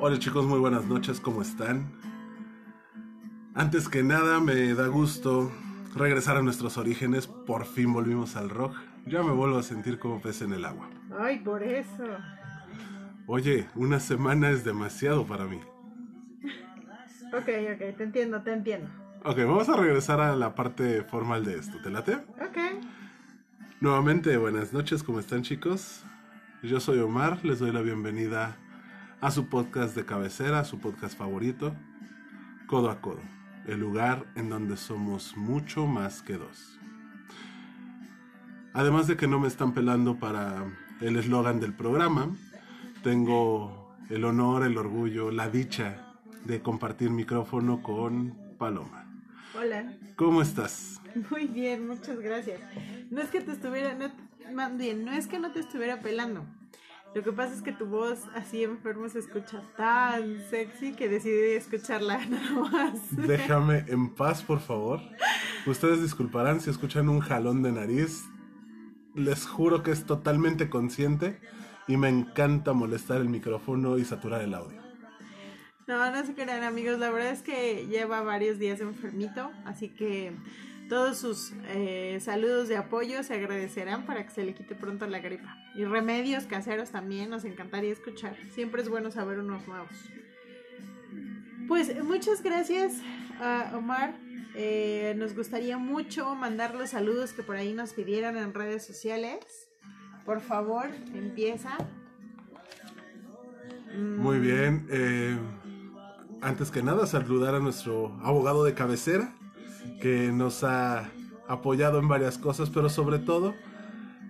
Hola 0.00 0.16
chicos, 0.16 0.46
muy 0.46 0.60
buenas 0.60 0.84
noches, 0.84 1.18
¿cómo 1.18 1.42
están? 1.42 1.90
Antes 3.52 3.88
que 3.88 4.04
nada 4.04 4.38
me 4.38 4.72
da 4.74 4.86
gusto 4.86 5.50
regresar 5.96 6.36
a 6.36 6.42
nuestros 6.42 6.78
orígenes, 6.78 7.26
por 7.26 7.66
fin 7.66 7.92
volvimos 7.92 8.36
al 8.36 8.48
rock. 8.48 8.76
Ya 9.06 9.24
me 9.24 9.32
vuelvo 9.32 9.58
a 9.58 9.64
sentir 9.64 9.98
como 9.98 10.22
pez 10.22 10.40
en 10.42 10.52
el 10.52 10.64
agua. 10.64 10.88
Ay, 11.18 11.40
por 11.40 11.64
eso. 11.64 12.04
Oye, 13.26 13.66
una 13.74 13.98
semana 13.98 14.50
es 14.50 14.64
demasiado 14.64 15.26
para 15.26 15.46
mí. 15.46 15.58
Ok, 17.32 17.48
ok, 17.74 17.96
te 17.96 18.04
entiendo, 18.04 18.40
te 18.42 18.52
entiendo. 18.52 18.88
Ok, 19.24 19.38
vamos 19.38 19.68
a 19.68 19.76
regresar 19.76 20.20
a 20.20 20.36
la 20.36 20.54
parte 20.54 21.02
formal 21.02 21.44
de 21.44 21.58
esto, 21.58 21.76
¿te 21.82 21.90
late? 21.90 22.14
Ok. 22.14 22.56
Nuevamente, 23.80 24.36
buenas 24.36 24.72
noches, 24.72 25.02
¿cómo 25.02 25.18
están 25.18 25.42
chicos? 25.42 26.04
Yo 26.62 26.78
soy 26.78 27.00
Omar, 27.00 27.44
les 27.44 27.58
doy 27.58 27.72
la 27.72 27.82
bienvenida 27.82 28.56
a 29.20 29.30
su 29.30 29.48
podcast 29.48 29.96
de 29.96 30.04
cabecera, 30.04 30.60
a 30.60 30.64
su 30.64 30.78
podcast 30.78 31.18
favorito, 31.18 31.74
Codo 32.66 32.90
a 32.90 33.00
Codo, 33.00 33.20
el 33.66 33.80
lugar 33.80 34.26
en 34.36 34.48
donde 34.48 34.76
somos 34.76 35.36
mucho 35.36 35.86
más 35.86 36.22
que 36.22 36.34
dos. 36.34 36.78
Además 38.74 39.08
de 39.08 39.16
que 39.16 39.26
no 39.26 39.40
me 39.40 39.48
están 39.48 39.74
pelando 39.74 40.18
para 40.18 40.66
el 41.00 41.16
eslogan 41.16 41.58
del 41.58 41.74
programa, 41.74 42.30
tengo 43.02 43.96
el 44.08 44.24
honor, 44.24 44.64
el 44.64 44.78
orgullo, 44.78 45.32
la 45.32 45.48
dicha 45.48 46.14
de 46.44 46.62
compartir 46.62 47.10
micrófono 47.10 47.82
con 47.82 48.38
Paloma. 48.56 49.04
Hola. 49.58 49.96
¿Cómo 50.14 50.42
estás? 50.42 51.00
Muy 51.30 51.46
bien, 51.46 51.88
muchas 51.88 52.20
gracias. 52.20 52.60
No 53.10 53.20
es 53.20 53.30
que 53.30 53.40
te 53.40 53.50
estuviera, 53.50 53.94
no, 53.94 54.12
más 54.54 54.76
bien, 54.76 55.04
no 55.04 55.12
es 55.12 55.26
que 55.26 55.40
no 55.40 55.50
te 55.50 55.60
estuviera 55.60 56.00
pelando. 56.00 56.46
Lo 57.14 57.22
que 57.22 57.32
pasa 57.32 57.54
es 57.54 57.62
que 57.62 57.72
tu 57.72 57.86
voz 57.86 58.20
así 58.34 58.62
enfermo 58.62 59.08
se 59.08 59.20
escucha 59.20 59.62
tan 59.76 60.38
sexy 60.50 60.92
que 60.92 61.08
decidí 61.08 61.52
escucharla 61.52 62.24
nada 62.28 62.50
más. 62.70 63.16
Déjame 63.16 63.84
en 63.88 64.14
paz, 64.14 64.42
por 64.42 64.60
favor. 64.60 65.00
Ustedes 65.66 66.02
disculparán 66.02 66.60
si 66.60 66.70
escuchan 66.70 67.08
un 67.08 67.20
jalón 67.20 67.62
de 67.62 67.72
nariz. 67.72 68.24
Les 69.14 69.46
juro 69.46 69.82
que 69.82 69.90
es 69.90 70.04
totalmente 70.04 70.68
consciente 70.68 71.40
y 71.88 71.96
me 71.96 72.08
encanta 72.08 72.74
molestar 72.74 73.20
el 73.20 73.28
micrófono 73.28 73.98
y 73.98 74.04
saturar 74.04 74.42
el 74.42 74.54
audio. 74.54 74.80
No, 75.88 76.10
no 76.10 76.24
se 76.24 76.34
crean 76.34 76.62
amigos, 76.62 76.98
la 76.98 77.10
verdad 77.10 77.30
es 77.30 77.40
que 77.40 77.86
lleva 77.86 78.20
varios 78.20 78.58
días 78.58 78.80
enfermito, 78.80 79.50
así 79.64 79.88
que 79.88 80.36
todos 80.88 81.18
sus 81.18 81.52
eh, 81.68 82.18
saludos 82.20 82.68
de 82.68 82.76
apoyo 82.76 83.22
se 83.22 83.34
agradecerán 83.34 84.06
para 84.06 84.24
que 84.24 84.30
se 84.30 84.44
le 84.44 84.54
quite 84.54 84.74
pronto 84.74 85.06
la 85.06 85.18
gripa. 85.18 85.56
Y 85.74 85.84
remedios 85.84 86.44
caseros 86.44 86.90
también 86.90 87.30
nos 87.30 87.44
encantaría 87.44 87.92
escuchar. 87.92 88.36
Siempre 88.50 88.82
es 88.82 88.88
bueno 88.88 89.10
saber 89.10 89.38
unos 89.38 89.66
nuevos. 89.68 89.90
Pues 91.66 92.02
muchas 92.02 92.42
gracias 92.42 92.94
a 93.40 93.72
Omar. 93.76 94.14
Eh, 94.54 95.14
nos 95.16 95.36
gustaría 95.36 95.78
mucho 95.78 96.34
mandar 96.34 96.74
los 96.74 96.90
saludos 96.90 97.32
que 97.32 97.42
por 97.42 97.56
ahí 97.56 97.74
nos 97.74 97.92
pidieron 97.92 98.36
en 98.36 98.54
redes 98.54 98.86
sociales. 98.86 99.68
Por 100.24 100.40
favor, 100.40 100.86
empieza. 101.14 101.76
Muy 103.94 104.38
bien. 104.38 104.86
eh, 104.90 105.38
antes 106.40 106.70
que 106.70 106.82
nada, 106.82 107.06
saludar 107.06 107.54
a 107.54 107.60
nuestro 107.60 108.16
abogado 108.22 108.64
de 108.64 108.74
cabecera, 108.74 109.34
que 110.00 110.30
nos 110.32 110.64
ha 110.64 111.10
apoyado 111.48 111.98
en 111.98 112.08
varias 112.08 112.38
cosas, 112.38 112.70
pero 112.70 112.88
sobre 112.88 113.18
todo 113.18 113.54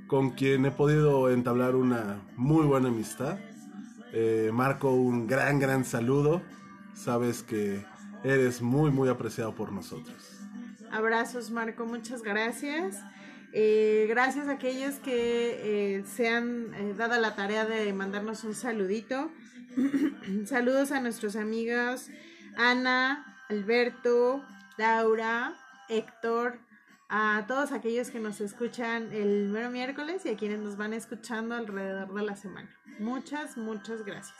con 0.06 0.30
quien 0.30 0.64
he 0.64 0.70
podido 0.70 1.30
entablar 1.30 1.74
una 1.74 2.22
muy 2.36 2.64
buena 2.66 2.88
amistad. 2.88 3.38
Eh, 4.12 4.50
Marco, 4.52 4.92
un 4.92 5.26
gran, 5.26 5.58
gran 5.58 5.84
saludo. 5.84 6.42
Sabes 6.94 7.42
que 7.42 7.84
eres 8.24 8.62
muy, 8.62 8.90
muy 8.90 9.08
apreciado 9.08 9.54
por 9.54 9.70
nosotros. 9.72 10.16
Abrazos, 10.90 11.50
Marco, 11.50 11.84
muchas 11.84 12.22
gracias. 12.22 12.96
Eh, 13.52 14.06
gracias 14.08 14.48
a 14.48 14.52
aquellos 14.52 14.96
que 14.96 15.96
eh, 15.96 16.04
se 16.04 16.28
han 16.28 16.96
dado 16.96 17.20
la 17.20 17.34
tarea 17.34 17.66
de 17.66 17.92
mandarnos 17.92 18.44
un 18.44 18.54
saludito. 18.54 19.30
Saludos 20.46 20.92
a 20.92 21.00
nuestros 21.00 21.36
amigos 21.36 22.10
Ana, 22.58 23.24
Alberto, 23.48 24.44
Laura, 24.78 25.56
Héctor, 25.88 26.60
a 27.08 27.44
todos 27.48 27.72
aquellos 27.72 28.10
que 28.10 28.20
nos 28.20 28.40
escuchan 28.40 29.12
el 29.12 29.48
mero 29.48 29.70
miércoles 29.70 30.24
y 30.24 30.28
a 30.28 30.36
quienes 30.36 30.60
nos 30.60 30.76
van 30.76 30.92
escuchando 30.92 31.56
alrededor 31.56 32.14
de 32.14 32.22
la 32.22 32.36
semana. 32.36 32.70
Muchas, 33.00 33.56
muchas 33.56 34.04
gracias. 34.04 34.38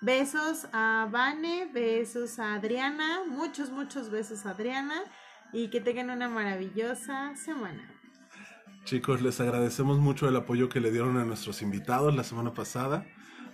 Besos 0.00 0.66
a 0.72 1.08
Vane, 1.10 1.70
besos 1.74 2.38
a 2.38 2.54
Adriana, 2.54 3.20
muchos, 3.28 3.70
muchos 3.70 4.08
besos 4.08 4.46
a 4.46 4.50
Adriana 4.52 5.02
y 5.52 5.68
que 5.68 5.82
tengan 5.82 6.08
una 6.08 6.30
maravillosa 6.30 7.36
semana. 7.36 7.86
Chicos, 8.84 9.20
les 9.20 9.40
agradecemos 9.40 9.98
mucho 9.98 10.26
el 10.26 10.36
apoyo 10.36 10.70
que 10.70 10.80
le 10.80 10.90
dieron 10.90 11.18
a 11.18 11.26
nuestros 11.26 11.60
invitados 11.60 12.16
la 12.16 12.24
semana 12.24 12.54
pasada. 12.54 13.04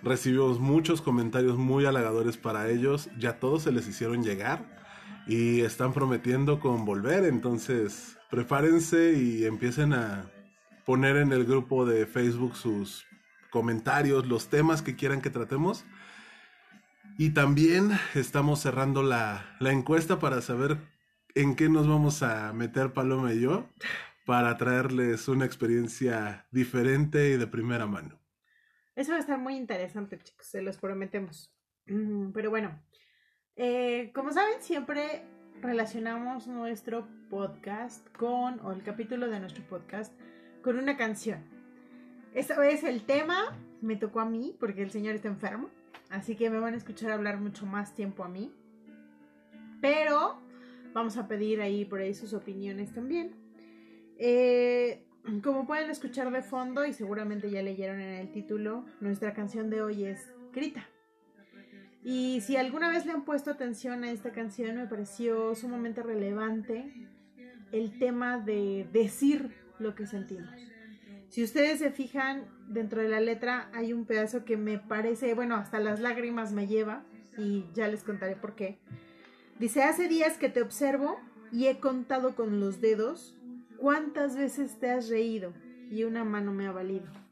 Recibimos 0.01 0.59
muchos 0.59 1.01
comentarios 1.01 1.57
muy 1.57 1.85
halagadores 1.85 2.37
para 2.37 2.69
ellos. 2.69 3.09
Ya 3.17 3.39
todos 3.39 3.63
se 3.63 3.73
les 3.73 3.87
hicieron 3.89 4.23
llegar 4.23 4.82
y 5.27 5.61
están 5.61 5.93
prometiendo 5.93 6.59
con 6.59 6.85
volver. 6.85 7.25
Entonces, 7.25 8.17
prepárense 8.29 9.13
y 9.13 9.45
empiecen 9.45 9.93
a 9.93 10.29
poner 10.85 11.17
en 11.17 11.31
el 11.31 11.45
grupo 11.45 11.85
de 11.85 12.05
Facebook 12.05 12.55
sus 12.55 13.05
comentarios, 13.49 14.27
los 14.27 14.49
temas 14.49 14.81
que 14.81 14.95
quieran 14.95 15.21
que 15.21 15.29
tratemos. 15.29 15.85
Y 17.17 17.31
también 17.31 17.91
estamos 18.15 18.59
cerrando 18.59 19.03
la, 19.03 19.55
la 19.59 19.71
encuesta 19.71 20.19
para 20.19 20.41
saber 20.41 20.77
en 21.35 21.55
qué 21.55 21.69
nos 21.69 21.87
vamos 21.87 22.23
a 22.23 22.51
meter 22.53 22.93
Paloma 22.93 23.33
y 23.33 23.41
yo 23.41 23.69
para 24.25 24.57
traerles 24.57 25.27
una 25.27 25.45
experiencia 25.45 26.47
diferente 26.51 27.29
y 27.29 27.37
de 27.37 27.47
primera 27.47 27.85
mano. 27.85 28.19
Eso 28.95 29.11
va 29.11 29.17
a 29.17 29.21
estar 29.21 29.39
muy 29.39 29.55
interesante, 29.55 30.17
chicos, 30.19 30.47
se 30.47 30.61
los 30.61 30.77
prometemos. 30.77 31.53
Pero 32.33 32.49
bueno, 32.49 32.79
eh, 33.55 34.11
como 34.13 34.31
saben, 34.31 34.61
siempre 34.61 35.23
relacionamos 35.61 36.47
nuestro 36.47 37.07
podcast 37.29 38.07
con, 38.17 38.59
o 38.61 38.71
el 38.71 38.83
capítulo 38.83 39.29
de 39.29 39.39
nuestro 39.39 39.63
podcast, 39.65 40.13
con 40.61 40.77
una 40.77 40.97
canción. 40.97 41.39
Esta 42.33 42.59
vez 42.59 42.83
el 42.83 43.03
tema 43.03 43.57
me 43.81 43.95
tocó 43.95 44.19
a 44.19 44.25
mí, 44.25 44.55
porque 44.59 44.81
el 44.81 44.91
señor 44.91 45.15
está 45.15 45.27
enfermo, 45.27 45.69
así 46.09 46.35
que 46.35 46.49
me 46.49 46.59
van 46.59 46.73
a 46.73 46.77
escuchar 46.77 47.11
hablar 47.11 47.39
mucho 47.39 47.65
más 47.65 47.93
tiempo 47.93 48.23
a 48.23 48.27
mí. 48.27 48.51
Pero 49.81 50.39
vamos 50.93 51.17
a 51.17 51.27
pedir 51.27 51.61
ahí 51.61 51.85
por 51.85 51.99
ahí 51.99 52.13
sus 52.13 52.33
opiniones 52.33 52.93
también. 52.93 53.35
Eh, 54.17 55.05
como 55.43 55.65
pueden 55.65 55.89
escuchar 55.89 56.31
de 56.31 56.41
fondo 56.41 56.85
y 56.85 56.93
seguramente 56.93 57.49
ya 57.49 57.61
leyeron 57.61 57.99
en 57.99 58.15
el 58.15 58.31
título, 58.31 58.85
nuestra 58.99 59.33
canción 59.33 59.69
de 59.69 59.81
hoy 59.81 60.05
es 60.05 60.33
Grita. 60.53 60.87
Y 62.03 62.41
si 62.41 62.57
alguna 62.57 62.89
vez 62.89 63.05
le 63.05 63.13
han 63.13 63.23
puesto 63.23 63.51
atención 63.51 64.03
a 64.03 64.11
esta 64.11 64.31
canción, 64.31 64.75
me 64.75 64.87
pareció 64.87 65.55
sumamente 65.55 66.03
relevante 66.03 67.07
el 67.71 67.97
tema 67.97 68.37
de 68.37 68.87
decir 68.91 69.51
lo 69.79 69.95
que 69.95 70.05
sentimos. 70.05 70.51
Si 71.29 71.43
ustedes 71.43 71.79
se 71.79 71.91
fijan, 71.91 72.45
dentro 72.67 73.01
de 73.01 73.09
la 73.09 73.19
letra 73.19 73.69
hay 73.73 73.93
un 73.93 74.05
pedazo 74.05 74.45
que 74.45 74.57
me 74.57 74.77
parece, 74.77 75.33
bueno, 75.33 75.55
hasta 75.55 75.79
las 75.79 75.99
lágrimas 75.99 76.51
me 76.51 76.67
lleva 76.67 77.03
y 77.37 77.65
ya 77.73 77.87
les 77.87 78.03
contaré 78.03 78.35
por 78.35 78.53
qué. 78.55 78.77
Dice, 79.59 79.83
hace 79.83 80.07
días 80.07 80.37
que 80.37 80.49
te 80.49 80.61
observo 80.61 81.19
y 81.51 81.67
he 81.67 81.79
contado 81.79 82.35
con 82.35 82.59
los 82.59 82.81
dedos 82.81 83.35
cuántas 83.77 84.35
veces 84.35 84.79
te 84.79 84.91
has 84.91 85.09
reído 85.09 85.53
y 85.89 86.03
una 86.03 86.23
mano 86.23 86.53
me 86.53 86.67
ha 86.67 86.71
valido. 86.71 87.22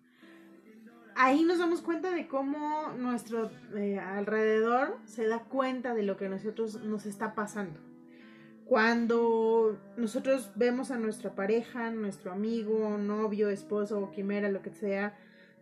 Ahí 1.16 1.44
nos 1.44 1.60
damos 1.60 1.82
cuenta 1.82 2.12
de 2.12 2.28
cómo 2.28 2.94
nuestro 2.98 3.52
eh, 3.76 4.00
alrededor 4.00 4.98
se 5.06 5.28
da 5.28 5.40
cuenta 5.40 5.94
de 5.94 6.04
lo 6.04 6.18
que 6.18 6.26
a 6.26 6.30
nosotros 6.30 6.82
nos 6.84 7.06
está 7.06 7.36
pasando. 7.36 7.80
Cuando 8.66 9.78
nosotros 9.98 10.52
vemos 10.56 10.92
a 10.92 10.98
nuestra 10.98 11.36
pareja, 11.36 11.92
nuestro 11.92 12.32
amigo, 12.32 12.98
novio, 12.98 13.50
esposo 13.50 14.00
o 14.00 14.12
quimera, 14.12 14.50
lo 14.50 14.62
que 14.62 14.72
sea, 14.72 15.18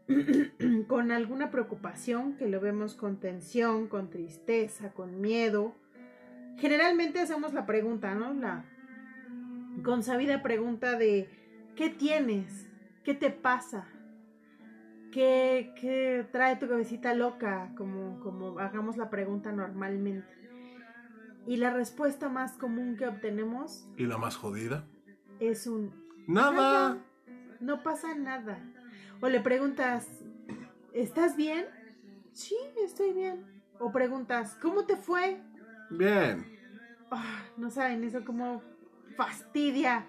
con 0.88 1.12
alguna 1.12 1.50
preocupación, 1.50 2.38
que 2.38 2.48
lo 2.48 2.60
vemos 2.60 2.94
con 2.94 3.20
tensión, 3.20 3.88
con 3.88 4.12
tristeza, 4.12 4.92
con 4.92 5.22
miedo, 5.22 5.74
generalmente 6.58 7.20
hacemos 7.20 7.54
la 7.54 7.66
pregunta, 7.66 8.14
¿no? 8.14 8.34
La 8.34 8.66
consabida 9.84 10.44
pregunta 10.44 10.98
de 10.98 11.30
¿qué 11.76 11.90
tienes? 11.90 12.68
¿Qué 13.04 13.16
te 13.16 13.32
pasa? 13.32 13.88
¿Qué, 15.12 15.74
qué 15.80 16.28
trae 16.32 16.56
tu 16.58 16.68
cabecita 16.68 17.14
loca? 17.14 17.72
Como, 17.76 18.20
como 18.20 18.60
hagamos 18.60 18.98
la 18.98 19.10
pregunta 19.10 19.52
normalmente. 19.52 20.28
Y 21.48 21.58
la 21.58 21.72
respuesta 21.72 22.30
más 22.30 22.54
común 22.54 22.96
que 22.96 23.08
obtenemos 23.08 23.88
¿Y 23.98 24.06
la 24.06 24.18
más 24.18 24.36
jodida? 24.36 24.86
es 25.40 25.66
un 25.68 25.92
Nada. 26.28 26.98
no 27.60 27.82
pasa 27.82 28.14
nada. 28.14 28.60
O 29.22 29.30
le 29.30 29.40
preguntas, 29.40 30.08
¿estás 30.94 31.36
bien? 31.36 31.66
Sí, 32.34 32.56
estoy 32.86 33.14
bien. 33.14 33.46
o 33.80 33.92
preguntas, 33.92 34.56
¿cómo 34.62 34.86
te 34.86 34.96
fue? 34.96 35.42
Bien. 35.90 36.46
Ah, 37.10 37.42
no 37.58 37.72
saben, 37.72 38.04
eso 38.04 38.24
como 38.26 38.62
fastidia 39.18 40.06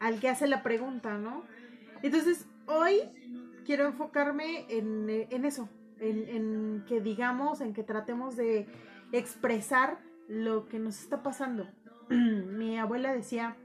al 0.00 0.18
que 0.18 0.28
hace 0.28 0.48
la 0.48 0.62
pregunta, 0.62 1.18
¿no? 1.18 1.44
Entonces, 2.02 2.46
hoy 2.66 3.00
quiero 3.70 3.86
enfocarme 3.86 4.66
en, 4.68 5.08
en 5.08 5.44
eso, 5.44 5.68
en, 6.00 6.28
en, 6.28 6.84
que 6.88 7.00
digamos, 7.00 7.60
en 7.60 7.72
que 7.72 7.84
tratemos 7.84 8.34
de 8.34 8.66
expresar 9.12 10.00
lo 10.26 10.66
que 10.66 10.80
nos 10.80 10.98
está 10.98 11.22
pasando. 11.22 11.68
Mi 12.10 12.80
abuela 12.80 13.14
decía 13.14 13.56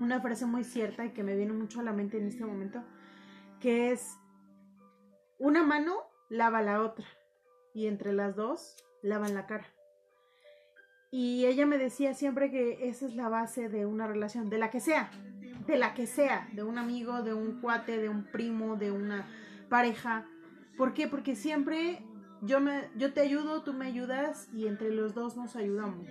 una 0.00 0.20
frase 0.20 0.46
muy 0.46 0.64
cierta 0.64 1.04
y 1.04 1.10
que 1.10 1.22
me 1.22 1.36
viene 1.36 1.52
mucho 1.52 1.78
a 1.78 1.84
la 1.84 1.92
mente 1.92 2.18
en 2.18 2.26
este 2.26 2.44
momento, 2.44 2.82
que 3.60 3.92
es, 3.92 4.18
una 5.38 5.62
mano 5.62 5.94
lava 6.28 6.60
la 6.60 6.80
otra 6.80 7.06
y 7.72 7.86
entre 7.86 8.14
las 8.14 8.34
dos 8.34 8.74
lavan 9.00 9.34
la 9.34 9.46
cara. 9.46 9.72
Y 11.12 11.46
ella 11.46 11.66
me 11.66 11.78
decía 11.78 12.14
siempre 12.14 12.50
que 12.50 12.88
esa 12.88 13.06
es 13.06 13.14
la 13.14 13.28
base 13.28 13.68
de 13.68 13.86
una 13.86 14.08
relación, 14.08 14.50
de 14.50 14.58
la 14.58 14.70
que 14.72 14.80
sea, 14.80 15.08
de 15.66 15.78
la 15.78 15.94
que 15.94 16.06
sea, 16.06 16.48
de 16.52 16.62
un 16.62 16.78
amigo, 16.78 17.22
de 17.22 17.34
un 17.34 17.60
cuate, 17.60 17.98
de 17.98 18.08
un 18.08 18.24
primo, 18.24 18.76
de 18.76 18.92
una 18.92 19.26
pareja. 19.68 20.26
¿Por 20.76 20.94
qué? 20.94 21.08
Porque 21.08 21.36
siempre 21.36 22.02
yo, 22.42 22.60
me, 22.60 22.90
yo 22.96 23.12
te 23.12 23.20
ayudo, 23.20 23.62
tú 23.62 23.72
me 23.72 23.86
ayudas 23.86 24.48
y 24.52 24.66
entre 24.66 24.90
los 24.90 25.14
dos 25.14 25.36
nos 25.36 25.56
ayudamos. 25.56 26.08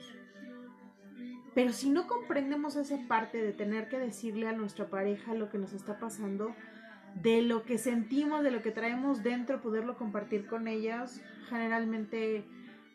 Pero 1.53 1.71
si 1.71 1.89
no 1.89 2.07
comprendemos 2.07 2.75
esa 2.75 2.97
parte 3.07 3.38
de 3.38 3.53
tener 3.53 3.88
que 3.88 4.00
decirle 4.00 4.47
a 4.47 4.53
nuestra 4.53 4.89
pareja 4.89 5.35
lo 5.35 5.50
que 5.50 5.59
nos 5.59 5.73
está 5.73 6.00
pasando, 6.00 6.55
de 7.21 7.44
lo 7.44 7.63
que 7.63 7.77
sentimos, 7.77 8.44
de 8.44 8.50
lo 8.50 8.63
que 8.63 8.71
traemos 8.71 9.21
dentro, 9.21 9.61
poderlo 9.61 9.95
compartir 9.95 10.47
con 10.47 10.67
ellas, 10.67 11.21
generalmente 11.50 12.44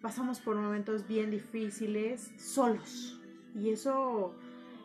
pasamos 0.03 0.41
por 0.41 0.57
momentos 0.57 1.07
bien 1.07 1.31
difíciles 1.31 2.33
solos. 2.37 3.21
Y 3.55 3.71
eso 3.71 4.35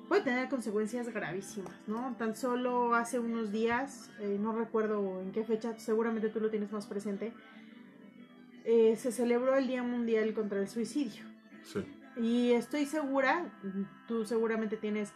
puede 0.08 0.22
tener 0.22 0.50
consecuencias 0.50 1.10
gravísimas, 1.10 1.74
¿no? 1.88 2.16
Tan 2.18 2.36
solo 2.36 2.96
hace 2.96 3.20
unos 3.20 3.52
días, 3.52 4.10
eh, 4.20 4.38
no 4.40 4.54
recuerdo 4.54 5.22
en 5.22 5.32
qué 5.32 5.44
fecha, 5.44 5.78
seguramente 5.78 6.30
tú 6.30 6.40
lo 6.40 6.50
tienes 6.50 6.72
más 6.72 6.86
presente, 6.86 7.34
eh, 8.66 8.96
se 8.98 9.12
celebró 9.12 9.56
el 9.56 9.68
Día 9.68 9.84
Mundial 9.84 10.34
contra 10.34 10.60
el 10.60 10.68
Suicidio. 10.68 11.24
Sí. 11.64 11.84
Y 12.22 12.52
estoy 12.52 12.86
segura, 12.86 13.46
tú 14.08 14.26
seguramente 14.26 14.78
tienes 14.78 15.12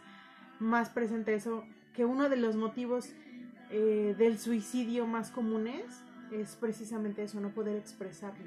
más 0.58 0.90
presente 0.90 1.34
eso, 1.34 1.64
que 1.94 2.04
uno 2.04 2.28
de 2.28 2.36
los 2.36 2.56
motivos 2.56 3.10
eh, 3.70 4.14
del 4.18 4.38
suicidio 4.38 5.06
más 5.06 5.30
comunes 5.30 5.84
es 6.32 6.56
precisamente 6.56 7.22
eso, 7.22 7.40
no 7.40 7.50
poder 7.50 7.76
expresarlo. 7.76 8.44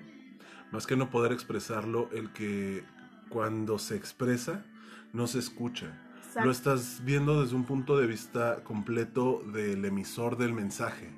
Más 0.72 0.88
que 0.88 0.96
no 0.96 1.10
poder 1.10 1.32
expresarlo, 1.32 2.10
el 2.12 2.32
que 2.32 2.84
cuando 3.30 3.78
se 3.78 3.96
expresa 3.96 4.66
no 5.14 5.28
se 5.28 5.40
escucha. 5.40 5.98
Exacto. 6.31 6.45
Lo 6.45 6.51
estás 6.54 7.01
viendo 7.04 7.42
desde 7.42 7.57
un 7.57 7.66
punto 7.66 7.98
de 7.98 8.07
vista 8.07 8.63
completo 8.63 9.44
del 9.51 9.83
emisor 9.83 10.38
del 10.38 10.54
mensaje. 10.54 11.12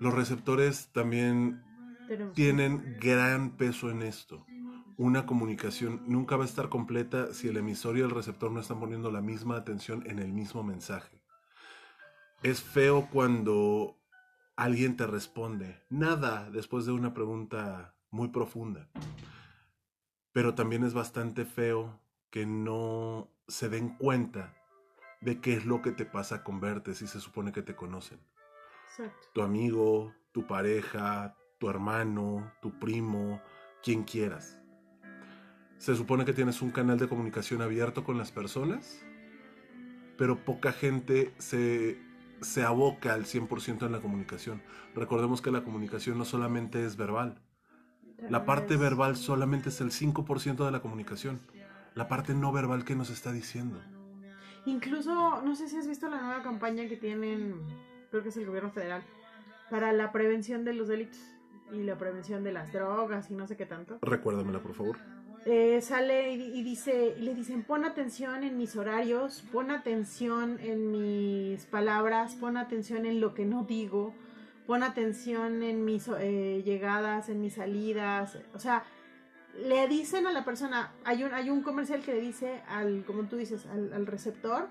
Los 0.00 0.12
receptores 0.12 0.88
también 0.92 1.62
Tenemos- 2.08 2.34
tienen 2.34 2.96
gran 3.00 3.50
peso 3.56 3.88
en 3.88 4.02
esto. 4.02 4.44
Una 4.96 5.24
comunicación 5.24 6.02
nunca 6.08 6.34
va 6.36 6.42
a 6.42 6.46
estar 6.48 6.68
completa 6.68 7.32
si 7.32 7.46
el 7.46 7.58
emisor 7.58 7.96
y 7.96 8.00
el 8.00 8.10
receptor 8.10 8.50
no 8.50 8.58
están 8.58 8.80
poniendo 8.80 9.12
la 9.12 9.20
misma 9.20 9.56
atención 9.58 10.02
en 10.10 10.18
el 10.18 10.32
mismo 10.32 10.64
mensaje. 10.64 11.22
Es 12.42 12.60
feo 12.60 13.08
cuando 13.12 13.96
alguien 14.56 14.96
te 14.96 15.06
responde 15.06 15.80
nada 15.90 16.50
después 16.50 16.86
de 16.86 16.92
una 16.92 17.14
pregunta 17.14 17.94
muy 18.10 18.30
profunda. 18.30 18.88
Pero 20.32 20.54
también 20.56 20.82
es 20.82 20.92
bastante 20.92 21.44
feo 21.44 22.00
que 22.30 22.46
no 22.46 23.28
se 23.48 23.68
den 23.68 23.90
cuenta 23.96 24.54
de 25.20 25.40
qué 25.40 25.54
es 25.54 25.66
lo 25.66 25.82
que 25.82 25.92
te 25.92 26.06
pasa 26.06 26.42
con 26.42 26.60
verte 26.60 26.94
si 26.94 27.06
se 27.06 27.20
supone 27.20 27.52
que 27.52 27.62
te 27.62 27.76
conocen 27.76 28.20
Exacto. 28.88 29.28
tu 29.32 29.42
amigo, 29.42 30.14
tu 30.32 30.46
pareja, 30.46 31.36
tu 31.58 31.68
hermano, 31.68 32.52
tu 32.62 32.78
primo, 32.78 33.40
quien 33.82 34.04
quieras. 34.04 34.58
Se 35.78 35.96
supone 35.96 36.24
que 36.24 36.32
tienes 36.32 36.62
un 36.62 36.70
canal 36.70 36.98
de 36.98 37.08
comunicación 37.08 37.62
abierto 37.62 38.04
con 38.04 38.18
las 38.18 38.32
personas, 38.32 39.02
pero 40.16 40.44
poca 40.44 40.72
gente 40.72 41.32
se, 41.38 41.98
se 42.42 42.62
aboca 42.62 43.14
al 43.14 43.24
100% 43.24 43.86
en 43.86 43.92
la 43.92 44.00
comunicación. 44.00 44.62
Recordemos 44.94 45.40
que 45.40 45.50
la 45.50 45.62
comunicación 45.64 46.18
no 46.18 46.24
solamente 46.24 46.84
es 46.84 46.96
verbal. 46.96 47.40
La 48.28 48.44
parte 48.44 48.76
verbal 48.76 49.16
solamente 49.16 49.70
es 49.70 49.80
el 49.80 49.90
5% 49.90 50.64
de 50.66 50.70
la 50.70 50.80
comunicación. 50.80 51.40
La 51.94 52.08
parte 52.08 52.34
no 52.34 52.52
verbal 52.52 52.84
que 52.84 52.94
nos 52.94 53.10
está 53.10 53.32
diciendo. 53.32 53.80
Incluso, 54.66 55.42
no 55.42 55.54
sé 55.54 55.68
si 55.68 55.76
has 55.76 55.86
visto 55.86 56.08
la 56.08 56.20
nueva 56.20 56.42
campaña 56.42 56.86
que 56.88 56.96
tienen, 56.96 57.54
creo 58.10 58.22
que 58.22 58.28
es 58.28 58.36
el 58.36 58.46
gobierno 58.46 58.70
federal, 58.70 59.02
para 59.70 59.92
la 59.92 60.12
prevención 60.12 60.64
de 60.64 60.74
los 60.74 60.88
delitos 60.88 61.20
y 61.72 61.82
la 61.82 61.96
prevención 61.96 62.44
de 62.44 62.52
las 62.52 62.72
drogas 62.72 63.30
y 63.30 63.34
no 63.34 63.46
sé 63.46 63.56
qué 63.56 63.66
tanto. 63.66 63.98
Recuérdamela, 64.02 64.60
por 64.60 64.74
favor. 64.74 64.98
Eh, 65.46 65.80
sale 65.80 66.34
y, 66.34 66.58
y 66.58 66.62
dice, 66.62 67.16
le 67.18 67.34
dicen, 67.34 67.62
pon 67.62 67.84
atención 67.84 68.44
en 68.44 68.58
mis 68.58 68.76
horarios, 68.76 69.42
pon 69.50 69.70
atención 69.70 70.58
en 70.60 70.90
mis 70.92 71.64
palabras, 71.64 72.34
pon 72.34 72.58
atención 72.58 73.06
en 73.06 73.20
lo 73.20 73.32
que 73.32 73.46
no 73.46 73.64
digo, 73.64 74.14
pon 74.66 74.82
atención 74.82 75.62
en 75.62 75.84
mis 75.84 76.08
eh, 76.08 76.62
llegadas, 76.64 77.30
en 77.30 77.40
mis 77.40 77.54
salidas, 77.54 78.38
o 78.54 78.58
sea, 78.58 78.84
le 79.58 79.88
dicen 79.88 80.26
a 80.26 80.32
la 80.32 80.44
persona, 80.44 80.92
hay 81.04 81.24
un, 81.24 81.34
hay 81.34 81.50
un 81.50 81.62
comercial 81.62 82.02
que 82.02 82.14
le 82.14 82.20
dice 82.20 82.62
al, 82.68 83.04
como 83.04 83.24
tú 83.24 83.36
dices, 83.36 83.66
al, 83.66 83.92
al 83.92 84.06
receptor, 84.06 84.68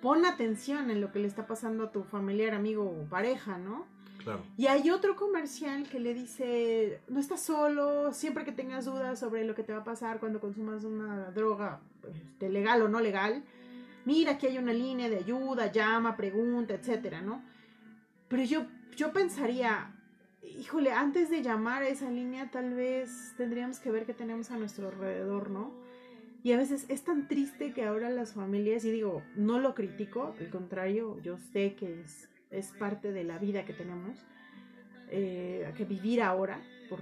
pon 0.00 0.26
atención 0.26 0.90
en 0.90 1.00
lo 1.00 1.12
que 1.12 1.20
le 1.20 1.28
está 1.28 1.46
pasando 1.46 1.84
a 1.84 1.92
tu 1.92 2.02
familiar, 2.02 2.54
amigo 2.54 2.84
o 2.84 3.08
pareja, 3.08 3.58
¿no? 3.58 3.86
Claro. 4.22 4.42
Y 4.56 4.66
hay 4.66 4.90
otro 4.90 5.16
comercial 5.16 5.88
que 5.88 5.98
le 5.98 6.14
dice, 6.14 7.00
no 7.08 7.18
estás 7.18 7.42
solo, 7.42 8.12
siempre 8.12 8.44
que 8.44 8.52
tengas 8.52 8.84
dudas 8.84 9.18
sobre 9.18 9.44
lo 9.44 9.54
que 9.54 9.64
te 9.64 9.72
va 9.72 9.80
a 9.80 9.84
pasar 9.84 10.20
cuando 10.20 10.40
consumas 10.40 10.84
una 10.84 11.30
droga, 11.30 11.80
este, 12.08 12.48
legal 12.48 12.82
o 12.82 12.88
no 12.88 13.00
legal, 13.00 13.42
mira, 14.04 14.32
aquí 14.32 14.46
hay 14.46 14.58
una 14.58 14.72
línea 14.72 15.08
de 15.08 15.18
ayuda, 15.18 15.70
llama, 15.72 16.16
pregunta, 16.16 16.74
etcétera, 16.74 17.20
¿no? 17.20 17.42
Pero 18.28 18.44
yo, 18.44 18.66
yo 18.96 19.12
pensaría, 19.12 19.94
híjole, 20.42 20.92
antes 20.92 21.30
de 21.30 21.42
llamar 21.42 21.82
a 21.82 21.88
esa 21.88 22.10
línea, 22.10 22.50
tal 22.50 22.74
vez 22.74 23.34
tendríamos 23.36 23.78
que 23.78 23.90
ver 23.90 24.06
qué 24.06 24.14
tenemos 24.14 24.50
a 24.50 24.56
nuestro 24.56 24.88
alrededor, 24.88 25.50
¿no? 25.50 25.72
Y 26.42 26.52
a 26.52 26.56
veces 26.56 26.86
es 26.88 27.04
tan 27.04 27.28
triste 27.28 27.72
que 27.72 27.84
ahora 27.84 28.10
las 28.10 28.34
familias, 28.34 28.84
y 28.84 28.90
digo, 28.90 29.22
no 29.36 29.60
lo 29.60 29.74
critico, 29.74 30.34
al 30.38 30.50
contrario, 30.50 31.20
yo 31.22 31.38
sé 31.38 31.74
que 31.74 32.00
es, 32.00 32.28
es 32.50 32.72
parte 32.72 33.12
de 33.12 33.22
la 33.22 33.38
vida 33.38 33.64
que 33.64 33.72
tenemos, 33.72 34.18
eh, 35.10 35.72
que 35.76 35.84
vivir 35.84 36.20
ahora, 36.20 36.60
por, 36.90 37.00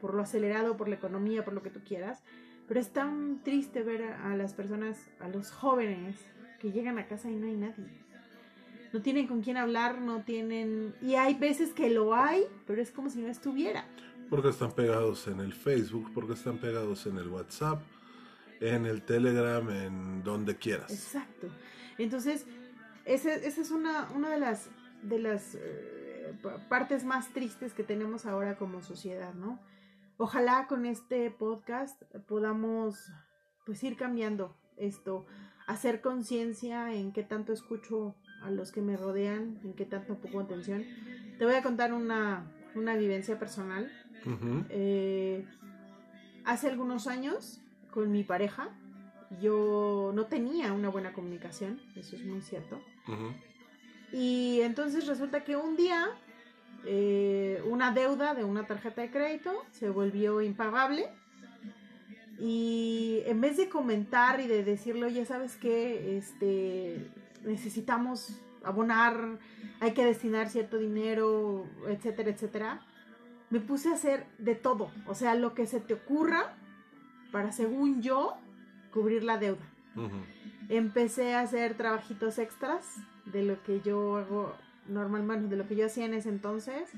por 0.00 0.14
lo 0.14 0.22
acelerado, 0.22 0.76
por 0.76 0.88
la 0.88 0.94
economía, 0.94 1.44
por 1.44 1.54
lo 1.54 1.62
que 1.62 1.70
tú 1.70 1.80
quieras, 1.84 2.22
pero 2.68 2.78
es 2.78 2.90
tan 2.90 3.42
triste 3.42 3.82
ver 3.82 4.04
a, 4.04 4.32
a 4.32 4.36
las 4.36 4.54
personas, 4.54 4.98
a 5.18 5.28
los 5.28 5.50
jóvenes, 5.50 6.16
que 6.60 6.70
llegan 6.70 6.98
a 6.98 7.06
casa 7.06 7.30
y 7.30 7.34
no 7.34 7.46
hay 7.46 7.56
nadie. 7.56 8.05
No 8.92 9.02
tienen 9.02 9.26
con 9.26 9.42
quién 9.42 9.56
hablar, 9.56 10.00
no 10.00 10.22
tienen... 10.22 10.94
Y 11.02 11.14
hay 11.16 11.34
veces 11.34 11.72
que 11.72 11.90
lo 11.90 12.14
hay, 12.14 12.44
pero 12.66 12.80
es 12.80 12.90
como 12.90 13.10
si 13.10 13.20
no 13.20 13.28
estuviera. 13.28 13.86
Porque 14.30 14.48
están 14.48 14.72
pegados 14.72 15.26
en 15.28 15.40
el 15.40 15.52
Facebook, 15.52 16.10
porque 16.14 16.32
están 16.32 16.58
pegados 16.58 17.06
en 17.06 17.18
el 17.18 17.28
WhatsApp, 17.28 17.82
en 18.60 18.86
el 18.86 19.02
Telegram, 19.02 19.68
en 19.70 20.22
donde 20.22 20.56
quieras. 20.56 20.90
Exacto. 20.90 21.48
Entonces, 21.98 22.46
esa, 23.04 23.34
esa 23.34 23.60
es 23.60 23.70
una, 23.70 24.08
una 24.14 24.30
de 24.30 24.38
las, 24.38 24.68
de 25.02 25.18
las 25.18 25.54
eh, 25.54 26.34
pa- 26.42 26.58
partes 26.68 27.04
más 27.04 27.28
tristes 27.32 27.72
que 27.74 27.82
tenemos 27.84 28.26
ahora 28.26 28.56
como 28.56 28.82
sociedad, 28.82 29.34
¿no? 29.34 29.60
Ojalá 30.16 30.66
con 30.66 30.86
este 30.86 31.30
podcast 31.30 32.02
podamos 32.26 33.10
pues 33.66 33.82
ir 33.84 33.96
cambiando 33.96 34.56
esto, 34.78 35.26
hacer 35.66 36.00
conciencia 36.00 36.94
en 36.94 37.12
qué 37.12 37.22
tanto 37.22 37.52
escucho 37.52 38.14
a 38.42 38.50
los 38.50 38.72
que 38.72 38.80
me 38.80 38.96
rodean, 38.96 39.58
en 39.64 39.72
qué 39.74 39.84
tanto 39.84 40.16
pongo 40.16 40.40
atención. 40.40 40.84
Te 41.38 41.44
voy 41.44 41.54
a 41.54 41.62
contar 41.62 41.92
una, 41.92 42.44
una 42.74 42.96
vivencia 42.96 43.38
personal. 43.38 43.90
Eh, 44.70 45.44
hace 46.44 46.68
algunos 46.68 47.06
años, 47.06 47.60
con 47.90 48.10
mi 48.10 48.24
pareja, 48.24 48.70
yo 49.40 50.12
no 50.14 50.26
tenía 50.26 50.72
una 50.72 50.88
buena 50.88 51.12
comunicación, 51.12 51.80
eso 51.94 52.16
es 52.16 52.24
muy 52.24 52.40
cierto. 52.42 52.80
Y 54.12 54.60
entonces 54.62 55.06
resulta 55.06 55.44
que 55.44 55.56
un 55.56 55.76
día 55.76 56.08
eh, 56.88 57.60
una 57.66 57.90
deuda 57.90 58.34
de 58.34 58.44
una 58.44 58.64
tarjeta 58.64 59.02
de 59.02 59.10
crédito 59.10 59.64
se 59.72 59.90
volvió 59.90 60.40
impagable. 60.40 61.08
Y 62.38 63.22
en 63.24 63.40
vez 63.40 63.56
de 63.56 63.68
comentar 63.68 64.40
y 64.40 64.46
de 64.46 64.62
decirle, 64.62 65.06
oye, 65.06 65.24
¿sabes 65.24 65.56
qué? 65.56 66.18
Este, 66.18 67.10
necesitamos 67.46 68.40
abonar, 68.64 69.38
hay 69.80 69.92
que 69.94 70.04
destinar 70.04 70.48
cierto 70.50 70.76
dinero, 70.78 71.64
etcétera, 71.88 72.30
etcétera. 72.30 72.80
me 73.50 73.60
puse 73.60 73.90
a 73.90 73.94
hacer 73.94 74.26
de 74.38 74.54
todo, 74.56 74.90
o 75.06 75.14
sea, 75.14 75.34
lo 75.34 75.54
que 75.54 75.66
se 75.66 75.80
te 75.80 75.94
ocurra 75.94 76.54
para, 77.30 77.52
según 77.52 78.02
yo, 78.02 78.34
cubrir 78.92 79.22
la 79.22 79.38
deuda. 79.38 79.64
Empecé 80.68 81.34
a 81.34 81.40
hacer 81.40 81.74
trabajitos 81.76 82.38
extras 82.38 82.96
de 83.24 83.42
lo 83.44 83.62
que 83.62 83.80
yo 83.80 84.16
hago 84.16 84.52
normalmente, 84.88 85.48
de 85.48 85.56
lo 85.56 85.68
que 85.68 85.76
yo 85.76 85.86
hacía 85.86 86.06
en 86.06 86.14
ese 86.14 86.28
entonces. 86.28 86.90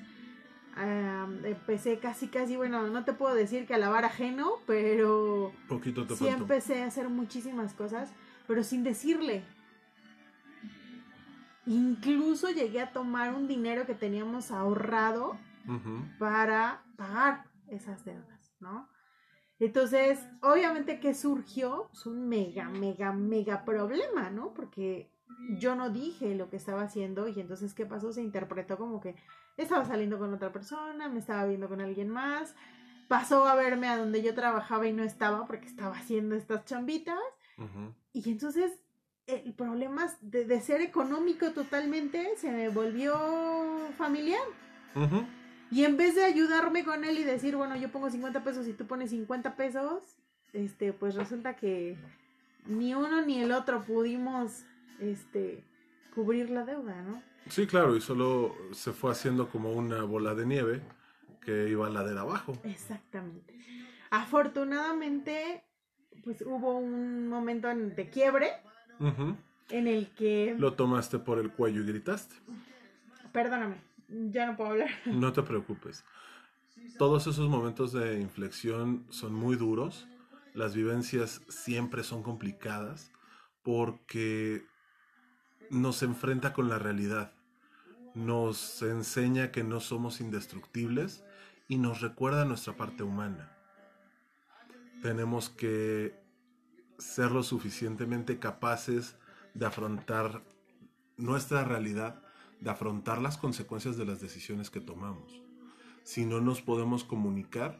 empecé 1.45 1.99
casi, 1.99 2.29
casi, 2.29 2.57
bueno, 2.57 2.87
no 2.89 3.05
te 3.05 3.13
puedo 3.13 3.35
decir 3.35 3.67
que 3.67 3.75
a 3.75 3.79
lavar 3.79 4.05
ajeno, 4.05 4.53
pero 4.67 5.53
Poquito 5.69 6.07
te 6.07 6.17
sí 6.17 6.25
faltó. 6.25 6.43
empecé 6.43 6.83
a 6.83 6.87
hacer 6.87 7.09
muchísimas 7.09 7.75
cosas, 7.75 8.11
pero 8.47 8.63
sin 8.63 8.85
decirle. 8.85 9.43
Incluso 11.69 12.51
llegué 12.51 12.81
a 12.81 12.93
tomar 12.93 13.35
un 13.35 13.47
dinero 13.47 13.85
que 13.87 13.95
teníamos 13.95 14.51
ahorrado 14.51 15.37
para 16.19 16.83
pagar 16.97 17.45
esas 17.69 18.05
deudas, 18.07 18.55
¿no? 18.59 18.89
Entonces, 19.59 20.19
obviamente 20.41 20.99
que 20.99 21.13
surgió 21.15 21.89
pues, 21.91 22.07
un 22.07 22.27
mega, 22.27 22.71
mega, 22.71 23.13
mega 23.13 23.65
problema, 23.65 24.31
¿no? 24.31 24.55
Porque 24.55 25.13
yo 25.59 25.75
no 25.75 25.91
dije 25.91 26.35
lo 26.35 26.49
que 26.49 26.57
estaba 26.57 26.83
haciendo 26.83 27.29
y 27.29 27.39
entonces, 27.39 27.75
¿qué 27.75 27.85
pasó? 27.85 28.13
Se 28.13 28.23
interpretó 28.23 28.79
como 28.79 29.01
que 29.01 29.17
estaba 29.59 29.85
saliendo 29.85 30.19
con 30.19 30.33
otra 30.33 30.53
persona, 30.53 31.09
me 31.09 31.19
estaba 31.19 31.45
viendo 31.45 31.69
con 31.69 31.83
alguien 31.83 32.09
más, 32.09 32.55
pasó 33.09 33.47
a 33.47 33.57
verme 33.57 33.89
a 33.89 33.99
donde 33.99 34.23
yo 34.23 34.35
trabajaba 34.35 34.87
y 34.87 34.93
no 34.93 35.03
estaba 35.03 35.47
porque 35.47 35.67
estaba 35.67 35.97
haciendo 35.97 36.35
estas 36.35 36.65
chambitas 36.65 37.19
y 38.13 38.31
entonces 38.31 38.73
el 39.29 39.53
problema 39.53 40.11
de, 40.23 40.45
de 40.47 40.61
ser 40.61 40.81
económico 40.81 41.51
totalmente 41.53 42.33
se 42.39 42.51
me 42.51 42.69
volvió 42.71 43.15
familiar. 43.97 44.41
Y 45.71 45.85
en 45.85 45.97
vez 45.99 46.15
de 46.17 46.25
ayudarme 46.25 46.83
con 46.83 47.05
él 47.05 47.19
y 47.19 47.25
decir, 47.25 47.55
bueno, 47.55 47.77
yo 47.77 47.91
pongo 47.91 48.11
50 48.11 48.43
pesos 48.43 48.67
y 48.67 48.73
tú 48.73 48.87
pones 48.87 49.11
50 49.11 49.55
pesos, 49.55 50.03
este, 50.55 50.93
pues 50.95 51.15
resulta 51.15 51.55
que 51.57 51.97
ni 52.67 52.95
uno 52.95 53.21
ni 53.25 53.41
el 53.43 53.53
otro 53.53 53.83
pudimos, 53.83 54.65
este, 54.99 55.63
cubrir 56.15 56.49
la 56.51 56.65
deuda, 56.65 57.01
¿no? 57.03 57.23
Sí, 57.51 57.67
claro, 57.67 57.95
y 57.97 58.01
solo 58.01 58.55
se 58.73 58.93
fue 58.93 59.13
haciendo 59.13 59.49
como 59.51 59.71
una 59.73 60.03
bola 60.05 60.35
de 60.35 60.47
nieve 60.47 60.81
que 61.43 61.69
iba 61.69 61.87
a 61.87 61.91
ladera 61.91 62.23
abajo. 62.23 62.55
Exactamente. 62.65 63.55
Afortunadamente, 64.11 65.63
pues 66.25 66.43
hubo 66.43 66.79
un 66.79 67.29
momento 67.29 67.71
en- 67.71 67.95
de 67.95 68.09
quiebre 68.11 68.51
En 69.71 69.87
el 69.87 70.09
que, 70.11 70.55
Lo 70.59 70.75
tomaste 70.75 71.19
por 71.19 71.39
el 71.39 71.51
cuello 71.51 71.83
y 71.83 71.87
gritaste. 71.87 72.35
perdóname, 73.33 73.77
ya 74.09 74.47
no 74.47 74.57
puedo 74.57 74.71
hablar. 74.71 74.91
No 75.07 75.33
te 75.33 75.43
preocupes. 75.43 76.05
Todos 76.97 77.27
esos 77.27 77.49
momentos 77.49 77.93
de 77.93 78.21
inflexión 78.21 79.05
son 79.11 79.35
muy 79.35 79.57
duros. 79.57 80.07
Las 80.55 80.75
vivencias 80.75 81.43
siempre 81.49 82.03
son 82.03 82.23
complicadas 82.23 83.13
porque 83.63 84.65
nos 85.71 86.03
enfrenta 86.03 86.53
con 86.53 86.69
la 86.69 86.79
realidad. 86.79 87.33
Nos 88.15 88.83
enseña 88.83 89.53
que 89.53 89.63
no 89.63 89.81
somos 89.81 90.21
indestructibles 90.21 91.25
y 91.69 91.77
nos 91.79 92.01
recuerda 92.01 92.45
nuestra 92.45 92.73
parte 92.75 93.03
humana. 93.03 93.53
Tenemos 95.03 95.51
que 95.51 96.15
ser 96.99 97.31
lo 97.31 97.43
suficientemente 97.43 98.39
capaces 98.39 99.17
de 99.55 99.67
afrontar 99.67 100.43
nuestra 101.17 101.65
realidad, 101.65 102.23
de 102.61 102.71
afrontar 102.71 103.23
las 103.23 103.39
consecuencias 103.39 103.97
de 103.97 104.05
las 104.05 104.21
decisiones 104.21 104.71
que 104.71 104.81
tomamos. 104.81 105.41
Si 106.03 106.27
no 106.27 106.41
nos 106.41 106.61
podemos 106.61 107.05
comunicar, 107.05 107.79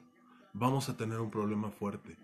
vamos 0.53 0.89
a 0.89 0.97
tener 0.97 1.21
un 1.21 1.31
problema 1.31 1.71
fuerte. 1.71 2.17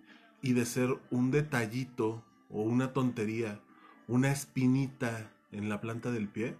Y 0.42 0.52
de 0.52 0.66
ser 0.66 0.98
un 1.10 1.30
detallito 1.30 2.22
o 2.50 2.62
una 2.62 2.92
tontería, 2.92 3.60
una 4.06 4.30
espinita 4.30 5.30
en 5.50 5.68
la 5.68 5.80
planta 5.80 6.10
del 6.10 6.28
pie, 6.28 6.56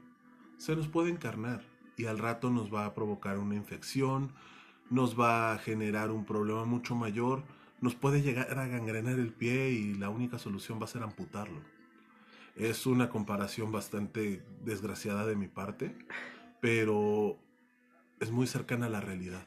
se 0.56 0.74
nos 0.74 0.88
puede 0.88 1.10
encarnar 1.10 1.62
y 1.96 2.06
al 2.06 2.18
rato 2.18 2.50
nos 2.50 2.72
va 2.72 2.86
a 2.86 2.94
provocar 2.94 3.38
una 3.38 3.54
infección, 3.54 4.32
nos 4.90 5.18
va 5.18 5.52
a 5.52 5.58
generar 5.58 6.10
un 6.10 6.24
problema 6.24 6.64
mucho 6.64 6.94
mayor, 6.94 7.42
nos 7.84 7.94
puede 7.94 8.22
llegar 8.22 8.58
a 8.58 8.66
gangrenar 8.66 9.18
el 9.18 9.30
pie 9.30 9.68
y 9.68 9.92
la 9.92 10.08
única 10.08 10.38
solución 10.38 10.80
va 10.80 10.84
a 10.84 10.88
ser 10.88 11.02
amputarlo. 11.02 11.60
Es 12.56 12.86
una 12.86 13.10
comparación 13.10 13.72
bastante 13.72 14.42
desgraciada 14.64 15.26
de 15.26 15.36
mi 15.36 15.48
parte, 15.48 15.94
pero 16.62 17.38
es 18.20 18.30
muy 18.30 18.46
cercana 18.46 18.86
a 18.86 18.88
la 18.88 19.02
realidad. 19.02 19.46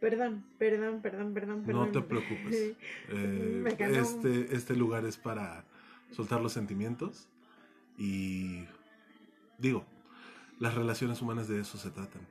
Perdón, 0.00 0.44
perdón, 0.56 1.02
perdón, 1.02 1.34
perdón, 1.34 1.64
perdón. 1.64 1.86
No 1.86 1.90
te 1.90 2.00
preocupes. 2.00 2.76
Eh, 3.08 3.76
este, 3.78 4.54
este 4.54 4.76
lugar 4.76 5.04
es 5.04 5.16
para 5.16 5.64
soltar 6.12 6.40
los 6.40 6.52
sentimientos 6.52 7.28
y 7.98 8.66
digo, 9.58 9.84
las 10.60 10.74
relaciones 10.74 11.20
humanas 11.22 11.48
de 11.48 11.60
eso 11.60 11.76
se 11.76 11.90
tratan. 11.90 12.22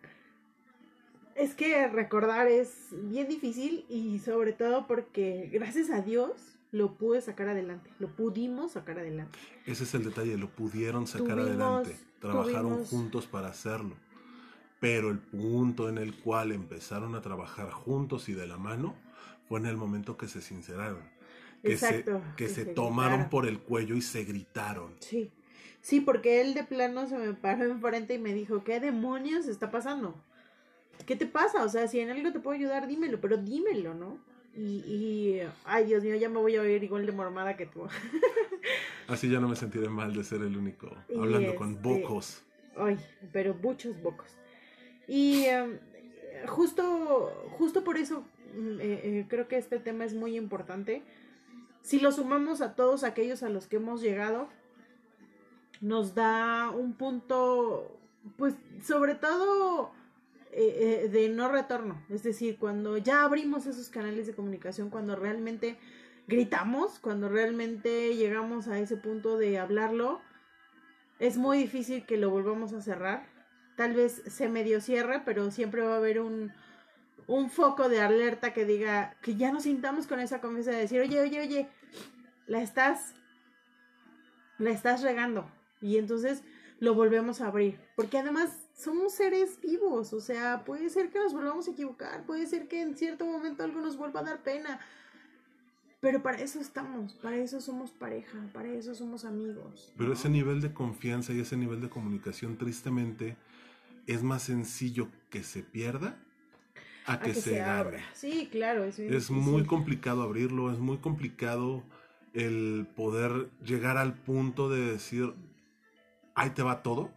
Es 1.36 1.54
que 1.54 1.88
recordar 1.90 2.48
es 2.48 2.88
bien 2.92 3.28
difícil 3.28 3.86
y 3.90 4.20
sobre 4.20 4.54
todo 4.54 4.88
porque 4.88 5.50
gracias 5.52 5.90
a 5.90 6.02
Dios 6.02 6.32
lo 6.72 6.96
pude 6.98 7.22
sacar 7.22 7.50
adelante, 7.50 7.90
lo 8.00 8.08
pudimos 8.10 8.72
sacar 8.74 9.00
adelante. 9.00 9.38
Ese 9.66 9.84
es 9.84 9.94
el 9.94 10.04
detalle, 10.06 10.38
lo 10.38 10.50
pudieron 10.50 11.08
sacar 11.08 11.38
Tuvimos- 11.38 11.48
adelante, 11.50 11.98
trabajaron 12.20 12.72
tuvimos- 12.74 12.90
juntos 12.90 13.28
para 13.28 13.50
hacerlo. 13.50 13.96
Pero 14.80 15.10
el 15.10 15.20
punto 15.20 15.90
en 15.90 15.98
el 15.98 16.14
cual 16.16 16.52
empezaron 16.52 17.16
a 17.16 17.22
trabajar 17.22 17.70
juntos 17.72 18.30
y 18.30 18.34
de 18.34 18.48
la 18.48 18.58
mano 18.58 18.96
fue 19.48 19.60
en 19.60 19.66
el 19.66 19.78
momento 19.78 20.18
que 20.18 20.28
se 20.28 20.42
sinceraron, 20.42 21.00
que 21.64 21.74
Exacto. 21.74 22.22
se, 22.32 22.36
que 22.36 22.48
se 22.50 22.66
se 22.66 22.74
tomaron 22.74 23.12
gritaron. 23.12 23.30
por 23.30 23.46
el 23.46 23.60
cuello 23.60 23.96
y 23.96 24.02
se 24.02 24.24
gritaron. 24.26 24.94
Sí, 25.00 25.32
sí, 25.82 26.02
porque 26.02 26.42
él 26.42 26.54
de 26.54 26.64
plano 26.64 27.08
se 27.08 27.18
me 27.18 27.34
paró 27.34 27.64
enfrente 27.72 28.14
y 28.16 28.20
me 28.20 28.34
dijo, 28.34 28.64
¿qué 28.64 28.80
demonios 28.80 29.48
está 29.48 29.70
pasando? 29.72 30.16
¿Qué 31.06 31.16
te 31.16 31.26
pasa? 31.26 31.64
O 31.64 31.70
sea, 31.70 31.88
si 31.88 32.00
en 32.00 32.10
algo 32.10 32.32
te 32.32 32.40
puedo 32.40 32.56
ayudar, 32.58 32.88
dímelo, 32.88 33.20
pero 33.22 33.38
dímelo, 33.38 33.94
¿no? 33.94 34.18
Y, 34.56 34.62
y 34.86 35.42
ay, 35.66 35.86
Dios 35.86 36.04
mío, 36.04 36.16
ya 36.16 36.30
me 36.30 36.40
voy 36.40 36.56
a 36.56 36.62
oír 36.62 36.84
igual 36.84 37.06
de 37.06 37.12
mormada 37.12 37.58
que 37.58 37.66
tú. 37.66 37.88
Así 39.08 39.30
ya 39.30 39.40
no 39.40 39.48
me 39.50 39.56
sentiré 39.56 39.90
mal 39.90 40.14
de 40.14 40.24
ser 40.24 40.42
el 40.42 40.56
único 40.58 40.90
hablando 41.16 41.56
con 41.56 41.72
este- 41.72 41.82
bocos. 41.82 42.42
Ay, 42.78 42.98
pero 43.32 43.54
muchos 43.54 44.02
bocos. 44.02 44.28
Y 45.08 45.46
em, 45.46 45.78
justo, 46.48 47.48
justo 47.58 47.84
por 47.84 47.98
eso 47.98 48.22
mm, 48.56 48.80
eh, 48.80 49.02
eh, 49.04 49.26
creo 49.28 49.48
que 49.48 49.58
este 49.58 49.80
tema 49.80 50.06
es 50.06 50.14
muy 50.14 50.36
importante. 50.38 51.04
Si 51.82 52.00
lo 52.00 52.12
sumamos 52.12 52.62
a 52.62 52.76
todos 52.76 53.04
aquellos 53.04 53.44
a 53.44 53.50
los 53.50 53.68
que 53.68 53.76
hemos 53.76 54.02
llegado, 54.02 54.50
nos 55.82 56.16
da 56.16 56.72
un 56.72 56.94
punto, 56.94 58.00
pues 58.38 58.56
sobre 58.84 59.16
todo 59.16 59.92
eh, 60.58 61.04
eh, 61.04 61.10
de 61.10 61.28
no 61.28 61.50
retorno. 61.50 62.02
Es 62.10 62.24
decir, 62.24 62.58
cuando 62.58 62.98
ya 62.98 63.26
abrimos 63.26 63.66
esos 63.66 63.90
canales 63.90 64.26
de 64.26 64.34
comunicación, 64.34 64.90
cuando 64.90 65.18
realmente 65.18 65.78
gritamos, 66.28 67.00
cuando 67.00 67.28
realmente 67.28 68.16
llegamos 68.16 68.70
a 68.70 68.80
ese 68.80 68.96
punto 68.96 69.38
de 69.38 69.60
hablarlo, 69.60 70.22
es 71.20 71.36
muy 71.36 71.58
difícil 71.58 72.06
que 72.06 72.16
lo 72.16 72.30
volvamos 72.30 72.72
a 72.72 72.80
cerrar. 72.80 73.28
Tal 73.76 73.96
vez 73.96 74.24
se 74.28 74.48
medio 74.48 74.80
cierre, 74.80 75.22
pero 75.26 75.52
siempre 75.52 75.82
va 75.82 75.96
a 75.96 75.98
haber 75.98 76.22
un, 76.22 76.54
un 77.28 77.50
foco 77.50 77.90
de 77.90 78.00
alerta 78.00 78.54
que 78.54 78.64
diga 78.64 79.18
que 79.22 79.36
ya 79.36 79.52
nos 79.52 79.64
sintamos 79.64 80.08
con 80.08 80.22
esa 80.22 80.40
confianza 80.40 80.72
de 80.72 80.78
decir, 80.78 81.02
oye, 81.02 81.20
oye, 81.20 81.42
oye, 81.42 81.70
la 82.48 82.62
estás, 82.62 83.14
la 84.58 84.70
estás 84.70 85.02
regando. 85.02 85.52
Y 85.82 85.98
entonces 85.98 86.44
lo 86.80 86.94
volvemos 86.94 87.42
a 87.42 87.48
abrir. 87.48 87.80
Porque 87.96 88.18
además 88.18 88.58
somos 88.76 89.14
seres 89.14 89.60
vivos. 89.62 90.14
O 90.14 90.20
sea, 90.20 90.64
puede 90.66 90.90
ser 90.90 91.10
que 91.10 91.20
nos 91.20 91.34
volvamos 91.34 91.68
a 91.68 91.72
equivocar. 91.72 92.26
Puede 92.26 92.46
ser 92.48 92.68
que 92.68 92.82
en 92.82 92.96
cierto 92.96 93.26
momento 93.26 93.64
algo 93.64 93.80
nos 93.82 93.98
vuelva 93.98 94.22
a 94.22 94.24
dar 94.24 94.44
pena. 94.44 94.80
Pero 96.02 96.22
para 96.22 96.40
eso 96.40 96.60
estamos, 96.60 97.14
para 97.14 97.38
eso 97.38 97.60
somos 97.62 97.92
pareja, 97.92 98.38
para 98.54 98.70
eso 98.70 98.94
somos 98.94 99.26
amigos. 99.26 99.92
Pero 99.98 100.14
ese 100.14 100.30
nivel 100.30 100.62
de 100.62 100.72
confianza 100.72 101.34
y 101.34 101.40
ese 101.40 101.58
nivel 101.58 101.82
de 101.82 101.90
comunicación, 101.90 102.58
tristemente, 102.58 103.38
es 104.06 104.22
más 104.22 104.44
sencillo 104.44 105.08
que 105.32 105.42
se 105.44 105.64
pierda 105.64 106.20
a 107.08 107.14
A 107.14 107.20
que, 107.22 107.34
se, 107.34 107.62
abra. 107.62 107.98
gane. 107.98 108.04
Sí, 108.14 108.50
claro, 108.52 108.84
es, 108.84 108.98
bien 109.00 109.14
Es 109.14 109.30
difícil. 109.30 109.52
muy 109.52 109.66
complicado 109.66 110.22
abrirlo, 110.22 110.72
es 110.72 110.78
muy 110.78 110.98
complicado 110.98 111.84
el 112.34 112.88
poder 112.96 113.50
llegar 113.64 113.98
al 113.98 114.14
punto 114.14 114.70
de 114.70 114.82
decir, 114.82 115.34
ahí 116.36 116.52
te 116.52 116.62
va 116.62 116.84
todo, 116.84 117.12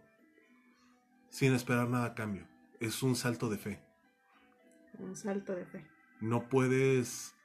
sin 1.29 1.53
esperar 1.53 1.89
nada 1.89 2.05
a 2.05 2.15
cambio. 2.15 2.47
Es 2.79 3.03
un 3.03 3.15
salto 3.15 3.49
de 3.49 3.57
fe. 3.57 3.83
Un 4.97 5.15
salto 5.15 5.53
de 5.53 5.65
fe. 5.65 5.85
No 6.21 6.49
puedes 6.49 7.35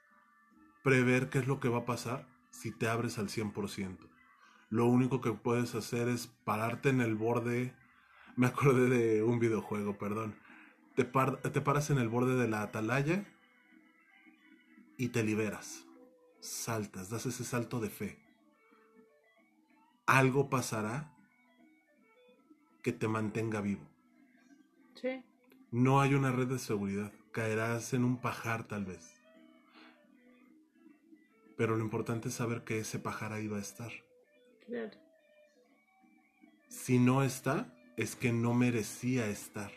prever 0.83 1.29
qué 1.29 1.39
es 1.39 1.47
lo 1.47 1.59
que 1.59 1.69
va 1.69 1.79
a 1.79 1.85
pasar 1.85 2.27
si 2.49 2.71
te 2.71 2.87
abres 2.87 3.17
al 3.17 3.27
100%. 3.27 3.97
Lo 4.69 4.85
único 4.87 5.21
que 5.21 5.31
puedes 5.33 5.75
hacer 5.75 6.07
es 6.07 6.27
pararte 6.27 6.89
en 6.89 7.01
el 7.01 7.15
borde. 7.15 7.75
Me 8.35 8.47
acordé 8.47 8.89
de 8.89 9.23
un 9.23 9.39
videojuego, 9.39 9.97
perdón. 9.97 10.35
te, 10.95 11.03
te 11.05 11.61
paras 11.61 11.89
en 11.89 11.99
el 11.99 12.09
borde 12.09 12.35
de 12.35 12.47
la 12.47 12.63
atalaya 12.63 13.25
y 14.97 15.09
te 15.09 15.23
liberas. 15.23 15.85
Saltas, 16.39 17.09
das 17.09 17.25
ese 17.25 17.43
salto 17.43 17.79
de 17.79 17.89
fe. 17.89 18.19
Algo 20.05 20.49
pasará 20.49 21.14
que 22.85 22.93
te 22.93 23.07
mantenga 23.07 23.61
vivo. 23.61 23.81
Sí. 24.93 25.23
No 25.71 26.01
hay 26.01 26.13
una 26.13 26.31
red 26.31 26.45
de 26.45 26.59
seguridad. 26.59 27.11
Caerás 27.31 27.95
en 27.95 28.03
un 28.03 28.17
pajar 28.17 28.67
tal 28.67 28.85
vez. 28.85 29.11
Pero 31.57 31.77
lo 31.77 31.83
importante 31.83 32.27
es 32.27 32.35
saber 32.35 32.63
que 32.63 32.77
ese 32.77 32.99
pajar 32.99 33.33
ahí 33.33 33.47
va 33.47 33.57
a 33.57 33.61
estar. 33.61 33.91
Claro. 34.67 34.95
Si 36.67 36.99
no 36.99 37.23
está, 37.23 37.73
es 37.97 38.15
que 38.15 38.31
no 38.31 38.53
merecía 38.53 39.29
estar. 39.29 39.71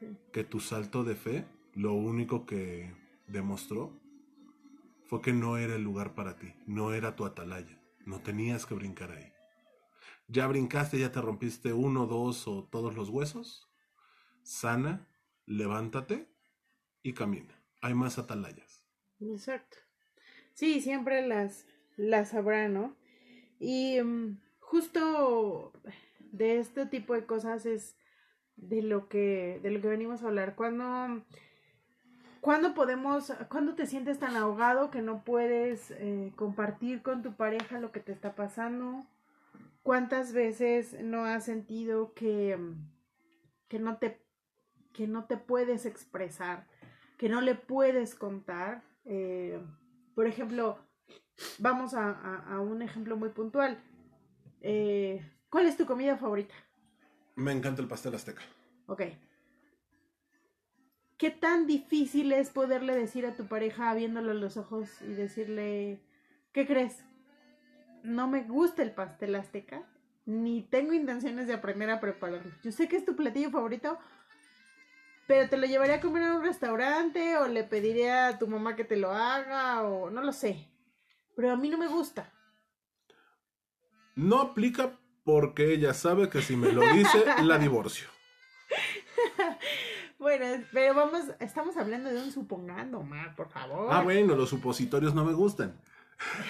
Sí. 0.00 0.16
Que 0.32 0.44
tu 0.44 0.60
salto 0.60 1.04
de 1.04 1.16
fe, 1.16 1.44
lo 1.74 1.92
único 1.92 2.46
que 2.46 2.94
demostró 3.26 3.92
fue 5.04 5.20
que 5.20 5.34
no 5.34 5.58
era 5.58 5.74
el 5.74 5.82
lugar 5.82 6.14
para 6.14 6.38
ti, 6.38 6.54
no 6.66 6.94
era 6.94 7.14
tu 7.14 7.26
atalaya, 7.26 7.78
no 8.06 8.20
tenías 8.20 8.64
que 8.64 8.72
brincar 8.72 9.10
ahí. 9.10 9.30
Ya 10.28 10.46
brincaste, 10.46 10.98
ya 10.98 11.10
te 11.10 11.20
rompiste 11.22 11.72
uno, 11.72 12.06
dos 12.06 12.46
o 12.46 12.64
todos 12.64 12.94
los 12.94 13.08
huesos. 13.08 13.70
Sana, 14.42 15.08
levántate 15.46 16.28
y 17.02 17.14
camina. 17.14 17.62
Hay 17.80 17.94
más 17.94 18.18
atalayas. 18.18 18.84
Exacto. 19.20 19.78
Sí, 20.52 20.80
siempre 20.80 21.26
las, 21.26 21.66
las 21.96 22.34
habrá, 22.34 22.68
¿no? 22.68 22.94
Y 23.58 24.00
mm, 24.02 24.38
justo 24.60 25.72
de 26.18 26.58
este 26.58 26.84
tipo 26.84 27.14
de 27.14 27.24
cosas 27.24 27.64
es 27.64 27.96
de 28.56 28.82
lo 28.82 29.08
que, 29.08 29.60
de 29.62 29.70
lo 29.70 29.80
que 29.80 29.88
venimos 29.88 30.22
a 30.22 30.26
hablar. 30.26 30.54
Cuando, 30.56 31.24
cuando 32.40 32.74
podemos, 32.74 33.32
cuando 33.48 33.74
te 33.74 33.86
sientes 33.86 34.18
tan 34.18 34.36
ahogado 34.36 34.90
que 34.90 35.00
no 35.00 35.24
puedes 35.24 35.90
eh, 35.92 36.32
compartir 36.36 37.02
con 37.02 37.22
tu 37.22 37.34
pareja 37.34 37.80
lo 37.80 37.92
que 37.92 38.00
te 38.00 38.12
está 38.12 38.34
pasando. 38.34 39.06
¿Cuántas 39.88 40.34
veces 40.34 41.02
no 41.02 41.24
has 41.24 41.46
sentido 41.46 42.12
que, 42.12 42.58
que 43.68 43.78
no 43.78 43.96
te 43.96 44.20
que 44.92 45.06
no 45.06 45.24
te 45.24 45.38
puedes 45.38 45.86
expresar, 45.86 46.66
que 47.16 47.30
no 47.30 47.40
le 47.40 47.54
puedes 47.54 48.14
contar? 48.14 48.82
Eh, 49.06 49.58
por 50.14 50.26
ejemplo, 50.26 50.76
vamos 51.58 51.94
a, 51.94 52.10
a, 52.10 52.56
a 52.56 52.60
un 52.60 52.82
ejemplo 52.82 53.16
muy 53.16 53.30
puntual. 53.30 53.82
Eh, 54.60 55.26
¿Cuál 55.48 55.64
es 55.64 55.78
tu 55.78 55.86
comida 55.86 56.18
favorita? 56.18 56.54
Me 57.34 57.52
encanta 57.52 57.80
el 57.80 57.88
pastel 57.88 58.14
azteca. 58.14 58.42
Ok. 58.88 59.04
¿Qué 61.16 61.30
tan 61.30 61.66
difícil 61.66 62.32
es 62.32 62.50
poderle 62.50 62.94
decir 62.94 63.24
a 63.24 63.36
tu 63.36 63.46
pareja 63.46 63.94
viéndolo 63.94 64.32
en 64.32 64.40
los 64.40 64.58
ojos 64.58 65.00
y 65.00 65.14
decirle, 65.14 66.02
¿qué 66.52 66.66
crees? 66.66 67.07
No 68.02 68.28
me 68.28 68.44
gusta 68.44 68.82
el 68.82 68.92
pastel 68.92 69.34
azteca, 69.34 69.82
ni 70.26 70.62
tengo 70.62 70.92
intenciones 70.92 71.46
de 71.46 71.54
aprender 71.54 71.90
a 71.90 72.00
prepararlo. 72.00 72.52
Yo 72.62 72.72
sé 72.72 72.88
que 72.88 72.96
es 72.96 73.04
tu 73.04 73.16
platillo 73.16 73.50
favorito, 73.50 73.98
pero 75.26 75.48
te 75.48 75.56
lo 75.56 75.66
llevaría 75.66 75.96
a 75.96 76.00
comer 76.00 76.24
a 76.24 76.34
un 76.34 76.42
restaurante 76.42 77.36
o 77.36 77.48
le 77.48 77.64
pediría 77.64 78.28
a 78.28 78.38
tu 78.38 78.46
mamá 78.46 78.76
que 78.76 78.84
te 78.84 78.96
lo 78.96 79.10
haga 79.10 79.82
o 79.82 80.10
no 80.10 80.22
lo 80.22 80.32
sé. 80.32 80.68
Pero 81.36 81.52
a 81.52 81.56
mí 81.56 81.68
no 81.68 81.78
me 81.78 81.88
gusta. 81.88 82.32
No 84.16 84.40
aplica 84.40 84.98
porque 85.24 85.72
ella 85.72 85.94
sabe 85.94 86.28
que 86.28 86.42
si 86.42 86.56
me 86.56 86.72
lo 86.72 86.80
dice, 86.80 87.24
la 87.44 87.58
divorcio. 87.58 88.08
bueno, 90.18 90.64
pero 90.72 90.94
vamos, 90.94 91.22
estamos 91.38 91.76
hablando 91.76 92.10
de 92.10 92.22
un 92.22 92.32
supongando, 92.32 93.02
Mar, 93.02 93.36
por 93.36 93.48
favor. 93.50 93.88
Ah, 93.90 94.02
bueno, 94.02 94.34
los 94.34 94.48
supositorios 94.48 95.14
no 95.14 95.24
me 95.24 95.34
gustan. 95.34 95.80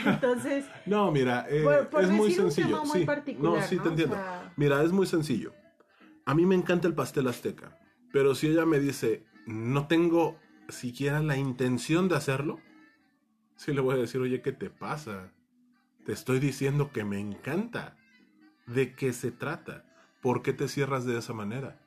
Entonces. 0.04 0.64
no, 0.86 1.10
mira, 1.12 1.46
eh, 1.48 1.62
por, 1.62 1.88
por 1.88 2.02
es 2.04 2.10
muy 2.10 2.30
sencillo. 2.32 2.84
muy 2.84 3.00
sí, 3.00 3.06
no, 3.38 3.60
sí 3.62 3.76
¿no? 3.76 3.82
te 3.82 3.88
O 3.88 3.92
entiendo. 3.92 4.16
sea- 4.16 4.52
Mira, 4.56 4.82
es 4.82 4.92
muy 4.92 5.06
sencillo. 5.06 5.52
A 6.24 6.34
mí 6.34 6.46
me 6.46 6.54
encanta 6.54 6.88
el 6.88 6.94
pastel 6.94 7.26
azteca, 7.28 7.78
pero 8.12 8.34
si 8.34 8.48
ella 8.48 8.66
me 8.66 8.80
dice, 8.80 9.24
no 9.46 9.86
tengo 9.86 10.38
siquiera 10.68 11.20
la 11.22 11.36
intención 11.36 12.08
de 12.08 12.16
hacerlo, 12.16 12.60
sí 13.56 13.72
le 13.72 13.80
voy 13.80 13.94
a 13.94 13.98
decir, 13.98 14.20
oye, 14.20 14.42
¿qué 14.42 14.52
te 14.52 14.68
pasa? 14.70 15.32
Te 16.04 16.12
estoy 16.12 16.38
diciendo 16.38 16.90
que 16.92 17.04
me 17.04 17.18
encanta. 17.18 17.96
¿De 18.66 18.94
qué 18.94 19.14
se 19.14 19.30
trata? 19.30 19.84
¿Por 20.20 20.42
qué 20.42 20.52
te 20.52 20.68
cierras 20.68 21.06
de 21.06 21.16
esa 21.18 21.32
manera? 21.32 21.80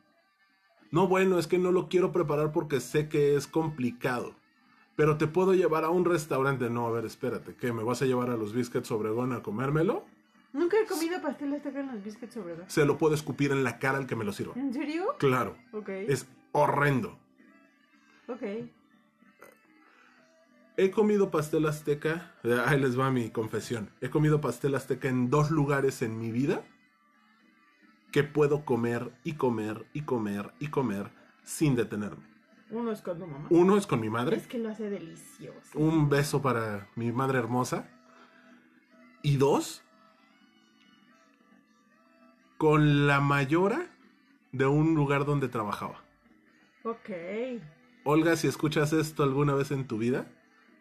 No, 0.89 1.07
bueno, 1.07 1.37
es 1.37 1.45
que 1.47 1.59
no 1.59 1.71
lo 1.71 1.87
quiero 1.89 2.11
preparar 2.11 2.51
porque 2.51 2.79
sé 2.79 3.07
que 3.07 3.35
es 3.35 3.45
complicado. 3.47 4.35
Pero 4.95 5.17
te 5.17 5.27
puedo 5.27 5.53
llevar 5.53 5.83
a 5.83 5.89
un 5.89 6.05
restaurante. 6.05 6.69
No, 6.69 6.87
a 6.87 6.91
ver, 6.91 7.05
espérate, 7.05 7.55
¿qué? 7.55 7.71
¿Me 7.73 7.83
vas 7.83 8.01
a 8.01 8.05
llevar 8.05 8.29
a 8.29 8.37
los 8.37 8.53
biscuits 8.53 8.91
Obregón 8.91 9.33
a 9.33 9.41
comérmelo? 9.41 10.05
Nunca 10.53 10.77
he 10.79 10.85
comido 10.85 11.21
pastel 11.21 11.53
azteca 11.53 11.79
en 11.79 11.87
los 11.93 12.03
biscuits 12.03 12.33
todo. 12.33 12.45
Se 12.67 12.85
lo 12.85 12.97
puedo 12.97 13.15
escupir 13.15 13.51
en 13.51 13.63
la 13.63 13.79
cara 13.79 13.97
al 13.97 14.05
que 14.05 14.15
me 14.17 14.25
lo 14.25 14.33
sirva. 14.33 14.53
¿En 14.57 14.73
serio? 14.73 15.15
Claro, 15.17 15.55
Ok. 15.71 15.89
es 15.89 16.27
horrendo. 16.51 17.17
Ok. 18.27 18.43
He 20.77 20.89
comido 20.91 21.31
pastel 21.31 21.65
azteca, 21.67 22.33
eh, 22.43 22.57
ahí 22.65 22.79
les 22.79 22.99
va 22.99 23.11
mi 23.11 23.29
confesión. 23.29 23.89
He 24.01 24.09
comido 24.09 24.41
pastel 24.41 24.75
azteca 24.75 25.07
en 25.09 25.29
dos 25.29 25.51
lugares 25.51 26.01
en 26.01 26.17
mi 26.17 26.31
vida 26.31 26.63
que 28.11 28.23
puedo 28.23 28.65
comer 28.65 29.11
y 29.23 29.33
comer 29.33 29.85
y 29.93 30.01
comer 30.01 30.51
y 30.59 30.67
comer 30.67 31.11
sin 31.43 31.75
detenerme. 31.75 32.23
Uno 32.71 32.91
es 32.91 33.01
con 33.01 33.19
tu 33.19 33.27
mamá. 33.27 33.47
Uno 33.49 33.77
es 33.77 33.85
con 33.85 33.99
mi 33.99 34.09
madre, 34.09 34.37
Es 34.37 34.47
que 34.47 34.57
lo 34.57 34.69
hace 34.69 34.89
delicioso. 34.89 35.77
un 35.77 36.09
beso 36.09 36.41
para 36.41 36.87
mi 36.95 37.11
madre 37.11 37.37
hermosa. 37.39 37.89
Y 39.23 39.37
dos, 39.37 39.83
con 42.57 43.07
la 43.07 43.19
mayora 43.19 43.87
de 44.51 44.65
un 44.65 44.95
lugar 44.95 45.25
donde 45.25 45.47
trabajaba. 45.47 46.01
Ok. 46.83 47.09
Olga, 48.03 48.35
si 48.35 48.47
escuchas 48.47 48.93
esto 48.93 49.23
alguna 49.23 49.53
vez 49.53 49.71
en 49.71 49.85
tu 49.87 49.97
vida, 49.97 50.25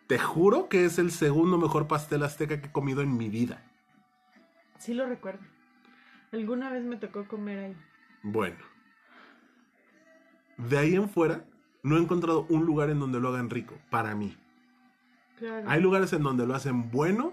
te 0.07 0.19
juro 0.19 0.69
que 0.69 0.85
es 0.85 0.99
el 0.99 1.11
segundo 1.11 1.59
mejor 1.59 1.87
pastel 1.87 2.23
azteca 2.23 2.61
que 2.61 2.69
he 2.69 2.73
comido 2.73 3.03
en 3.03 3.17
mi 3.17 3.29
vida. 3.29 3.63
Sí 4.79 4.95
lo 4.95 5.07
recuerdo. 5.07 5.45
Alguna 6.33 6.71
vez 6.71 6.85
me 6.85 6.97
tocó 6.97 7.27
comer 7.29 7.59
ahí. 7.59 7.77
Bueno. 8.23 8.57
De 10.57 10.79
ahí 10.79 10.95
en 10.95 11.09
fuera, 11.09 11.45
no 11.83 11.97
he 11.97 12.01
encontrado 12.01 12.47
un 12.49 12.65
lugar 12.67 12.91
en 12.91 13.01
donde 13.01 13.21
lo 13.21 13.29
hagan 13.29 13.51
rico, 13.51 13.75
para 13.91 14.15
mí. 14.15 14.37
Claro. 15.39 15.69
Hay 15.69 15.81
lugares 15.81 16.13
en 16.13 16.23
donde 16.23 16.47
lo 16.47 16.55
hacen 16.55 16.91
bueno, 16.91 17.33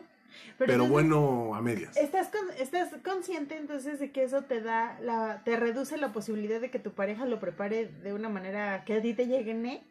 pero, 0.57 0.73
entonces, 0.73 0.91
bueno 0.91 1.55
a 1.55 1.61
medias. 1.61 1.97
¿Estás, 1.97 2.29
con- 2.29 2.55
¿Estás 2.57 2.89
consciente 3.03 3.57
entonces 3.57 3.99
de 3.99 4.11
que 4.11 4.23
eso 4.23 4.43
te 4.43 4.61
da, 4.61 4.97
la, 5.01 5.41
te 5.43 5.57
reduce 5.57 5.97
la 5.97 6.13
posibilidad 6.13 6.61
de 6.61 6.69
que 6.71 6.79
tu 6.79 6.91
pareja 6.93 7.25
lo 7.25 7.39
prepare 7.39 7.87
de 7.87 8.13
una 8.13 8.29
manera 8.29 8.83
que 8.85 8.95
a 8.95 9.01
ti 9.01 9.13
te 9.13 9.27
llegue, 9.27 9.51
¿eh? 9.51 9.83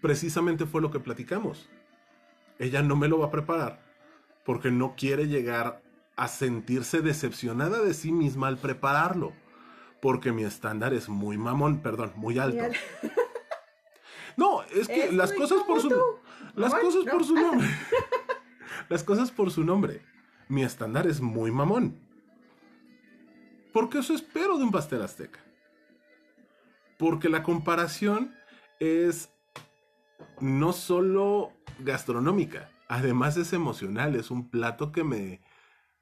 Precisamente 0.00 0.66
fue 0.66 0.80
lo 0.80 0.90
que 0.90 0.98
platicamos. 0.98 1.68
Ella 2.58 2.82
no 2.82 2.96
me 2.96 3.08
lo 3.08 3.18
va 3.18 3.26
a 3.26 3.30
preparar 3.30 3.80
porque 4.44 4.70
no 4.70 4.94
quiere 4.96 5.28
llegar 5.28 5.82
a 6.16 6.26
sentirse 6.28 7.00
decepcionada 7.00 7.80
de 7.82 7.94
sí 7.94 8.10
misma 8.12 8.48
al 8.48 8.58
prepararlo. 8.58 9.32
Porque 10.00 10.32
mi 10.32 10.44
estándar 10.44 10.94
es 10.94 11.08
muy 11.10 11.36
mamón, 11.36 11.80
perdón, 11.82 12.12
muy 12.16 12.38
alto. 12.38 12.64
No, 14.36 14.62
es 14.64 14.86
que 14.88 15.04
Es 15.06 15.12
las 15.14 15.32
cosas 15.32 15.62
por 15.64 15.80
su 15.80 15.88
tú. 15.88 16.00
las 16.54 16.70
Mamón, 16.72 16.86
cosas 16.86 17.04
no. 17.04 17.12
por 17.12 17.24
su 17.24 17.34
nombre. 17.36 17.68
las 18.88 19.04
cosas 19.04 19.30
por 19.30 19.50
su 19.50 19.64
nombre. 19.64 20.02
Mi 20.48 20.62
estándar 20.62 21.06
es 21.06 21.20
muy 21.20 21.50
mamón. 21.50 21.98
Porque 23.72 23.98
eso 23.98 24.14
espero 24.14 24.58
de 24.58 24.64
un 24.64 24.72
pastel 24.72 25.02
azteca. 25.02 25.38
Porque 26.98 27.28
la 27.28 27.42
comparación 27.42 28.34
es 28.80 29.30
no 30.40 30.72
solo 30.72 31.52
gastronómica, 31.78 32.70
además 32.88 33.36
es 33.36 33.52
emocional, 33.52 34.16
es 34.16 34.30
un 34.30 34.50
plato 34.50 34.90
que 34.92 35.04
me 35.04 35.40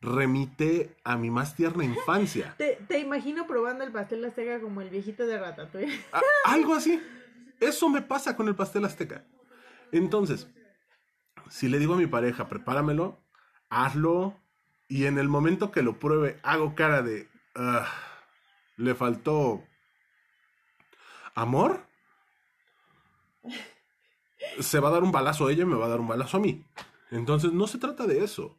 remite 0.01 0.97
a 1.05 1.17
mi 1.17 1.31
más 1.31 1.55
tierna 1.57 1.85
infancia. 1.85 2.55
Te, 2.59 2.79
te 2.89 2.99
imagino 3.01 3.47
probando 3.47 3.85
el 3.85 3.93
pastel 3.93 4.25
azteca 4.25 4.61
como 4.61 4.81
el 4.81 4.89
viejito 4.91 5.27
de 5.27 5.39
Ratatouille. 5.39 6.01
A- 6.13 6.23
algo 6.53 6.75
así. 6.75 7.01
Eso 7.61 7.89
me 7.89 8.03
pasa 8.03 8.37
con 8.37 8.49
el 8.49 8.55
pastel 8.55 8.85
azteca. 8.85 9.25
Entonces, 9.93 10.49
si 11.51 11.69
le 11.69 11.79
digo 11.79 11.95
a 11.95 11.99
mi 11.99 12.07
pareja, 12.07 12.49
prepáramelo, 12.49 13.19
hazlo, 13.71 14.37
y 14.89 15.05
en 15.07 15.19
el 15.19 15.29
momento 15.29 15.71
que 15.71 15.83
lo 15.83 15.99
pruebe, 15.99 16.39
hago 16.43 16.75
cara 16.75 17.03
de, 17.03 17.29
"Ah, 17.55 17.87
le 18.77 18.95
faltó 18.95 19.65
amor, 21.35 21.87
se 24.61 24.81
va 24.81 24.89
a 24.89 24.93
dar 24.93 25.03
un 25.03 25.13
balazo 25.13 25.47
a 25.47 25.53
ella 25.53 25.63
y 25.63 25.67
me 25.67 25.77
va 25.77 25.87
a 25.87 25.91
dar 25.91 26.01
un 26.01 26.09
balazo 26.09 26.37
a 26.37 26.41
mí. 26.41 26.65
Entonces, 27.11 27.53
no 27.53 27.67
se 27.67 27.79
trata 27.79 28.07
de 28.07 28.25
eso. 28.25 28.57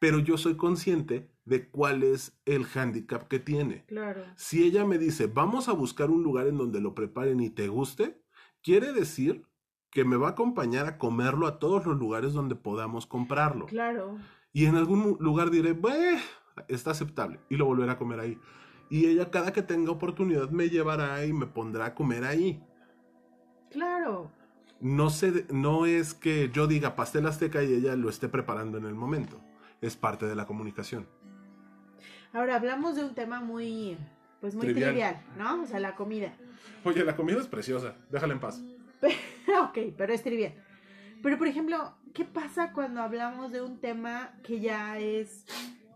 Pero 0.00 0.18
yo 0.18 0.36
soy 0.36 0.56
consciente 0.56 1.30
de 1.44 1.68
cuál 1.68 2.02
es 2.02 2.40
el 2.46 2.64
hándicap 2.64 3.28
que 3.28 3.38
tiene. 3.38 3.84
Claro. 3.86 4.24
Si 4.34 4.64
ella 4.64 4.84
me 4.84 4.98
dice, 4.98 5.28
vamos 5.28 5.68
a 5.68 5.72
buscar 5.72 6.10
un 6.10 6.24
lugar 6.24 6.48
en 6.48 6.56
donde 6.56 6.80
lo 6.80 6.94
preparen 6.94 7.38
y 7.38 7.50
te 7.50 7.68
guste, 7.68 8.20
quiere 8.62 8.92
decir 8.92 9.46
que 9.90 10.04
me 10.04 10.16
va 10.16 10.28
a 10.28 10.30
acompañar 10.32 10.86
a 10.86 10.98
comerlo 10.98 11.46
a 11.46 11.58
todos 11.58 11.84
los 11.84 11.96
lugares 11.98 12.32
donde 12.32 12.56
podamos 12.56 13.06
comprarlo. 13.06 13.66
Claro. 13.66 14.16
Y 14.52 14.64
en 14.64 14.76
algún 14.76 15.16
lugar 15.20 15.50
diré, 15.50 15.72
"Bue, 15.72 16.18
está 16.68 16.92
aceptable, 16.92 17.40
y 17.50 17.56
lo 17.56 17.66
volveré 17.66 17.92
a 17.92 17.98
comer 17.98 18.20
ahí. 18.20 18.38
Y 18.88 19.06
ella 19.06 19.30
cada 19.30 19.52
que 19.52 19.62
tenga 19.62 19.92
oportunidad 19.92 20.50
me 20.50 20.68
llevará 20.68 21.24
y 21.26 21.32
me 21.32 21.46
pondrá 21.46 21.86
a 21.86 21.94
comer 21.94 22.24
ahí. 22.24 22.62
Claro. 23.70 24.32
No, 24.80 25.10
sé, 25.10 25.46
no 25.50 25.84
es 25.84 26.14
que 26.14 26.50
yo 26.52 26.66
diga 26.66 26.96
pastel 26.96 27.26
azteca 27.26 27.62
y 27.62 27.74
ella 27.74 27.94
lo 27.96 28.08
esté 28.08 28.28
preparando 28.28 28.78
en 28.78 28.86
el 28.86 28.94
momento. 28.94 29.40
Es 29.80 29.96
parte 29.96 30.26
de 30.26 30.34
la 30.34 30.46
comunicación. 30.46 31.06
Ahora 32.32 32.56
hablamos 32.56 32.96
de 32.96 33.04
un 33.04 33.14
tema 33.14 33.40
muy, 33.40 33.96
pues 34.40 34.54
muy 34.54 34.66
Trivial. 34.66 34.90
trivial, 34.90 35.22
¿no? 35.36 35.62
O 35.62 35.66
sea, 35.66 35.80
la 35.80 35.94
comida. 35.96 36.32
Oye, 36.84 37.04
la 37.04 37.16
comida 37.16 37.40
es 37.40 37.48
preciosa, 37.48 37.96
déjala 38.10 38.34
en 38.34 38.40
paz. 38.40 38.62
ok, 39.62 39.78
pero 39.96 40.12
es 40.12 40.22
trivial. 40.22 40.54
Pero 41.22 41.38
por 41.38 41.48
ejemplo, 41.48 41.94
¿qué 42.14 42.24
pasa 42.24 42.72
cuando 42.72 43.02
hablamos 43.02 43.52
de 43.52 43.62
un 43.62 43.78
tema 43.80 44.32
que 44.42 44.60
ya 44.60 44.98
es, 44.98 45.44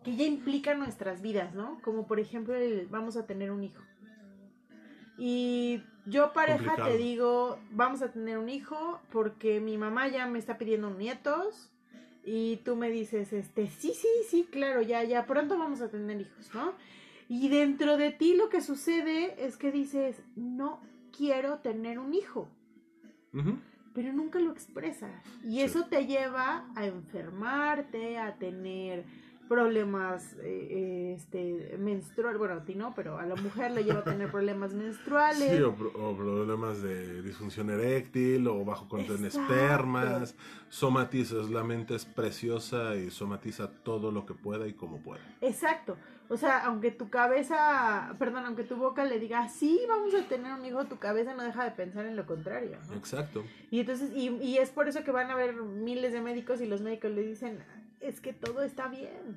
que 0.03 0.17
ya 0.17 0.25
implica 0.25 0.75
nuestras 0.75 1.23
vidas, 1.23 1.55
¿no? 1.55 1.81
Como 1.83 2.07
por 2.07 2.19
ejemplo, 2.21 2.55
el 2.55 2.87
vamos 2.91 3.17
a 3.17 3.27
tener 3.27 3.51
un 3.51 3.63
hijo. 3.63 3.83
Y 5.17 5.83
yo 6.07 6.33
pareja 6.33 6.59
Complicado. 6.65 6.91
te 6.91 6.97
digo, 6.99 7.59
vamos 7.71 8.03
a 8.03 8.11
tener 8.11 8.39
un 8.39 8.49
hijo 8.49 9.01
porque 9.13 9.61
mi 9.61 9.79
mamá 9.79 10.09
ya 10.09 10.27
me 10.27 10.39
está 10.41 10.59
pidiendo 10.59 10.91
nietos 10.91 11.71
y 12.25 12.57
tú 12.65 12.77
me 12.77 12.91
dices, 12.91 13.33
este, 13.33 13.69
sí, 13.69 13.93
sí, 13.95 14.09
sí, 14.29 14.49
claro, 14.51 14.83
ya, 14.83 15.03
ya, 15.05 15.27
pronto 15.27 15.59
vamos 15.59 15.81
a 15.81 15.89
tener 15.89 16.21
hijos, 16.21 16.51
¿no? 16.55 16.73
Y 17.29 17.49
dentro 17.49 17.97
de 17.97 18.11
ti 18.11 18.35
lo 18.35 18.49
que 18.49 18.61
sucede 18.61 19.45
es 19.47 19.57
que 19.57 19.73
dices, 19.73 20.21
no 20.37 20.81
quiero 21.17 21.59
tener 21.59 21.99
un 21.99 22.15
hijo 22.15 22.49
pero 23.95 24.13
nunca 24.13 24.39
lo 24.41 24.51
expresas. 24.51 25.11
Y 25.45 25.55
Sí. 25.57 25.61
eso 25.63 25.87
te 25.87 26.07
lleva 26.07 26.69
a 26.75 26.87
enfermarte, 26.87 28.19
a 28.19 28.35
tener 28.37 29.05
problemas 29.49 30.37
eh, 30.43 31.15
este, 31.17 31.77
menstruales. 31.79 32.39
Bueno, 32.39 32.55
a 32.55 32.65
ti 32.65 32.75
no, 32.75 32.95
pero 32.95 33.19
a 33.19 33.27
la 33.27 33.35
mujer 33.37 33.71
le 33.73 33.85
lleva 33.85 34.01
a 34.01 34.05
tener 34.05 34.31
problemas 34.31 34.75
menstruales. 34.75 35.57
Sí, 35.57 35.63
o, 35.63 35.75
pro- 35.75 35.93
o 35.95 36.17
problemas 36.17 36.83
de 36.83 37.23
disfunción 37.23 37.71
eréctil 37.71 38.47
o 38.49 38.65
bajo 38.65 38.89
control 38.89 39.19
en 39.19 39.27
espermas. 39.27 40.35
Somatizas, 40.69 41.51
la 41.51 41.63
mente 41.63 41.95
es 41.95 42.05
preciosa 42.05 42.97
y 42.97 43.11
somatiza 43.11 43.71
todo 43.71 44.11
lo 44.11 44.27
que 44.27 44.35
pueda 44.35 44.67
y 44.67 44.73
como 44.73 44.99
pueda. 44.99 45.23
Exacto. 45.41 45.97
O 46.31 46.39
sea, 46.39 46.65
aunque 46.65 46.91
tu 46.91 47.11
cabeza, 47.11 48.17
perdón, 48.19 48.47
aunque 48.47 48.65
tu 48.65 48.77
boca 48.77 49.05
le 49.05 49.21
diga, 49.21 49.47
sí, 49.51 49.79
vamos 49.87 50.15
a 50.15 50.27
tener 50.27 50.55
un 50.55 50.65
hijo, 50.65 50.87
tu 50.87 50.99
cabeza 50.99 51.35
no 51.35 51.43
deja 51.43 51.65
de 51.65 51.71
pensar 51.73 52.07
en 52.07 52.17
lo 52.17 52.25
contrario. 52.27 52.79
¿no? 52.89 52.95
Exacto. 52.97 53.45
Y 53.71 53.81
entonces, 53.81 54.11
y, 54.17 54.31
y 54.31 54.57
es 54.57 54.71
por 54.71 54.89
eso 54.89 55.05
que 55.05 55.11
van 55.13 55.31
a 55.31 55.35
haber 55.35 55.55
miles 55.55 56.13
de 56.15 56.23
médicos 56.23 56.63
y 56.63 56.67
los 56.67 56.81
médicos 56.81 57.11
le 57.11 57.23
dicen, 57.25 57.59
es 58.05 58.21
que 58.21 58.33
todo 58.33 58.63
está 58.63 58.89
bien. 58.89 59.37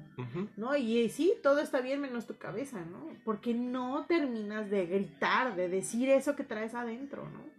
¿no? 0.58 0.76
Y 0.76 1.10
sí, 1.10 1.34
todo 1.42 1.60
está 1.60 1.82
bien 1.82 2.02
menos 2.02 2.28
tu 2.28 2.38
cabeza, 2.38 2.84
¿no? 2.86 3.14
Porque 3.24 3.54
no 3.54 4.06
terminas 4.08 4.70
de 4.70 4.86
gritar, 4.86 5.56
de 5.56 5.70
decir 5.70 6.10
eso 6.10 6.36
que 6.36 6.44
traes 6.44 6.74
adentro, 6.74 7.24
¿no? 7.24 7.58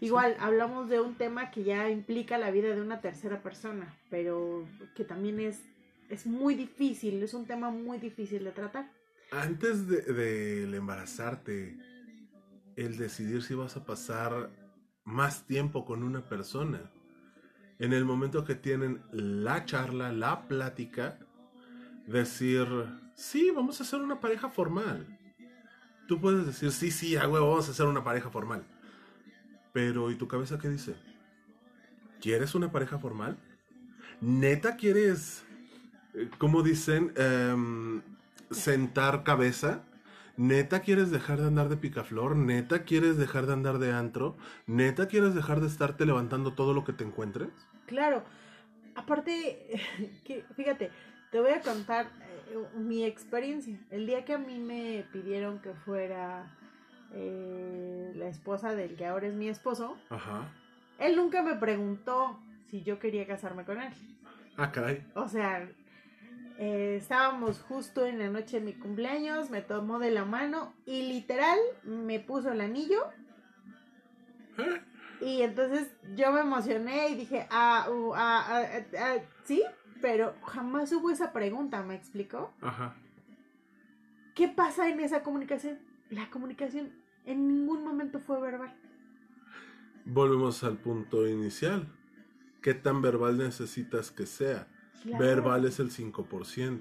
Igual, 0.00 0.36
hablamos 0.40 0.88
de 0.88 1.00
un 1.00 1.14
tema 1.14 1.50
que 1.50 1.62
ya 1.62 1.90
implica 1.90 2.38
la 2.38 2.50
vida 2.50 2.74
de 2.74 2.80
una 2.80 3.00
tercera 3.00 3.42
persona, 3.42 3.94
pero 4.08 4.66
que 4.96 5.04
también 5.04 5.38
es, 5.40 5.60
es 6.08 6.26
muy 6.26 6.54
difícil, 6.54 7.22
es 7.22 7.34
un 7.34 7.46
tema 7.46 7.70
muy 7.70 7.98
difícil 7.98 8.42
de 8.44 8.52
tratar. 8.52 8.90
Antes 9.30 9.86
de, 9.86 10.00
del 10.00 10.74
embarazarte, 10.74 11.76
el 12.76 12.96
decidir 12.96 13.42
si 13.42 13.54
vas 13.54 13.76
a 13.76 13.84
pasar 13.84 14.50
más 15.04 15.46
tiempo 15.46 15.84
con 15.84 16.02
una 16.02 16.26
persona. 16.28 16.90
En 17.80 17.94
el 17.94 18.04
momento 18.04 18.44
que 18.44 18.54
tienen 18.54 19.00
la 19.10 19.64
charla, 19.64 20.12
la 20.12 20.46
plática, 20.46 21.18
decir, 22.06 22.66
sí, 23.14 23.50
vamos 23.56 23.80
a 23.80 23.84
hacer 23.84 24.00
una 24.02 24.20
pareja 24.20 24.50
formal. 24.50 25.06
Tú 26.06 26.20
puedes 26.20 26.44
decir, 26.44 26.72
sí, 26.72 26.90
sí, 26.90 27.16
a 27.16 27.26
huevo, 27.26 27.48
vamos 27.48 27.68
a 27.68 27.70
hacer 27.70 27.86
una 27.86 28.04
pareja 28.04 28.28
formal. 28.28 28.66
Pero, 29.72 30.10
¿y 30.10 30.16
tu 30.16 30.28
cabeza 30.28 30.58
qué 30.58 30.68
dice? 30.68 30.94
¿Quieres 32.20 32.54
una 32.54 32.70
pareja 32.70 32.98
formal? 32.98 33.38
¿Neta 34.20 34.76
quieres, 34.76 35.46
eh, 36.12 36.28
como 36.36 36.62
dicen, 36.62 37.14
em, 37.16 38.02
sentar 38.50 39.24
cabeza? 39.24 39.84
¿Neta 40.36 40.80
quieres 40.80 41.10
dejar 41.10 41.40
de 41.40 41.46
andar 41.46 41.70
de 41.70 41.78
picaflor? 41.78 42.36
¿Neta 42.36 42.82
quieres 42.84 43.16
dejar 43.16 43.46
de 43.46 43.54
andar 43.54 43.78
de 43.78 43.92
antro? 43.92 44.36
¿Neta 44.66 45.08
quieres 45.08 45.34
dejar 45.34 45.60
de 45.60 45.66
estarte 45.68 46.04
levantando 46.04 46.52
todo 46.52 46.74
lo 46.74 46.84
que 46.84 46.92
te 46.92 47.04
encuentres? 47.04 47.48
Claro, 47.90 48.22
aparte, 48.94 49.80
que, 50.24 50.44
fíjate, 50.54 50.92
te 51.32 51.40
voy 51.40 51.50
a 51.50 51.60
contar 51.60 52.06
eh, 52.06 52.56
mi 52.76 53.04
experiencia. 53.04 53.76
El 53.90 54.06
día 54.06 54.24
que 54.24 54.34
a 54.34 54.38
mí 54.38 54.60
me 54.60 55.04
pidieron 55.12 55.58
que 55.58 55.74
fuera 55.74 56.56
eh, 57.12 58.12
la 58.14 58.28
esposa 58.28 58.76
del 58.76 58.94
que 58.94 59.06
ahora 59.06 59.26
es 59.26 59.34
mi 59.34 59.48
esposo, 59.48 59.96
Ajá. 60.08 60.52
él 61.00 61.16
nunca 61.16 61.42
me 61.42 61.56
preguntó 61.56 62.38
si 62.70 62.84
yo 62.84 63.00
quería 63.00 63.26
casarme 63.26 63.64
con 63.64 63.80
él. 63.80 63.92
Ah, 64.56 64.70
caray. 64.70 65.04
O 65.16 65.28
sea, 65.28 65.68
eh, 66.58 66.94
estábamos 66.96 67.60
justo 67.60 68.06
en 68.06 68.20
la 68.20 68.28
noche 68.28 68.60
de 68.60 68.66
mi 68.66 68.74
cumpleaños, 68.74 69.50
me 69.50 69.62
tomó 69.62 69.98
de 69.98 70.12
la 70.12 70.24
mano 70.24 70.74
y 70.86 71.08
literal 71.08 71.58
me 71.82 72.20
puso 72.20 72.52
el 72.52 72.60
anillo. 72.60 73.08
¿Eh? 74.58 74.80
Y 75.20 75.42
entonces 75.42 75.88
yo 76.14 76.32
me 76.32 76.40
emocioné 76.40 77.10
y 77.10 77.14
dije, 77.16 77.46
ah, 77.50 77.88
uh, 77.90 78.12
ah, 78.14 78.62
ah, 78.98 79.16
sí, 79.44 79.62
pero 80.00 80.34
jamás 80.46 80.92
hubo 80.92 81.10
esa 81.10 81.32
pregunta, 81.32 81.82
¿me 81.82 81.94
explicó? 81.94 82.52
Ajá. 82.60 82.94
¿Qué 84.34 84.48
pasa 84.48 84.88
en 84.88 85.00
esa 85.00 85.22
comunicación? 85.22 85.78
La 86.08 86.30
comunicación 86.30 86.92
en 87.26 87.46
ningún 87.48 87.84
momento 87.84 88.20
fue 88.20 88.40
verbal. 88.40 88.74
Volvemos 90.04 90.64
al 90.64 90.78
punto 90.78 91.28
inicial. 91.28 91.86
¿Qué 92.62 92.74
tan 92.74 93.02
verbal 93.02 93.38
necesitas 93.38 94.10
que 94.10 94.26
sea? 94.26 94.66
Claro. 95.02 95.24
Verbal 95.24 95.64
es 95.66 95.78
el 95.78 95.90
5%. 95.90 96.80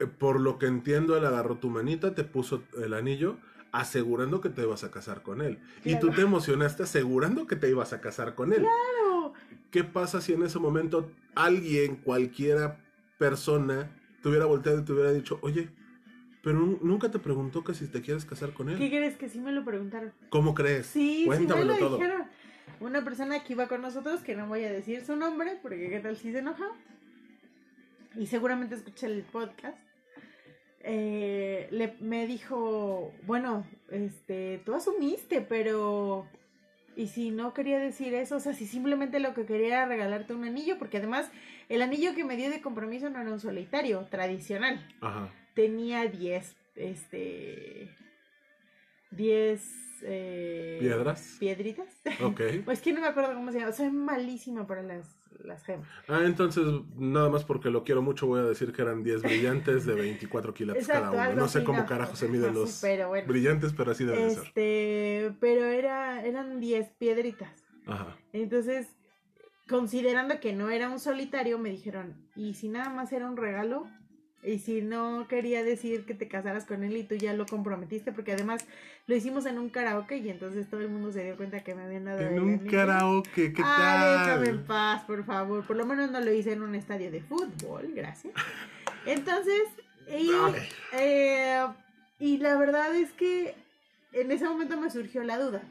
Eh, 0.00 0.06
Por 0.06 0.40
lo 0.40 0.58
que 0.58 0.66
entiendo, 0.66 1.16
él 1.16 1.24
agarró 1.24 1.58
tu 1.58 1.70
manita, 1.70 2.14
te 2.14 2.24
puso 2.24 2.64
el 2.82 2.94
anillo, 2.94 3.38
asegurando 3.80 4.40
que 4.40 4.48
te 4.48 4.62
ibas 4.62 4.82
a 4.84 4.90
casar 4.90 5.22
con 5.22 5.40
él. 5.40 5.58
Y 5.84 5.98
tú 6.00 6.10
te 6.10 6.22
emocionaste 6.22 6.82
asegurando 6.82 7.46
que 7.46 7.56
te 7.56 7.68
ibas 7.70 7.92
a 7.92 8.00
casar 8.00 8.34
con 8.34 8.52
él. 8.52 8.60
Claro. 8.60 9.32
¿Qué 9.70 9.84
pasa 9.84 10.20
si 10.20 10.32
en 10.32 10.42
ese 10.42 10.58
momento 10.58 11.10
alguien, 11.34 11.96
cualquiera 11.96 12.78
persona, 13.18 13.90
te 14.22 14.28
hubiera 14.28 14.46
volteado 14.46 14.80
y 14.80 14.84
te 14.84 14.92
hubiera 14.92 15.12
dicho, 15.12 15.38
oye, 15.42 15.68
pero 16.42 16.58
nu- 16.58 16.78
nunca 16.82 17.10
te 17.10 17.18
preguntó 17.18 17.62
que 17.64 17.74
si 17.74 17.86
te 17.86 18.00
quieres 18.00 18.24
casar 18.24 18.52
con 18.54 18.66
¿Qué 18.68 18.72
él? 18.84 18.90
crees 18.90 19.16
que 19.16 19.28
sí 19.28 19.38
me 19.40 19.52
lo 19.52 19.64
preguntaron? 19.64 20.12
¿Cómo 20.30 20.54
crees? 20.54 20.86
Sí, 20.86 21.22
sí 21.24 21.28
me 21.28 21.36
Cuéntamelo 21.36 21.72
lo 21.74 21.78
todo. 21.78 21.96
dijeron. 21.98 22.22
Una 22.80 23.02
persona 23.04 23.42
que 23.44 23.54
iba 23.54 23.66
con 23.68 23.82
nosotros, 23.82 24.20
que 24.20 24.36
no 24.36 24.46
voy 24.46 24.64
a 24.64 24.70
decir 24.72 25.04
su 25.04 25.16
nombre, 25.16 25.58
porque 25.62 25.88
qué 25.90 26.00
tal 26.00 26.16
si 26.16 26.32
se 26.32 26.38
enoja. 26.38 26.66
Y 28.16 28.26
seguramente 28.26 28.74
escuché 28.74 29.06
el 29.06 29.22
podcast. 29.22 29.76
Eh, 30.90 31.68
le, 31.70 31.94
me 32.00 32.26
dijo, 32.26 33.12
bueno, 33.26 33.66
este, 33.90 34.62
tú 34.64 34.74
asumiste, 34.74 35.42
pero... 35.42 36.26
Y 36.96 37.08
si 37.08 37.30
no 37.30 37.54
quería 37.54 37.78
decir 37.78 38.14
eso, 38.14 38.36
o 38.36 38.40
sea, 38.40 38.54
si 38.54 38.66
simplemente 38.66 39.20
lo 39.20 39.34
que 39.34 39.46
quería 39.46 39.66
era 39.68 39.86
regalarte 39.86 40.34
un 40.34 40.44
anillo, 40.44 40.78
porque 40.78 40.96
además 40.96 41.30
el 41.68 41.82
anillo 41.82 42.14
que 42.14 42.24
me 42.24 42.36
dio 42.36 42.50
de 42.50 42.60
compromiso 42.60 43.08
no 43.08 43.20
era 43.20 43.30
un 43.30 43.38
solitario, 43.38 44.08
tradicional 44.10 44.84
Ajá. 45.00 45.32
tenía 45.54 46.06
10, 46.06 46.56
este, 46.74 47.90
10 49.12 49.88
eh, 50.02 50.78
¿Piedras? 50.80 51.36
Piedritas. 51.38 51.88
Ok. 52.22 52.40
Pues 52.64 52.80
que 52.80 52.92
no 52.92 53.00
me 53.00 53.08
acuerdo 53.08 53.34
cómo 53.34 53.52
se 53.52 53.60
llama. 53.60 53.72
Soy 53.72 53.90
malísima 53.90 54.66
para 54.66 54.82
las, 54.82 55.17
las 55.44 55.64
gemas. 55.64 55.88
Ah, 56.08 56.22
entonces, 56.24 56.64
nada 56.96 57.28
más 57.28 57.44
porque 57.44 57.70
lo 57.70 57.84
quiero 57.84 58.02
mucho, 58.02 58.26
voy 58.26 58.40
a 58.40 58.44
decir 58.44 58.72
que 58.72 58.82
eran 58.82 59.02
10 59.02 59.22
brillantes 59.22 59.86
de 59.86 59.94
24 59.94 60.54
quilates 60.54 60.86
cada 60.86 61.10
uno. 61.10 61.34
No 61.34 61.48
sé 61.48 61.64
cómo 61.64 61.80
no, 61.80 61.86
carajo 61.86 62.16
se 62.16 62.28
miden 62.28 62.54
los 62.54 62.78
Pero 62.80 63.08
bueno. 63.08 63.26
brillantes, 63.28 63.72
pero 63.72 63.92
así 63.92 64.04
debe 64.04 64.30
ser. 64.30 64.44
Este, 64.44 65.34
pero 65.40 65.64
era, 65.64 66.24
eran 66.24 66.60
10 66.60 66.90
piedritas. 66.98 67.64
Ajá. 67.86 68.16
Entonces, 68.32 68.86
considerando 69.68 70.40
que 70.40 70.52
no 70.52 70.70
era 70.70 70.88
un 70.90 70.98
solitario, 70.98 71.58
me 71.58 71.70
dijeron, 71.70 72.16
¿y 72.34 72.54
si 72.54 72.68
nada 72.68 72.90
más 72.90 73.12
era 73.12 73.28
un 73.28 73.36
regalo? 73.36 73.86
Y 74.42 74.60
si 74.60 74.82
no 74.82 75.26
quería 75.28 75.64
decir 75.64 76.06
que 76.06 76.14
te 76.14 76.28
casaras 76.28 76.64
con 76.64 76.84
él 76.84 76.96
y 76.96 77.02
tú 77.02 77.16
ya 77.16 77.32
lo 77.32 77.44
comprometiste, 77.44 78.12
porque 78.12 78.32
además 78.32 78.64
lo 79.08 79.16
hicimos 79.16 79.46
en 79.46 79.58
un 79.58 79.68
karaoke 79.68 80.18
y 80.18 80.28
entonces 80.28 80.68
todo 80.70 80.80
el 80.80 80.88
mundo 80.88 81.10
se 81.10 81.24
dio 81.24 81.36
cuenta 81.36 81.64
que 81.64 81.74
me 81.74 81.82
habían 81.82 82.04
dado 82.04 82.20
En 82.20 82.38
un 82.38 82.58
karaoke, 82.58 83.52
¿qué 83.52 83.62
Ay, 83.64 83.78
tal? 83.82 84.18
déjame 84.20 84.48
en 84.50 84.64
paz, 84.64 85.02
por 85.04 85.24
favor. 85.24 85.66
Por 85.66 85.76
lo 85.76 85.84
menos 85.86 86.12
no 86.12 86.20
lo 86.20 86.32
hice 86.32 86.52
en 86.52 86.62
un 86.62 86.76
estadio 86.76 87.10
de 87.10 87.20
fútbol, 87.20 87.92
gracias. 87.94 88.32
Entonces, 89.06 89.62
y, 90.08 90.30
eh, 90.92 91.66
y 92.20 92.38
la 92.38 92.56
verdad 92.56 92.94
es 92.94 93.12
que 93.12 93.56
en 94.12 94.30
ese 94.30 94.48
momento 94.48 94.80
me 94.80 94.90
surgió 94.90 95.24
la 95.24 95.38
duda. 95.38 95.62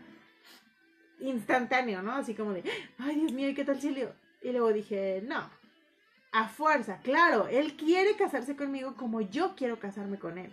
Instantáneo, 1.19 2.01
¿no? 2.01 2.11
Así 2.13 2.33
como 2.35 2.53
de, 2.53 2.63
ay 2.99 3.15
Dios 3.15 3.31
mío, 3.31 3.49
¿y 3.49 3.53
qué 3.53 3.63
tal 3.65 3.79
si 3.81 3.91
le-?" 3.91 4.09
Y 4.41 4.51
luego 4.51 4.71
dije, 4.71 5.23
no, 5.25 5.49
a 6.39 6.47
fuerza, 6.49 6.99
claro, 7.01 7.47
él 7.47 7.75
quiere 7.75 8.15
casarse 8.15 8.55
conmigo 8.55 8.95
como 8.95 9.21
yo 9.21 9.55
quiero 9.55 9.79
casarme 9.79 10.19
con 10.19 10.37
él. 10.37 10.51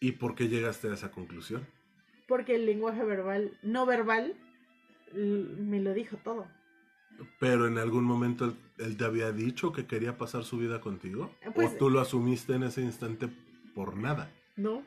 ¿Y 0.00 0.12
por 0.12 0.34
qué 0.34 0.48
llegaste 0.48 0.88
a 0.88 0.94
esa 0.94 1.10
conclusión? 1.10 1.66
Porque 2.26 2.56
el 2.56 2.66
lenguaje 2.66 3.04
verbal, 3.04 3.56
no 3.62 3.86
verbal, 3.86 4.34
me 5.14 5.80
lo 5.80 5.94
dijo 5.94 6.16
todo. 6.18 6.46
¿Pero 7.38 7.66
en 7.66 7.78
algún 7.78 8.04
momento 8.04 8.44
él, 8.46 8.56
él 8.78 8.96
te 8.96 9.04
había 9.04 9.32
dicho 9.32 9.72
que 9.72 9.86
quería 9.86 10.16
pasar 10.18 10.44
su 10.44 10.58
vida 10.58 10.80
contigo? 10.80 11.30
Pues- 11.54 11.74
¿O 11.74 11.78
tú 11.78 11.90
lo 11.90 12.00
asumiste 12.00 12.54
en 12.54 12.64
ese 12.64 12.82
instante 12.82 13.28
por 13.74 13.96
nada? 13.96 14.30
No, 14.56 14.82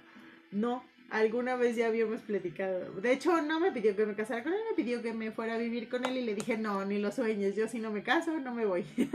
no. 0.51 0.83
Alguna 1.11 1.55
vez 1.55 1.75
ya 1.75 1.87
habíamos 1.87 2.21
platicado. 2.21 2.91
De 2.99 3.11
hecho, 3.13 3.41
no 3.41 3.59
me 3.59 3.71
pidió 3.71 3.95
que 3.95 4.05
me 4.05 4.15
casara 4.15 4.43
con 4.43 4.53
él, 4.53 4.59
me 4.69 4.75
pidió 4.75 5.01
que 5.01 5.13
me 5.13 5.31
fuera 5.31 5.53
a 5.55 5.57
vivir 5.57 5.87
con 5.87 6.05
él 6.05 6.17
y 6.17 6.21
le 6.21 6.33
dije, 6.35 6.57
no, 6.57 6.83
ni 6.83 6.97
lo 6.99 7.11
sueñes, 7.11 7.55
yo 7.55 7.67
si 7.67 7.79
no 7.79 7.91
me 7.91 8.03
caso, 8.03 8.31
no 8.39 8.53
me 8.53 8.65
voy. 8.65 8.85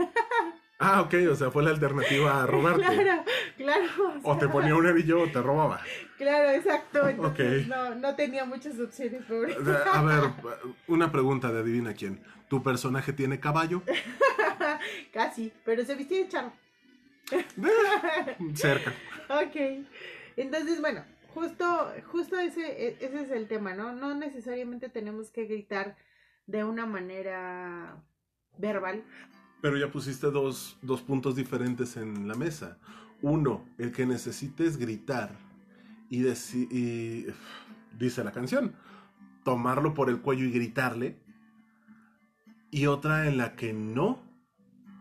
Ah, 0.83 1.01
ok, 1.01 1.13
o 1.31 1.35
sea, 1.35 1.51
fue 1.51 1.61
la 1.61 1.69
alternativa 1.69 2.41
a 2.41 2.47
robarte. 2.47 2.81
claro, 2.81 3.23
claro. 3.55 3.85
O 4.23 4.35
te 4.35 4.47
ponía 4.47 4.73
un 4.75 4.87
anillo 4.87 5.21
o 5.21 5.27
te 5.29 5.39
robaba. 5.39 5.79
Claro, 6.17 6.49
exacto. 6.49 7.07
Entonces, 7.07 7.61
Ok. 7.61 7.67
no, 7.67 7.93
no 7.93 8.15
tenía 8.15 8.45
muchas 8.45 8.79
opciones, 8.79 9.23
pobre. 9.25 9.55
A 9.93 10.01
ver, 10.01 10.23
una 10.87 11.11
pregunta 11.11 11.51
de 11.51 11.59
adivina 11.59 11.93
quién. 11.93 12.19
¿Tu 12.49 12.63
personaje 12.63 13.13
tiene 13.13 13.39
caballo? 13.39 13.83
Casi, 15.13 15.53
pero 15.63 15.85
se 15.85 15.93
vestía 15.93 16.17
de 16.23 16.27
charro. 16.29 16.51
Cerca. 18.55 18.91
Ok. 19.29 19.85
Entonces, 20.35 20.81
bueno, 20.81 21.05
justo, 21.33 21.65
justo 22.07 22.39
ese, 22.39 22.87
e- 22.87 22.97
ese 23.01 23.21
es 23.21 23.31
el 23.31 23.47
tema, 23.47 23.73
¿no? 23.73 23.93
No 23.93 24.15
necesariamente 24.15 24.89
tenemos 24.89 25.31
que 25.31 25.45
gritar 25.45 25.97
de 26.47 26.63
una 26.63 26.85
manera 26.85 28.03
verbal. 28.57 29.03
Pero 29.61 29.77
ya 29.77 29.91
pusiste 29.91 30.27
dos, 30.31 30.77
dos 30.81 31.01
puntos 31.01 31.35
diferentes 31.35 31.97
en 31.97 32.27
la 32.27 32.35
mesa. 32.35 32.79
Uno, 33.21 33.65
el 33.77 33.91
que 33.91 34.05
necesites 34.05 34.77
gritar 34.77 35.37
y, 36.09 36.23
deci- 36.23 36.67
y 36.71 37.27
dice 37.97 38.23
la 38.23 38.31
canción, 38.31 38.75
tomarlo 39.43 39.93
por 39.93 40.09
el 40.09 40.21
cuello 40.21 40.45
y 40.45 40.51
gritarle. 40.51 41.19
Y 42.71 42.87
otra 42.87 43.27
en 43.27 43.37
la 43.37 43.55
que 43.55 43.73
no, 43.73 44.23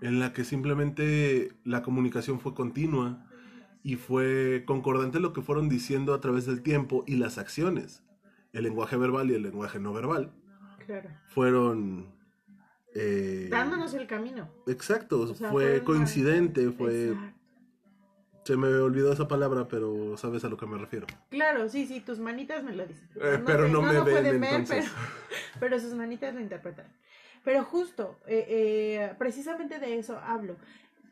en 0.02 0.20
la 0.20 0.32
que 0.32 0.44
simplemente 0.44 1.52
la 1.64 1.82
comunicación 1.82 2.40
fue 2.40 2.54
continua 2.54 3.26
y 3.82 3.96
fue 3.96 4.64
concordante 4.66 5.20
lo 5.20 5.32
que 5.32 5.42
fueron 5.42 5.68
diciendo 5.68 6.14
a 6.14 6.20
través 6.20 6.46
del 6.46 6.62
tiempo 6.62 7.04
y 7.06 7.16
las 7.16 7.38
acciones. 7.38 8.02
El 8.52 8.64
lenguaje 8.64 8.96
verbal 8.96 9.30
y 9.30 9.34
el 9.34 9.42
lenguaje 9.42 9.78
no 9.78 9.92
verbal 9.92 10.32
Claro. 10.86 11.08
fueron... 11.28 12.06
eh, 12.94 13.48
Dándonos 13.50 13.94
el 13.94 14.06
camino. 14.06 14.48
Exacto, 14.66 15.20
O 15.20 15.34
sea, 15.34 15.50
fue 15.50 15.82
coincidente, 15.84 16.70
fue... 16.70 17.08
Exacto. 17.10 17.36
Se 18.44 18.56
me 18.56 18.68
olvidó 18.68 19.12
esa 19.12 19.28
palabra, 19.28 19.68
pero 19.68 20.16
sabes 20.16 20.42
a 20.44 20.48
lo 20.48 20.56
que 20.56 20.66
me 20.66 20.78
refiero. 20.78 21.06
Claro, 21.28 21.68
sí, 21.68 21.86
sí, 21.86 22.00
tus 22.00 22.18
manitas 22.18 22.64
me 22.64 22.74
lo 22.74 22.86
dicen. 22.86 23.06
Eh, 23.16 23.40
pero 23.44 23.68
no 23.68 23.82
me 23.82 23.92
lo 23.92 24.02
ven, 24.04 24.14
pueden 24.14 24.40
ver, 24.40 24.64
pero, 24.66 24.86
pero 25.60 25.78
sus 25.78 25.94
manitas 25.94 26.34
lo 26.34 26.40
interpretan. 26.40 26.86
Pero 27.44 27.64
justo, 27.64 28.18
eh, 28.26 28.46
eh, 28.48 29.14
precisamente 29.18 29.78
de 29.78 29.98
eso 29.98 30.18
hablo. 30.18 30.56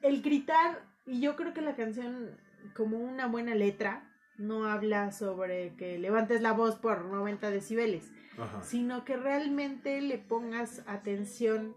El 0.02 0.22
gritar, 0.22 0.82
y 1.06 1.20
yo 1.20 1.36
creo 1.36 1.52
que 1.52 1.60
la 1.60 1.76
canción, 1.76 2.30
como 2.74 2.98
una 2.98 3.26
buena 3.26 3.54
letra, 3.54 4.08
no 4.36 4.66
habla 4.66 5.10
sobre 5.12 5.74
que 5.76 5.98
levantes 5.98 6.40
la 6.40 6.52
voz 6.52 6.76
por 6.76 7.04
90 7.04 7.50
decibeles, 7.50 8.12
Ajá. 8.38 8.62
sino 8.62 9.04
que 9.04 9.16
realmente 9.16 10.00
le 10.00 10.18
pongas 10.18 10.82
atención 10.86 11.74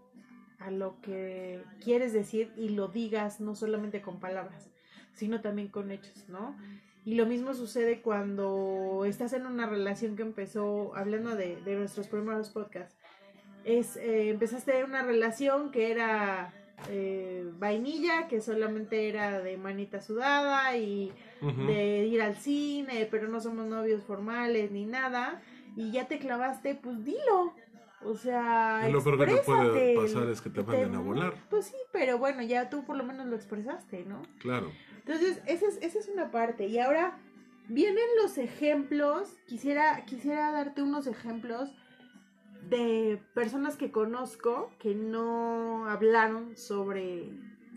a 0.58 0.70
lo 0.70 1.00
que 1.00 1.64
quieres 1.82 2.12
decir 2.12 2.52
y 2.56 2.68
lo 2.68 2.88
digas 2.88 3.40
no 3.40 3.56
solamente 3.56 4.00
con 4.00 4.20
palabras, 4.20 4.70
sino 5.12 5.40
también 5.40 5.68
con 5.68 5.90
hechos, 5.90 6.28
¿no? 6.28 6.56
Y 7.04 7.16
lo 7.16 7.26
mismo 7.26 7.52
sucede 7.54 8.00
cuando 8.00 9.04
estás 9.04 9.32
en 9.32 9.44
una 9.44 9.66
relación 9.66 10.14
que 10.14 10.22
empezó, 10.22 10.94
hablando 10.94 11.34
de, 11.34 11.60
de 11.62 11.74
nuestros 11.74 12.06
primeros 12.06 12.50
podcasts, 12.50 12.96
es, 13.64 13.96
eh, 13.96 14.30
empezaste 14.30 14.84
una 14.84 15.02
relación 15.02 15.70
que 15.70 15.90
era 15.90 16.52
eh, 16.88 17.50
vainilla, 17.58 18.28
que 18.28 18.40
solamente 18.40 19.08
era 19.08 19.40
de 19.40 19.56
manita 19.56 20.00
sudada 20.00 20.76
y 20.76 21.12
de 21.40 22.06
ir 22.06 22.22
al 22.22 22.36
cine, 22.36 23.08
pero 23.10 23.28
no 23.28 23.40
somos 23.40 23.66
novios 23.66 24.02
formales 24.04 24.70
ni 24.70 24.84
nada, 24.84 25.42
y 25.76 25.90
ya 25.90 26.06
te 26.06 26.18
clavaste, 26.18 26.74
pues 26.74 27.04
dilo. 27.04 27.54
O 28.04 28.16
sea, 28.16 28.88
lo 28.88 29.02
peor 29.02 29.18
que 29.18 29.26
te 29.26 29.42
puede 29.42 29.94
pasar 29.96 30.28
es 30.28 30.40
que 30.40 30.50
te 30.50 30.62
manden 30.62 30.94
a 30.96 31.00
volar. 31.00 31.34
Pues 31.48 31.66
sí, 31.66 31.76
pero 31.92 32.18
bueno, 32.18 32.42
ya 32.42 32.68
tú 32.68 32.84
por 32.84 32.96
lo 32.96 33.04
menos 33.04 33.26
lo 33.26 33.36
expresaste, 33.36 34.04
¿no? 34.04 34.22
Claro. 34.40 34.72
Entonces, 34.98 35.40
esa 35.46 35.66
es, 35.68 35.78
esa 35.82 35.98
es 35.98 36.08
una 36.08 36.30
parte. 36.30 36.66
Y 36.66 36.78
ahora 36.78 37.18
vienen 37.68 38.04
los 38.20 38.38
ejemplos. 38.38 39.36
Quisiera, 39.46 40.04
quisiera 40.04 40.50
darte 40.50 40.82
unos 40.82 41.06
ejemplos 41.06 41.72
de 42.68 43.20
personas 43.34 43.76
que 43.76 43.90
conozco 43.90 44.70
que 44.78 44.94
no 44.94 45.86
hablaron 45.88 46.56
sobre, 46.56 47.30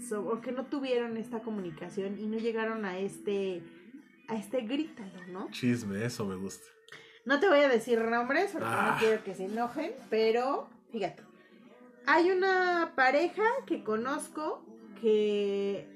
so- 0.08 0.28
o 0.28 0.42
que 0.42 0.52
no 0.52 0.66
tuvieron 0.68 1.18
esta 1.18 1.40
comunicación 1.42 2.20
y 2.20 2.28
no 2.28 2.38
llegaron 2.38 2.86
a 2.86 3.00
este, 3.00 3.62
a 4.28 4.36
este 4.36 4.62
grítalo, 4.62 5.26
¿no? 5.28 5.50
Chisme, 5.52 6.06
eso 6.06 6.26
me 6.26 6.36
gusta. 6.36 6.66
No 7.26 7.40
te 7.40 7.48
voy 7.50 7.60
a 7.60 7.68
decir 7.70 8.00
nombres 8.02 8.52
porque 8.52 8.68
Ah. 8.70 8.92
no 8.94 9.00
quiero 9.00 9.24
que 9.24 9.34
se 9.34 9.46
enojen, 9.46 9.92
pero 10.10 10.70
fíjate. 10.92 11.24
Hay 12.06 12.30
una 12.30 12.94
pareja 12.96 13.44
que 13.66 13.84
conozco 13.84 14.64
que 15.02 15.95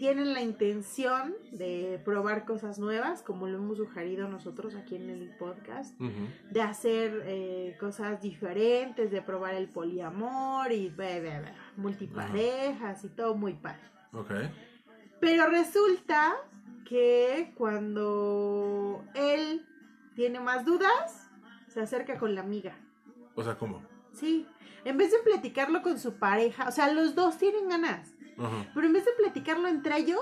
tienen 0.00 0.32
la 0.32 0.40
intención 0.40 1.34
de 1.52 2.00
probar 2.06 2.46
cosas 2.46 2.78
nuevas, 2.78 3.20
como 3.20 3.48
lo 3.48 3.58
hemos 3.58 3.76
sugerido 3.76 4.28
nosotros 4.28 4.74
aquí 4.74 4.96
en 4.96 5.10
el 5.10 5.28
podcast, 5.36 5.94
de 6.50 6.62
hacer 6.62 7.22
eh, 7.26 7.76
cosas 7.78 8.22
diferentes, 8.22 9.10
de 9.10 9.20
probar 9.20 9.52
el 9.52 9.68
poliamor 9.68 10.72
y 10.72 10.90
multiparejas 11.76 13.04
y 13.04 13.08
todo 13.10 13.34
muy 13.34 13.52
padre. 13.52 13.82
Pero 15.20 15.50
resulta 15.50 16.34
que 16.88 17.52
cuando 17.58 19.04
él 19.14 19.66
tiene 20.14 20.40
más 20.40 20.64
dudas, 20.64 21.28
se 21.68 21.82
acerca 21.82 22.16
con 22.16 22.34
la 22.34 22.40
amiga. 22.40 22.74
O 23.34 23.42
sea, 23.42 23.58
¿cómo? 23.58 23.82
Sí, 24.14 24.46
en 24.86 24.96
vez 24.96 25.12
de 25.12 25.18
platicarlo 25.18 25.82
con 25.82 25.98
su 25.98 26.14
pareja, 26.14 26.66
o 26.68 26.72
sea, 26.72 26.90
los 26.90 27.14
dos 27.14 27.36
tienen 27.36 27.68
ganas, 27.68 28.14
Pero 28.74 28.86
en 28.86 28.92
vez 28.92 29.04
de 29.04 29.12
platicarlo 29.18 29.68
entre 29.68 29.98
ellos, 29.98 30.20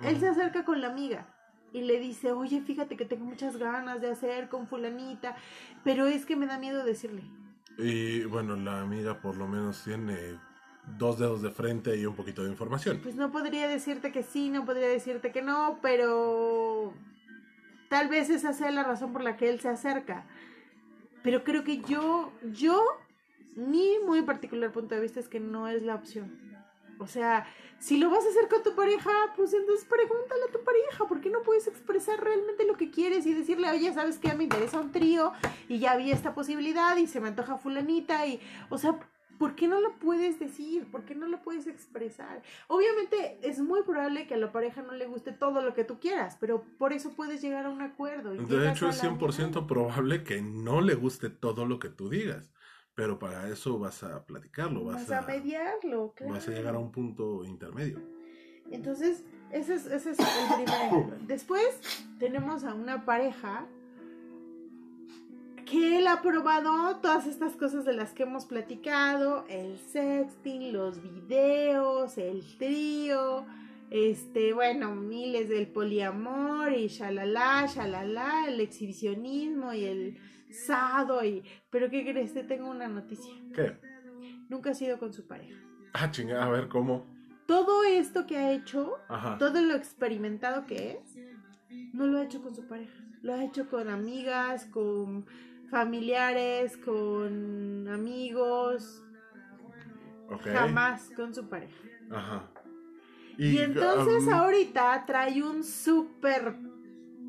él 0.00 0.18
se 0.20 0.28
acerca 0.28 0.64
con 0.64 0.80
la 0.80 0.88
amiga 0.88 1.26
y 1.72 1.82
le 1.82 1.98
dice, 1.98 2.32
oye, 2.32 2.60
fíjate 2.60 2.96
que 2.96 3.04
tengo 3.04 3.24
muchas 3.24 3.56
ganas 3.56 4.00
de 4.00 4.10
hacer 4.10 4.48
con 4.48 4.66
fulanita, 4.66 5.36
pero 5.84 6.06
es 6.06 6.26
que 6.26 6.36
me 6.36 6.46
da 6.46 6.58
miedo 6.58 6.84
decirle. 6.84 7.22
Y 7.78 8.24
bueno, 8.24 8.56
la 8.56 8.80
amiga 8.80 9.20
por 9.20 9.36
lo 9.36 9.46
menos 9.46 9.82
tiene 9.84 10.38
dos 10.98 11.18
dedos 11.18 11.42
de 11.42 11.50
frente 11.50 11.96
y 11.96 12.06
un 12.06 12.14
poquito 12.14 12.42
de 12.42 12.50
información. 12.50 13.00
Pues 13.02 13.14
no 13.14 13.30
podría 13.30 13.68
decirte 13.68 14.12
que 14.12 14.22
sí, 14.22 14.50
no 14.50 14.64
podría 14.64 14.88
decirte 14.88 15.32
que 15.32 15.42
no, 15.42 15.78
pero 15.80 16.92
tal 17.88 18.08
vez 18.08 18.30
esa 18.30 18.52
sea 18.52 18.70
la 18.70 18.82
razón 18.82 19.12
por 19.12 19.22
la 19.22 19.36
que 19.36 19.48
él 19.48 19.60
se 19.60 19.68
acerca. 19.68 20.24
Pero 21.22 21.44
creo 21.44 21.64
que 21.64 21.80
yo, 21.82 22.32
yo, 22.52 22.82
mi 23.54 23.98
muy 24.06 24.22
particular 24.22 24.72
punto 24.72 24.94
de 24.94 25.00
vista 25.00 25.20
es 25.20 25.28
que 25.28 25.40
no 25.40 25.68
es 25.68 25.82
la 25.82 25.94
opción. 25.94 26.49
O 27.00 27.06
sea, 27.06 27.46
si 27.78 27.96
lo 27.96 28.10
vas 28.10 28.24
a 28.24 28.28
hacer 28.28 28.48
con 28.48 28.62
tu 28.62 28.74
pareja, 28.74 29.10
pues 29.36 29.52
entonces 29.54 29.86
pregúntale 29.86 30.42
a 30.48 30.52
tu 30.52 30.62
pareja, 30.62 31.08
¿por 31.08 31.20
qué 31.20 31.30
no 31.30 31.42
puedes 31.42 31.66
expresar 31.66 32.22
realmente 32.22 32.66
lo 32.66 32.76
que 32.76 32.90
quieres 32.90 33.26
y 33.26 33.32
decirle, 33.32 33.70
oye, 33.70 33.92
¿sabes 33.92 34.18
qué? 34.18 34.34
Me 34.34 34.44
interesa 34.44 34.80
un 34.80 34.92
trío 34.92 35.32
y 35.68 35.78
ya 35.78 35.96
vi 35.96 36.10
esta 36.10 36.34
posibilidad 36.34 36.96
y 36.96 37.06
se 37.06 37.20
me 37.20 37.28
antoja 37.28 37.56
fulanita 37.56 38.26
y, 38.26 38.40
o 38.68 38.76
sea, 38.76 38.98
¿por 39.38 39.54
qué 39.54 39.66
no 39.66 39.80
lo 39.80 39.98
puedes 39.98 40.38
decir? 40.38 40.90
¿Por 40.90 41.06
qué 41.06 41.14
no 41.14 41.26
lo 41.26 41.40
puedes 41.40 41.66
expresar? 41.66 42.42
Obviamente 42.68 43.38
es 43.42 43.60
muy 43.60 43.82
probable 43.82 44.26
que 44.26 44.34
a 44.34 44.36
la 44.36 44.52
pareja 44.52 44.82
no 44.82 44.92
le 44.92 45.06
guste 45.06 45.32
todo 45.32 45.62
lo 45.62 45.72
que 45.72 45.84
tú 45.84 45.98
quieras, 45.98 46.36
pero 46.38 46.62
por 46.76 46.92
eso 46.92 47.16
puedes 47.16 47.40
llegar 47.40 47.64
a 47.64 47.70
un 47.70 47.80
acuerdo. 47.80 48.34
y 48.34 48.44
De 48.44 48.68
hecho, 48.68 48.90
es 48.90 49.02
la 49.02 49.10
100% 49.10 49.66
probable 49.66 50.22
que 50.22 50.42
no 50.42 50.82
le 50.82 50.94
guste 50.94 51.30
todo 51.30 51.64
lo 51.64 51.78
que 51.78 51.88
tú 51.88 52.10
digas. 52.10 52.52
Pero 53.00 53.18
para 53.18 53.48
eso 53.48 53.78
vas 53.78 54.02
a 54.02 54.26
platicarlo, 54.26 54.84
vas, 54.84 55.08
Vas 55.08 55.24
a 55.24 55.26
mediarlo, 55.26 56.12
claro. 56.14 56.34
vas 56.34 56.46
a 56.46 56.50
llegar 56.50 56.74
a 56.74 56.78
un 56.78 56.92
punto 56.92 57.46
intermedio. 57.46 57.98
Entonces, 58.70 59.24
ese 59.50 59.76
es, 59.76 59.86
ese 59.86 60.10
es 60.10 60.18
el 60.18 60.26
primer 60.54 60.68
ejemplo. 60.68 61.16
Después 61.26 61.80
tenemos 62.18 62.62
a 62.62 62.74
una 62.74 63.06
pareja 63.06 63.66
que 65.64 65.96
él 65.96 66.08
ha 66.08 66.20
probado 66.20 66.96
todas 66.96 67.26
estas 67.26 67.56
cosas 67.56 67.86
de 67.86 67.94
las 67.94 68.12
que 68.12 68.24
hemos 68.24 68.44
platicado, 68.44 69.46
el 69.48 69.78
sexting, 69.78 70.70
los 70.70 71.00
videos, 71.00 72.18
el 72.18 72.44
trío, 72.58 73.46
este, 73.88 74.52
bueno, 74.52 74.94
miles 74.94 75.48
del 75.48 75.68
poliamor 75.68 76.74
y 76.74 76.88
shalala, 76.88 77.66
shalala, 77.66 78.46
el 78.46 78.60
exhibicionismo 78.60 79.72
y 79.72 79.86
el 79.86 80.18
sado 80.52 81.24
y... 81.24 81.44
Pero 81.70 81.90
¿qué 81.90 82.04
crees? 82.04 82.34
Te 82.34 82.44
tengo 82.44 82.68
una 82.70 82.88
noticia. 82.88 83.32
¿Qué? 83.54 83.76
Nunca 84.48 84.70
ha 84.70 84.74
sido 84.74 84.98
con 84.98 85.12
su 85.12 85.26
pareja. 85.26 85.58
Ah, 85.92 86.10
chingada, 86.10 86.44
a 86.44 86.50
ver, 86.50 86.68
¿cómo? 86.68 87.06
Todo 87.46 87.84
esto 87.84 88.26
que 88.26 88.36
ha 88.36 88.52
hecho, 88.52 88.98
Ajá. 89.08 89.38
todo 89.38 89.60
lo 89.60 89.74
experimentado 89.74 90.66
que 90.66 90.92
es, 90.92 91.16
no 91.92 92.06
lo 92.06 92.18
ha 92.18 92.24
hecho 92.24 92.42
con 92.42 92.54
su 92.54 92.66
pareja. 92.66 92.94
Lo 93.22 93.34
ha 93.34 93.44
hecho 93.44 93.68
con 93.68 93.88
amigas, 93.88 94.66
con 94.66 95.26
familiares, 95.68 96.76
con 96.76 97.88
amigos, 97.88 99.02
Ok. 100.28 100.42
jamás 100.52 101.10
con 101.16 101.34
su 101.34 101.48
pareja. 101.48 101.76
Ajá. 102.10 102.50
Y, 103.36 103.58
entonces 103.58 104.24
um, 104.24 104.34
ahorita 104.34 105.04
trae 105.06 105.42
un 105.42 105.64
súper 105.64 106.54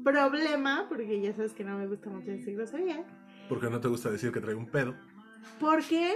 problema, 0.04 0.86
porque 0.90 1.22
ya 1.22 1.34
sabes 1.34 1.54
que 1.54 1.64
no 1.64 1.78
me 1.78 1.88
gusta 1.88 2.10
mucho 2.10 2.32
decir 2.32 2.56
grosería, 2.56 3.04
Porque 3.50 3.70
no 3.70 3.80
te 3.82 3.88
gusta 3.88 4.10
decir 4.10 4.32
que 4.32 4.40
trae 4.42 4.56
un 4.56 4.68
pedo. 4.68 4.96
porque 5.60 6.16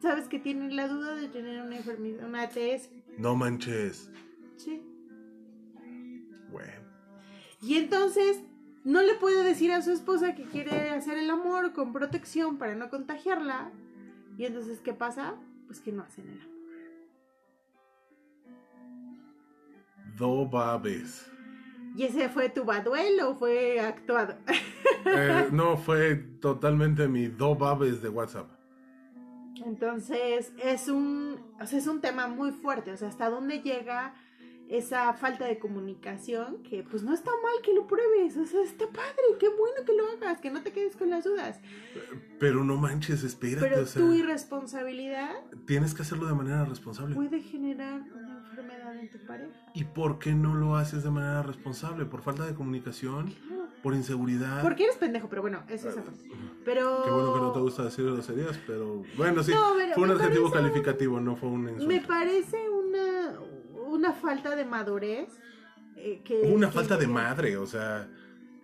sabes 0.00 0.28
que 0.28 0.38
tienen 0.38 0.76
la 0.76 0.88
duda 0.88 1.14
de 1.14 1.28
tener 1.28 1.60
una 1.62 1.76
enfermedad, 1.76 2.26
una 2.28 2.42
ATS. 2.42 2.90
No 3.18 3.34
manches. 3.36 4.10
Sí. 4.56 4.82
Bueno. 6.50 6.72
Y 7.60 7.74
entonces 7.76 8.40
no 8.84 9.02
le 9.02 9.14
puede 9.14 9.42
decir 9.42 9.72
a 9.72 9.82
su 9.82 9.90
esposa 9.92 10.34
que 10.34 10.44
quiere 10.44 10.90
hacer 10.90 11.18
el 11.18 11.28
amor 11.30 11.72
con 11.72 11.92
protección 11.92 12.58
para 12.58 12.74
no 12.74 12.88
contagiarla. 12.90 13.70
Y 14.36 14.44
entonces, 14.44 14.80
¿qué 14.80 14.94
pasa? 14.94 15.34
Pues 15.66 15.80
que 15.80 15.90
no 15.92 16.02
hacen 16.04 16.28
el 16.28 16.40
amor. 16.40 16.58
Do 20.16 20.46
babes. 20.48 21.30
¿Y 21.98 22.04
ese 22.04 22.28
fue 22.28 22.48
tu 22.48 22.62
baduelo 22.62 23.30
o 23.30 23.34
fue 23.34 23.80
actuado? 23.80 24.36
Eh, 25.04 25.48
no, 25.52 25.76
fue 25.76 26.16
totalmente 26.16 27.08
mi 27.08 27.28
do 27.28 27.54
babes 27.54 28.02
de 28.02 28.08
WhatsApp. 28.08 28.50
Entonces, 29.64 30.52
es 30.62 30.88
un, 30.88 31.40
o 31.58 31.66
sea, 31.66 31.78
es 31.78 31.86
un 31.86 32.00
tema 32.00 32.26
muy 32.26 32.50
fuerte. 32.50 32.90
O 32.92 32.96
sea, 32.96 33.08
hasta 33.08 33.30
dónde 33.30 33.62
llega 33.62 34.14
esa 34.68 35.14
falta 35.14 35.46
de 35.46 35.58
comunicación 35.58 36.62
que 36.62 36.82
pues 36.82 37.04
no 37.04 37.14
está 37.14 37.30
mal 37.30 37.62
que 37.62 37.72
lo 37.72 37.86
pruebes. 37.86 38.36
O 38.36 38.44
sea, 38.44 38.62
está 38.62 38.86
padre, 38.86 39.38
qué 39.38 39.48
bueno 39.48 39.84
que 39.86 39.94
lo 39.94 40.04
hagas, 40.10 40.40
que 40.40 40.50
no 40.50 40.62
te 40.62 40.72
quedes 40.72 40.96
con 40.96 41.10
las 41.10 41.24
dudas. 41.24 41.60
Pero 42.38 42.64
no 42.64 42.76
manches, 42.76 43.22
espérate, 43.22 43.68
Pero 43.68 43.82
o 43.82 43.86
sea, 43.86 44.02
tu 44.02 44.12
irresponsabilidad 44.12 45.36
tienes 45.64 45.94
que 45.94 46.02
hacerlo 46.02 46.26
de 46.26 46.34
manera 46.34 46.64
responsable. 46.64 47.14
puede 47.14 47.40
generar 47.40 48.02
en 49.00 49.10
tu 49.10 49.18
pareja. 49.26 49.52
¿Y 49.74 49.84
por 49.84 50.18
qué 50.18 50.34
no 50.34 50.54
lo 50.54 50.76
haces 50.76 51.04
de 51.04 51.10
manera 51.10 51.42
responsable? 51.42 52.04
¿Por 52.04 52.22
falta 52.22 52.44
de 52.46 52.54
comunicación? 52.54 53.30
Claro. 53.46 53.68
¿Por 53.82 53.94
inseguridad? 53.94 54.62
Porque 54.62 54.84
eres 54.84 54.96
pendejo, 54.96 55.28
pero 55.28 55.42
bueno, 55.42 55.62
eso 55.68 55.88
es 55.88 55.96
aparte. 55.96 56.28
Pero. 56.64 57.02
Qué 57.04 57.10
bueno 57.10 57.34
que 57.34 57.40
no 57.40 57.52
te 57.52 57.60
gusta 57.60 57.84
decir 57.84 58.04
groserías, 58.04 58.58
pero 58.66 59.02
bueno, 59.16 59.42
sí, 59.42 59.52
No, 59.52 59.74
pero 59.76 59.94
fue 59.94 60.02
un 60.04 60.10
adjetivo 60.10 60.50
parece- 60.50 60.68
calificativo, 60.68 61.20
no 61.20 61.36
fue 61.36 61.48
un 61.48 61.68
insulto. 61.68 61.86
Me 61.86 62.00
parece 62.00 62.58
una, 62.68 63.38
una 63.88 64.12
falta 64.12 64.56
de 64.56 64.64
madurez. 64.64 65.28
eh, 66.00 66.22
que, 66.24 66.42
Una 66.42 66.68
que- 66.68 66.74
falta 66.74 66.96
de 66.96 67.06
madre, 67.08 67.56
o 67.56 67.66
sea, 67.66 68.08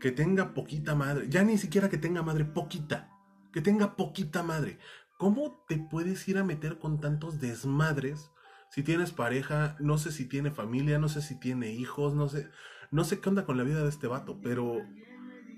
que 0.00 0.12
tenga 0.12 0.54
poquita 0.54 0.94
madre, 0.94 1.26
ya 1.28 1.42
ni 1.42 1.58
siquiera 1.58 1.88
que 1.88 1.98
tenga 1.98 2.22
madre, 2.22 2.44
poquita, 2.44 3.08
que 3.52 3.60
tenga 3.60 3.96
poquita 3.96 4.42
madre. 4.44 4.78
¿Cómo 5.16 5.64
te 5.68 5.76
puedes 5.78 6.28
ir 6.28 6.38
a 6.38 6.44
meter 6.44 6.78
con 6.78 7.00
tantos 7.00 7.40
desmadres 7.40 8.30
si 8.74 8.82
tienes 8.82 9.12
pareja, 9.12 9.76
no 9.78 9.98
sé 9.98 10.10
si 10.10 10.26
tiene 10.26 10.50
familia, 10.50 10.98
no 10.98 11.08
sé 11.08 11.22
si 11.22 11.38
tiene 11.38 11.70
hijos, 11.70 12.12
no 12.12 12.28
sé, 12.28 12.50
no 12.90 13.04
sé 13.04 13.20
qué 13.20 13.28
onda 13.28 13.44
con 13.44 13.56
la 13.56 13.62
vida 13.62 13.84
de 13.84 13.88
este 13.88 14.08
vato, 14.08 14.40
pero 14.42 14.84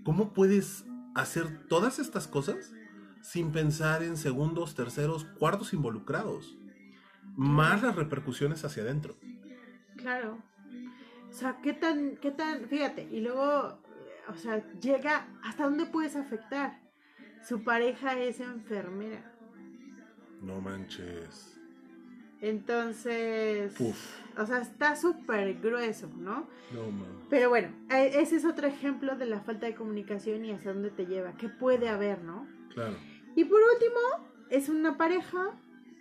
¿cómo 0.04 0.34
puedes 0.34 0.84
hacer 1.14 1.66
todas 1.66 1.98
estas 1.98 2.28
cosas 2.28 2.74
sin 3.22 3.52
pensar 3.52 4.02
en 4.02 4.18
segundos, 4.18 4.74
terceros, 4.74 5.24
cuartos 5.38 5.72
involucrados? 5.72 6.58
Más 7.38 7.82
las 7.82 7.96
repercusiones 7.96 8.66
hacia 8.66 8.82
adentro. 8.82 9.16
Claro. 9.96 10.36
O 11.30 11.32
sea, 11.32 11.62
¿qué 11.62 11.72
tan, 11.72 12.18
qué 12.18 12.32
tan, 12.32 12.68
fíjate, 12.68 13.08
y 13.10 13.22
luego, 13.22 13.80
o 14.28 14.36
sea, 14.36 14.62
llega, 14.78 15.26
¿hasta 15.42 15.64
dónde 15.64 15.86
puedes 15.86 16.16
afectar? 16.16 16.82
Su 17.48 17.64
pareja 17.64 18.20
es 18.20 18.40
enfermera. 18.40 19.32
No 20.42 20.60
manches. 20.60 21.55
Entonces, 22.40 23.74
Uf, 23.80 23.96
o 24.38 24.46
sea, 24.46 24.58
está 24.58 24.96
súper 24.96 25.54
grueso, 25.60 26.08
¿no? 26.16 26.46
no 26.72 26.90
mames. 26.90 27.26
Pero 27.30 27.48
bueno, 27.48 27.68
eh, 27.90 28.12
ese 28.16 28.36
es 28.36 28.44
otro 28.44 28.66
ejemplo 28.66 29.16
de 29.16 29.26
la 29.26 29.40
falta 29.40 29.66
de 29.66 29.74
comunicación 29.74 30.44
y 30.44 30.52
hasta 30.52 30.72
dónde 30.72 30.90
te 30.90 31.06
lleva, 31.06 31.32
qué 31.36 31.48
puede 31.48 31.88
haber, 31.88 32.22
¿no? 32.22 32.46
Claro. 32.74 32.96
Y 33.34 33.44
por 33.44 33.60
último, 33.60 34.00
es 34.50 34.68
una 34.68 34.96
pareja 34.96 35.52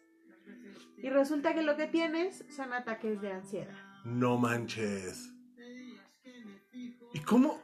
y 0.98 1.10
resulta 1.10 1.54
que 1.54 1.64
lo 1.64 1.76
que 1.78 1.88
tienes 1.88 2.46
son 2.50 2.74
ataques 2.74 3.22
de 3.22 3.32
ansiedad. 3.32 3.76
No 4.04 4.38
manches. 4.38 5.32
¿Y 7.14 7.20
cómo? 7.20 7.62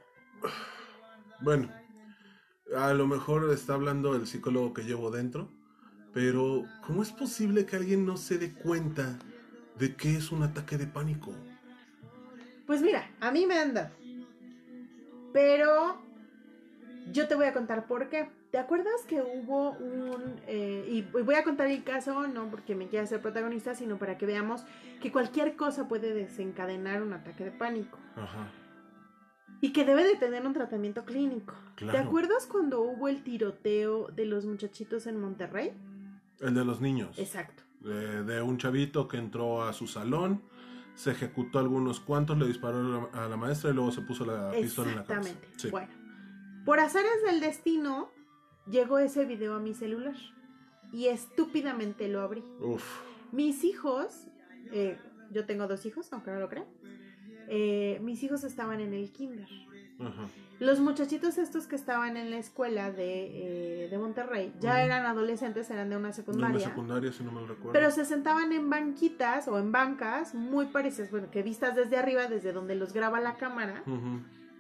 Bueno, 1.42 1.70
a 2.76 2.94
lo 2.94 3.08
mejor 3.08 3.52
está 3.52 3.74
hablando 3.74 4.16
el 4.16 4.26
psicólogo 4.26 4.74
que 4.74 4.84
llevo 4.84 5.12
dentro, 5.12 5.50
pero 6.14 6.66
¿cómo 6.86 7.04
es 7.04 7.12
posible 7.12 7.66
que 7.66 7.76
alguien 7.76 8.06
no 8.06 8.16
se 8.16 8.38
dé 8.38 8.54
cuenta 8.54 9.20
de 9.78 9.96
que 9.96 10.16
es 10.16 10.32
un 10.32 10.44
ataque 10.44 10.78
de 10.78 10.88
pánico? 10.88 11.34
Pues 12.66 12.82
mira, 12.82 13.10
a 13.20 13.32
mí 13.32 13.46
me 13.46 13.58
han 13.58 13.74
dado. 13.74 13.92
Pero 15.34 16.09
yo 17.12 17.28
te 17.28 17.36
voy 17.36 17.46
a 17.46 17.54
contar 17.54 17.86
por 17.88 18.10
qué. 18.10 18.30
¿Te 18.52 18.58
acuerdas 18.58 19.02
que 19.08 19.22
hubo 19.22 19.72
un... 19.72 20.40
eh, 20.48 20.86
y 20.90 21.02
voy 21.22 21.36
a 21.36 21.44
contar 21.44 21.68
el 21.68 21.84
caso, 21.84 22.28
no 22.28 22.50
porque 22.50 22.76
me 22.76 22.88
quiera 22.88 23.06
ser 23.06 23.22
protagonista, 23.22 23.76
sino 23.76 23.98
para 23.98 24.18
que 24.18 24.26
veamos 24.26 24.64
que 25.02 25.12
cualquier 25.12 25.56
cosa 25.56 25.88
puede 25.88 26.14
desencadenar 26.14 27.02
un 27.02 27.14
ataque 27.14 27.44
de 27.46 27.52
pánico. 27.52 27.98
Ajá. 28.16 28.50
Y 29.62 29.74
que 29.74 29.84
debe 29.86 30.04
de 30.06 30.16
tener 30.16 30.46
un 30.46 30.54
tratamiento 30.54 31.04
clínico. 31.06 31.54
¿Te 31.76 31.84
Claro. 31.86 32.00
acuerdas 32.00 32.48
cuando 32.48 32.82
hubo 32.82 33.08
el 33.08 33.24
tiroteo 33.24 34.08
de 34.08 34.26
los 34.26 34.46
muchachitos 34.46 35.06
en 35.06 35.20
Monterrey? 35.20 35.74
El 36.40 36.54
de 36.54 36.64
los 36.66 36.80
niños. 36.82 37.18
Exacto. 37.20 37.64
de, 37.82 38.24
de 38.24 38.42
un 38.42 38.58
chavito 38.58 39.08
que 39.08 39.18
entró 39.18 39.64
a 39.64 39.74
su 39.74 39.88
salón, 39.88 40.42
se 40.96 41.12
ejecutó 41.12 41.60
algunos 41.60 42.00
cuantos, 42.02 42.38
le 42.38 42.46
disparó 42.48 42.80
a 42.80 43.10
la, 43.18 43.26
a 43.26 43.30
la 43.30 43.38
maestra 43.38 43.70
y 43.70 43.74
luego 43.74 43.92
se 43.92 44.02
puso 44.02 44.26
la 44.26 44.52
pistola 44.52 44.92
en 44.92 44.96
la 44.98 45.04
cabeza. 45.06 45.30
Exactamente. 45.30 45.60
Sí. 45.60 45.70
Bueno, 45.70 45.88
por 46.66 46.80
azares 46.80 47.24
del 47.26 47.40
destino, 47.40 48.10
llegó 48.70 49.00
ese 49.00 49.26
video 49.26 49.56
a 49.56 49.60
mi 49.60 49.74
celular 49.74 50.16
y 50.92 51.08
estúpidamente 51.08 52.08
lo 52.08 52.22
abrí. 52.22 52.44
Uf. 52.60 52.84
Mis 53.32 53.64
hijos, 53.64 54.28
eh, 54.72 54.98
yo 55.32 55.46
tengo 55.46 55.68
dos 55.68 55.86
hijos, 55.86 56.12
aunque 56.12 56.32
no 56.32 56.40
lo 56.40 56.50
crean, 56.50 56.68
eh, 57.48 58.00
mis 58.02 58.22
hijos 58.24 58.44
estaban 58.44 58.80
en 58.80 58.94
el 58.94 59.12
kinder. 59.12 59.48
Ajá. 60.00 60.28
Los 60.60 60.82
muchachitos 60.82 61.38
estos 61.38 61.68
que 61.68 61.76
estaban 61.78 62.18
en 62.18 62.32
la 62.32 62.38
escuela 62.38 62.92
de, 62.92 63.86
eh, 63.86 63.90
de 63.90 63.98
Monterrey 63.98 64.54
ya 64.60 64.84
eran 64.84 65.06
adolescentes, 65.06 65.70
eran 65.70 65.90
de 65.90 65.96
una 65.96 66.00
De 66.00 66.06
una 66.08 66.14
secundaria. 66.14 66.60
secundaria, 66.68 67.12
si 67.14 67.24
no 67.24 67.32
me 67.32 67.42
recuerdo. 67.42 67.72
Pero 67.72 67.92
se 67.92 68.04
sentaban 68.04 68.52
en 68.52 68.70
banquitas 68.70 69.48
o 69.48 69.58
en 69.58 69.72
bancas 69.72 70.36
muy 70.36 70.66
parecidas, 70.66 71.12
bueno, 71.12 71.32
que 71.32 71.44
vistas 71.44 71.76
desde 71.78 71.96
arriba, 71.96 72.28
desde 72.28 72.52
donde 72.52 72.76
los 72.76 72.92
graba 72.92 73.22
la 73.22 73.36
cámara, 73.38 73.84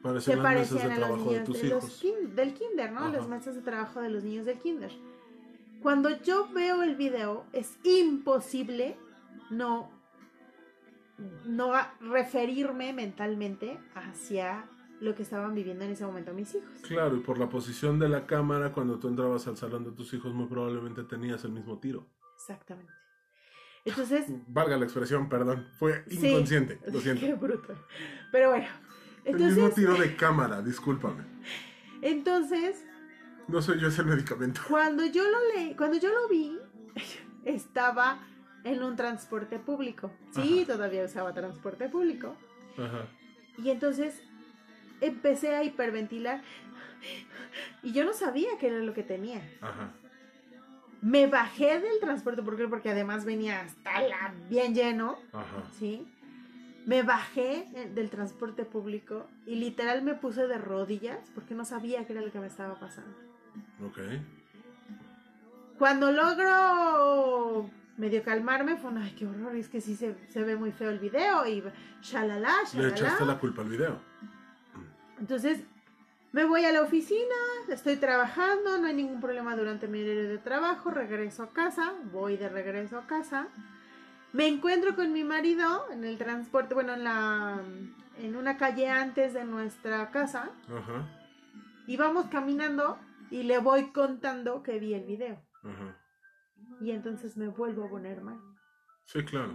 Parecían 0.01 0.41
las 0.43 0.53
mesas 0.53 0.69
parecían 0.69 0.99
de 0.99 1.05
a 1.05 1.09
los 1.09 1.19
de 1.19 1.25
niños 1.31 1.45
tus 1.45 1.61
de 1.61 1.67
los 1.69 2.01
kin- 2.01 2.35
del 2.35 2.53
kinder, 2.53 2.91
¿no? 2.91 2.99
Ajá. 3.01 3.11
Las 3.11 3.27
mesas 3.27 3.55
de 3.55 3.61
trabajo 3.61 4.01
de 4.01 4.09
los 4.09 4.23
niños 4.23 4.45
del 4.45 4.57
kinder. 4.59 4.91
Cuando 5.81 6.09
yo 6.21 6.47
veo 6.53 6.83
el 6.83 6.95
video, 6.95 7.45
es 7.53 7.77
imposible 7.83 8.97
no, 9.49 9.89
no 11.45 11.71
referirme 12.01 12.93
mentalmente 12.93 13.77
hacia 13.95 14.65
lo 15.01 15.15
que 15.15 15.23
estaban 15.23 15.55
viviendo 15.55 15.85
en 15.85 15.91
ese 15.91 16.05
momento 16.05 16.33
mis 16.33 16.53
hijos. 16.55 16.69
Claro, 16.81 17.15
y 17.15 17.19
por 17.21 17.37
la 17.37 17.47
posición 17.49 17.99
de 17.99 18.09
la 18.09 18.25
cámara, 18.25 18.71
cuando 18.73 18.99
tú 18.99 19.07
entrabas 19.07 19.47
al 19.47 19.55
salón 19.57 19.85
de 19.85 19.91
tus 19.91 20.13
hijos, 20.13 20.33
muy 20.33 20.47
probablemente 20.47 21.03
tenías 21.03 21.43
el 21.45 21.51
mismo 21.51 21.79
tiro. 21.79 22.05
Exactamente. 22.35 22.91
Entonces, 23.85 24.25
Valga 24.47 24.75
la 24.77 24.83
expresión, 24.85 25.29
perdón. 25.29 25.67
Fue 25.77 26.03
Sí. 26.09 26.27
inconsciente, 26.27 26.79
lo 26.91 26.99
siento. 27.01 27.21
qué 27.25 27.33
bruto. 27.33 27.73
Pero 28.31 28.49
bueno, 28.49 28.67
el 29.29 29.39
mismo 29.39 29.69
tiro 29.69 29.95
de 29.95 30.15
cámara, 30.15 30.61
discúlpame. 30.61 31.23
entonces 32.01 32.85
No 33.47 33.61
soy 33.61 33.79
yo 33.79 33.87
ese 33.87 34.03
medicamento. 34.03 34.61
Cuando 34.67 35.05
yo 35.05 35.23
lo 35.23 35.37
leí, 35.55 35.75
cuando 35.75 35.97
yo 35.97 36.09
lo 36.09 36.27
vi, 36.27 36.57
estaba 37.45 38.19
en 38.63 38.83
un 38.83 38.95
transporte 38.95 39.59
público. 39.59 40.11
Sí, 40.31 40.65
todavía 40.67 41.03
usaba 41.03 41.33
transporte 41.33 41.89
público. 41.89 42.35
Ajá. 42.77 43.05
Y 43.57 43.69
entonces 43.69 44.21
empecé 45.01 45.55
a 45.55 45.63
hiperventilar. 45.63 46.41
Y 47.81 47.93
yo 47.93 48.03
no 48.03 48.13
sabía 48.13 48.49
qué 48.59 48.67
era 48.67 48.79
lo 48.79 48.93
que 48.93 49.03
tenía. 49.03 49.41
Ajá. 49.61 49.91
Me 51.01 51.27
bajé 51.27 51.79
del 51.79 51.99
transporte 52.01 52.43
público 52.43 52.69
porque 52.69 52.89
además 52.89 53.23
venía 53.23 53.61
hasta 53.61 54.01
la 54.01 54.33
bien 54.49 54.75
lleno, 54.75 55.17
Ajá. 55.31 55.63
¿sí? 55.77 56.05
Me 56.85 57.03
bajé 57.03 57.65
del 57.93 58.09
transporte 58.09 58.65
público 58.65 59.27
y 59.45 59.55
literal 59.55 60.01
me 60.01 60.15
puse 60.15 60.47
de 60.47 60.57
rodillas 60.57 61.19
porque 61.35 61.53
no 61.53 61.65
sabía 61.65 62.05
qué 62.05 62.13
era 62.13 62.21
lo 62.21 62.31
que 62.31 62.39
me 62.39 62.47
estaba 62.47 62.79
pasando. 62.79 63.15
Ok. 63.85 63.99
Cuando 65.77 66.11
logro 66.11 67.69
medio 67.97 68.23
calmarme, 68.23 68.77
fue, 68.77 68.91
ay, 68.97 69.13
qué 69.17 69.27
horror, 69.27 69.55
es 69.55 69.69
que 69.69 69.81
sí 69.81 69.95
se, 69.95 70.15
se 70.29 70.43
ve 70.43 70.55
muy 70.55 70.71
feo 70.71 70.89
el 70.89 70.99
video 70.99 71.45
y 71.45 71.63
shalala, 72.01 72.53
Le 72.73 72.87
echaste 72.87 73.03
shalala. 73.03 73.33
la 73.33 73.39
culpa 73.39 73.61
al 73.61 73.69
video. 73.69 73.99
Entonces, 75.19 75.59
me 76.31 76.45
voy 76.45 76.63
a 76.63 76.71
la 76.71 76.81
oficina, 76.81 77.35
estoy 77.69 77.97
trabajando, 77.97 78.77
no 78.77 78.87
hay 78.87 78.93
ningún 78.95 79.19
problema 79.19 79.55
durante 79.55 79.87
mi 79.87 80.01
horario 80.01 80.29
de 80.29 80.37
trabajo, 80.37 80.91
regreso 80.91 81.43
a 81.43 81.49
casa, 81.49 81.93
voy 82.11 82.37
de 82.37 82.47
regreso 82.49 82.97
a 82.97 83.05
casa, 83.07 83.47
me 84.33 84.47
encuentro 84.47 84.95
con 84.95 85.11
mi 85.13 85.23
marido 85.23 85.85
en 85.91 86.03
el 86.05 86.17
transporte, 86.17 86.73
bueno, 86.73 86.93
en 86.93 87.03
la 87.03 87.61
en 88.21 88.35
una 88.35 88.57
calle 88.57 88.89
antes 88.89 89.33
de 89.33 89.45
nuestra 89.45 90.11
casa 90.11 90.49
Ajá. 90.67 91.07
y 91.87 91.95
vamos 91.95 92.25
caminando 92.27 92.99
y 93.31 93.43
le 93.43 93.59
voy 93.59 93.91
contando 93.91 94.61
que 94.61 94.77
vi 94.79 94.93
el 94.93 95.05
video. 95.05 95.41
Ajá. 95.63 95.97
Y 96.81 96.91
entonces 96.91 97.37
me 97.37 97.47
vuelvo 97.47 97.85
a 97.85 97.89
poner 97.89 98.21
mal. 98.21 98.39
Sí, 99.05 99.23
claro. 99.23 99.53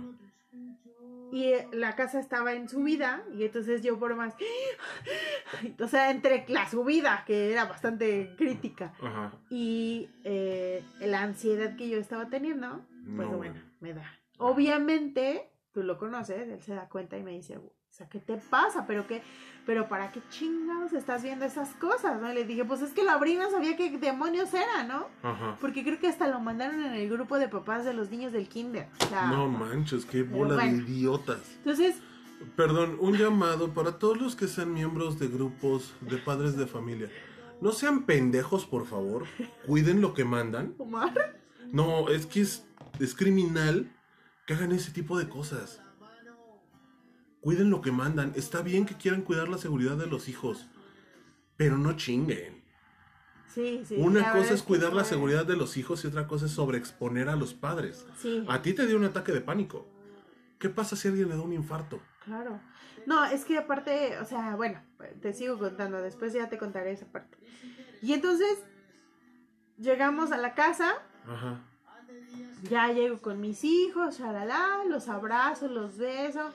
Y 1.33 1.45
eh, 1.47 1.69
la 1.73 1.95
casa 1.97 2.21
estaba 2.21 2.53
en 2.55 2.69
subida 2.69 3.25
y 3.35 3.45
entonces 3.45 3.83
yo 3.83 3.99
por 3.99 4.15
más... 4.15 4.35
O 5.81 5.89
sea, 5.89 6.11
entre 6.11 6.45
la 6.49 6.69
subida, 6.69 7.25
que 7.27 7.53
era 7.53 7.65
bastante 7.67 8.35
crítica, 8.37 8.93
Ajá. 9.03 9.33
y 9.51 10.09
eh, 10.25 10.83
la 11.01 11.23
ansiedad 11.23 11.77
que 11.77 11.89
yo 11.89 11.99
estaba 11.99 12.29
teniendo, 12.29 12.85
pues 12.89 13.29
No, 13.29 13.37
bueno, 13.37 13.37
bueno. 13.37 13.61
me 13.81 13.95
da. 13.95 14.11
Obviamente, 14.39 15.51
tú 15.73 15.83
lo 15.83 15.99
conoces, 15.99 16.49
él 16.49 16.63
se 16.63 16.75
da 16.75 16.89
cuenta 16.89 17.17
y 17.19 17.23
me 17.23 17.33
dice, 17.33 17.57
o 17.59 17.73
sea, 17.91 18.09
¿qué 18.09 18.19
te 18.19 18.37
pasa? 18.37 18.87
¿Pero 18.87 19.07
qué? 19.07 19.23
¿Pero 19.67 19.89
para 19.89 20.11
qué 20.11 20.21
chingados 20.31 20.93
estás 20.93 21.23
viendo 21.23 21.45
esas 21.45 21.71
cosas? 21.77 22.21
¿no? 22.21 22.31
Y 22.31 22.35
le 22.35 22.45
dije, 22.45 22.65
pues 22.65 22.83
es 22.83 22.93
que 22.93 23.05
lo 23.05 23.11
abrí, 23.13 23.35
no 23.37 23.51
sabía 23.51 23.77
qué 23.77 23.97
demonios 23.99 24.53
era, 24.53 24.85
¿no? 24.85 25.07
Ajá. 25.23 25.57
Porque 25.61 25.85
creo 25.85 25.99
que 26.01 26.09
hasta 26.09 26.27
lo 26.29 26.41
mandaron 26.41 26.83
en 26.85 26.93
el 26.95 27.09
grupo 27.09 27.39
de 27.39 27.49
papás 27.49 27.85
de 27.85 27.95
los 27.95 28.11
niños 28.11 28.33
del 28.33 28.49
kinder. 28.49 28.89
O 29.01 29.07
sea, 29.07 29.27
No 29.29 29.49
manches, 29.49 30.05
qué 30.05 30.23
bola 30.23 30.55
bueno. 30.55 30.73
de 30.73 30.83
idiotas. 30.83 31.41
Entonces, 31.59 31.97
Perdón, 32.57 32.99
un 33.01 33.17
llamado 33.17 33.73
para 33.73 33.99
todos 33.99 34.21
los 34.21 34.37
que 34.37 34.49
sean 34.49 34.75
miembros 34.75 35.19
de 35.19 35.29
grupos 35.29 35.95
de 36.03 36.19
padres 36.19 36.57
de 36.59 36.67
familia. 36.67 37.09
No 37.63 37.73
sean 37.73 38.05
pendejos, 38.05 38.67
por 38.67 38.87
favor. 38.87 39.25
Cuiden 39.67 40.03
lo 40.03 40.13
que 40.13 40.25
mandan. 40.25 40.75
Omar, 40.79 41.39
No, 41.73 42.09
es 42.11 42.27
que 42.27 42.43
es, 42.43 42.67
es 43.01 43.15
criminal 43.15 43.91
que 44.47 44.55
hagan 44.55 44.73
ese 44.73 44.91
tipo 44.91 45.19
de 45.19 45.29
cosas. 45.29 45.81
Cuiden 47.41 47.71
lo 47.71 47.81
que 47.83 47.93
mandan. 47.93 48.33
Está 48.37 48.63
bien 48.63 48.87
que 48.87 48.95
quieran 48.97 49.23
cuidar 49.23 49.49
la 49.49 49.59
seguridad 49.59 49.97
de 49.97 50.07
los 50.07 50.29
hijos, 50.29 50.67
pero 51.57 51.77
no 51.77 51.95
chinguen. 51.97 52.65
sí, 53.49 53.83
sí. 53.85 53.97
Una 53.99 54.33
cosa 54.33 54.55
es 54.55 54.63
cuidar 54.63 54.95
la 54.95 55.05
seguridad 55.05 55.45
de 55.45 55.57
los 55.57 55.77
hijos 55.77 56.05
y 56.05 56.09
otra 56.09 56.27
cosa 56.27 56.47
es 56.47 56.53
sobreexponer 56.53 57.29
a 57.29 57.37
los 57.37 57.53
padres. 57.55 58.07
Sí, 58.19 58.45
A 58.49 58.63
ti 58.63 58.73
te 58.73 58.87
dio 58.87 58.97
un 58.97 59.05
ataque 59.05 59.33
de 59.33 59.41
pánico. 59.43 59.87
¿Qué 60.59 60.71
pasa 60.71 60.97
si 60.97 61.09
alguien 61.09 61.29
le 61.29 61.37
da 61.37 61.43
un 61.43 61.53
infarto? 61.53 62.01
claro. 62.25 62.61
No, 63.07 63.23
es 63.27 63.45
que 63.45 63.59
aparte, 63.59 64.17
o 64.21 64.25
sea, 64.25 64.57
bueno, 64.57 64.81
te 65.21 65.35
sigo 65.35 65.59
contando, 65.59 66.01
después 66.01 66.33
ya 66.33 66.49
te 66.49 66.57
contaré 66.57 66.93
esa 66.93 67.05
parte. 67.05 67.37
Y 68.01 68.15
entonces, 68.15 68.65
llegamos 69.77 70.33
a 70.33 70.39
la 70.39 70.55
casa, 70.55 70.91
Ajá. 71.27 71.61
Ya 72.65 72.93
llego 72.93 73.19
con 73.19 73.41
mis 73.41 73.63
hijos, 73.65 74.19
shalala, 74.19 74.85
los 74.89 75.09
abrazo, 75.09 75.69
los 75.69 75.99
beso. 75.99 76.51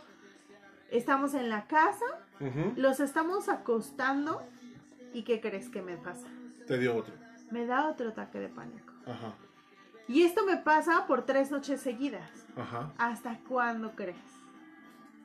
Estamos 0.90 1.34
en 1.36 1.50
la 1.50 1.68
casa, 1.68 2.06
los 2.76 3.00
estamos 3.00 3.48
acostando. 3.48 4.42
¿Y 5.14 5.24
qué 5.24 5.40
crees 5.40 5.70
que 5.70 5.82
me 5.82 5.98
pasa? 5.98 6.28
Te 6.68 6.78
dio 6.78 6.96
otro. 6.96 7.14
Me 7.52 7.66
da 7.66 7.88
otro 7.88 8.10
ataque 8.10 8.40
de 8.40 8.50
pánico. 8.50 8.94
Ajá. 9.06 9.34
Y 10.08 10.24
esto 10.24 10.46
me 10.46 10.58
pasa 10.58 11.06
por 11.08 11.26
tres 11.26 11.52
noches 11.52 11.82
seguidas. 11.82 12.30
Ajá. 12.56 12.92
¿Hasta 12.98 13.40
cuándo 13.48 13.96
crees? 13.96 14.18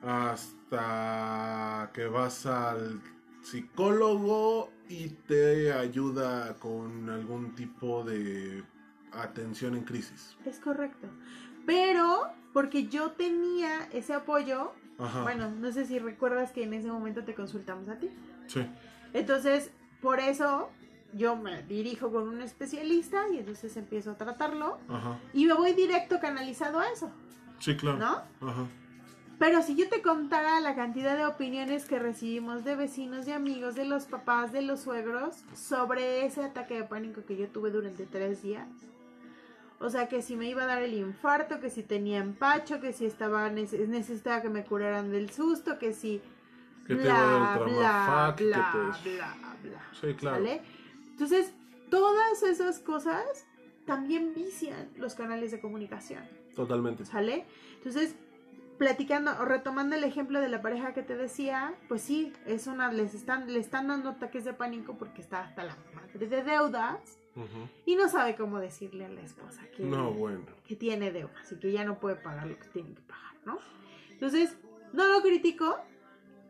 Hasta 0.03 1.89
que 1.93 2.05
vas 2.05 2.45
al 2.45 3.01
psicólogo 3.41 4.71
y 4.87 5.09
te 5.09 5.73
ayuda 5.73 6.53
con 6.55 7.09
algún 7.09 7.55
tipo 7.55 8.03
de 8.03 8.63
atención 9.21 9.75
en 9.75 9.83
crisis. 9.83 10.35
Es 10.45 10.59
correcto. 10.59 11.07
Pero 11.65 12.27
porque 12.53 12.87
yo 12.87 13.11
tenía 13.11 13.87
ese 13.91 14.13
apoyo, 14.13 14.71
Ajá. 14.99 15.23
bueno, 15.23 15.49
no 15.49 15.71
sé 15.71 15.85
si 15.85 15.99
recuerdas 15.99 16.51
que 16.51 16.63
en 16.63 16.73
ese 16.73 16.87
momento 16.87 17.23
te 17.23 17.33
consultamos 17.35 17.89
a 17.89 17.95
ti. 17.97 18.09
Sí. 18.47 18.65
Entonces, 19.13 19.71
por 20.01 20.19
eso 20.19 20.69
yo 21.13 21.35
me 21.35 21.63
dirijo 21.63 22.11
con 22.11 22.27
un 22.27 22.41
especialista 22.41 23.27
y 23.33 23.37
entonces 23.39 23.75
empiezo 23.77 24.11
a 24.11 24.17
tratarlo 24.17 24.77
Ajá. 24.89 25.17
y 25.33 25.45
me 25.45 25.53
voy 25.53 25.73
directo 25.73 26.19
canalizado 26.19 26.79
a 26.79 26.89
eso, 26.89 27.09
Sí, 27.59 27.75
claro. 27.77 27.97
¿no? 27.97 28.47
Ajá. 28.49 28.65
Pero 29.39 29.61
si 29.61 29.75
yo 29.75 29.89
te 29.89 30.01
contara 30.01 30.61
la 30.61 30.75
cantidad 30.75 31.17
de 31.17 31.25
opiniones 31.25 31.85
que 31.85 31.99
recibimos 31.99 32.63
de 32.63 32.75
vecinos, 32.77 33.25
de 33.25 33.33
amigos, 33.33 33.75
de 33.75 33.83
los 33.83 34.05
papás, 34.05 34.53
de 34.53 34.61
los 34.61 34.81
suegros 34.81 35.43
sobre 35.53 36.25
ese 36.25 36.41
ataque 36.43 36.75
de 36.75 36.83
pánico 36.83 37.25
que 37.25 37.35
yo 37.35 37.47
tuve 37.49 37.69
durante 37.69 38.05
tres 38.05 38.41
días. 38.41 38.67
O 39.79 39.89
sea, 39.89 40.07
que 40.07 40.21
si 40.21 40.35
me 40.35 40.47
iba 40.49 40.63
a 40.63 40.65
dar 40.67 40.81
el 40.81 40.93
infarto, 40.93 41.59
que 41.59 41.69
si 41.69 41.83
tenía 41.83 42.19
empacho, 42.19 42.79
que 42.79 42.93
si 42.93 43.05
estaba 43.05 43.49
nece- 43.51 43.87
necesitaba 43.87 44.41
que 44.41 44.49
me 44.49 44.63
curaran 44.63 45.11
del 45.11 45.29
susto, 45.31 45.77
que 45.77 45.93
si 45.93 46.21
Que 46.87 46.95
te 46.95 47.07
va 47.09 47.17
a 47.19 47.57
dar 47.59 47.67
el 47.67 47.75
bla, 47.75 48.33
que 48.37 48.45
bla, 48.45 48.69
te- 49.03 49.15
bla, 49.15 49.35
bla. 49.63 49.89
Sí, 49.99 50.13
claro. 50.15 50.37
¿Sale? 50.37 50.61
Entonces, 51.11 51.53
todas 51.89 52.43
esas 52.43 52.79
cosas 52.79 53.23
también 53.85 54.33
vician 54.33 54.89
los 54.97 55.13
canales 55.15 55.51
de 55.51 55.59
comunicación. 55.59 56.23
Totalmente. 56.55 57.05
¿Sale? 57.05 57.45
Entonces, 57.77 58.15
platicando 58.77 59.31
o 59.39 59.45
retomando 59.45 59.95
el 59.95 60.03
ejemplo 60.03 60.39
de 60.41 60.49
la 60.49 60.61
pareja 60.61 60.93
que 60.93 61.03
te 61.03 61.15
decía, 61.15 61.73
pues 61.87 62.01
sí, 62.01 62.33
es 62.45 62.67
una, 62.67 62.91
les 62.91 63.13
están, 63.13 63.51
le 63.51 63.59
están 63.59 63.87
dando 63.87 64.09
ataques 64.11 64.45
de 64.45 64.53
pánico 64.53 64.97
porque 64.97 65.21
está 65.21 65.41
hasta 65.41 65.63
la 65.63 65.75
madre 65.93 66.27
de 66.27 66.43
deudas 66.43 67.19
Y 67.85 67.95
no 67.95 68.07
sabe 68.09 68.35
cómo 68.35 68.59
decirle 68.59 69.05
a 69.05 69.09
la 69.09 69.21
esposa 69.21 69.61
que, 69.75 69.83
No, 69.83 70.11
bueno. 70.11 70.41
que 70.65 70.75
tiene 70.75 71.11
deudas 71.11 71.51
y 71.51 71.59
que 71.59 71.71
ya 71.71 71.83
no 71.83 71.99
puede 71.99 72.15
pagar 72.15 72.47
lo 72.47 72.57
que 72.57 72.67
tiene 72.69 72.93
que 72.93 73.01
pagar, 73.01 73.35
¿no? 73.45 73.57
Entonces, 74.09 74.55
no 74.93 75.05
lo 75.07 75.21
critico, 75.21 75.77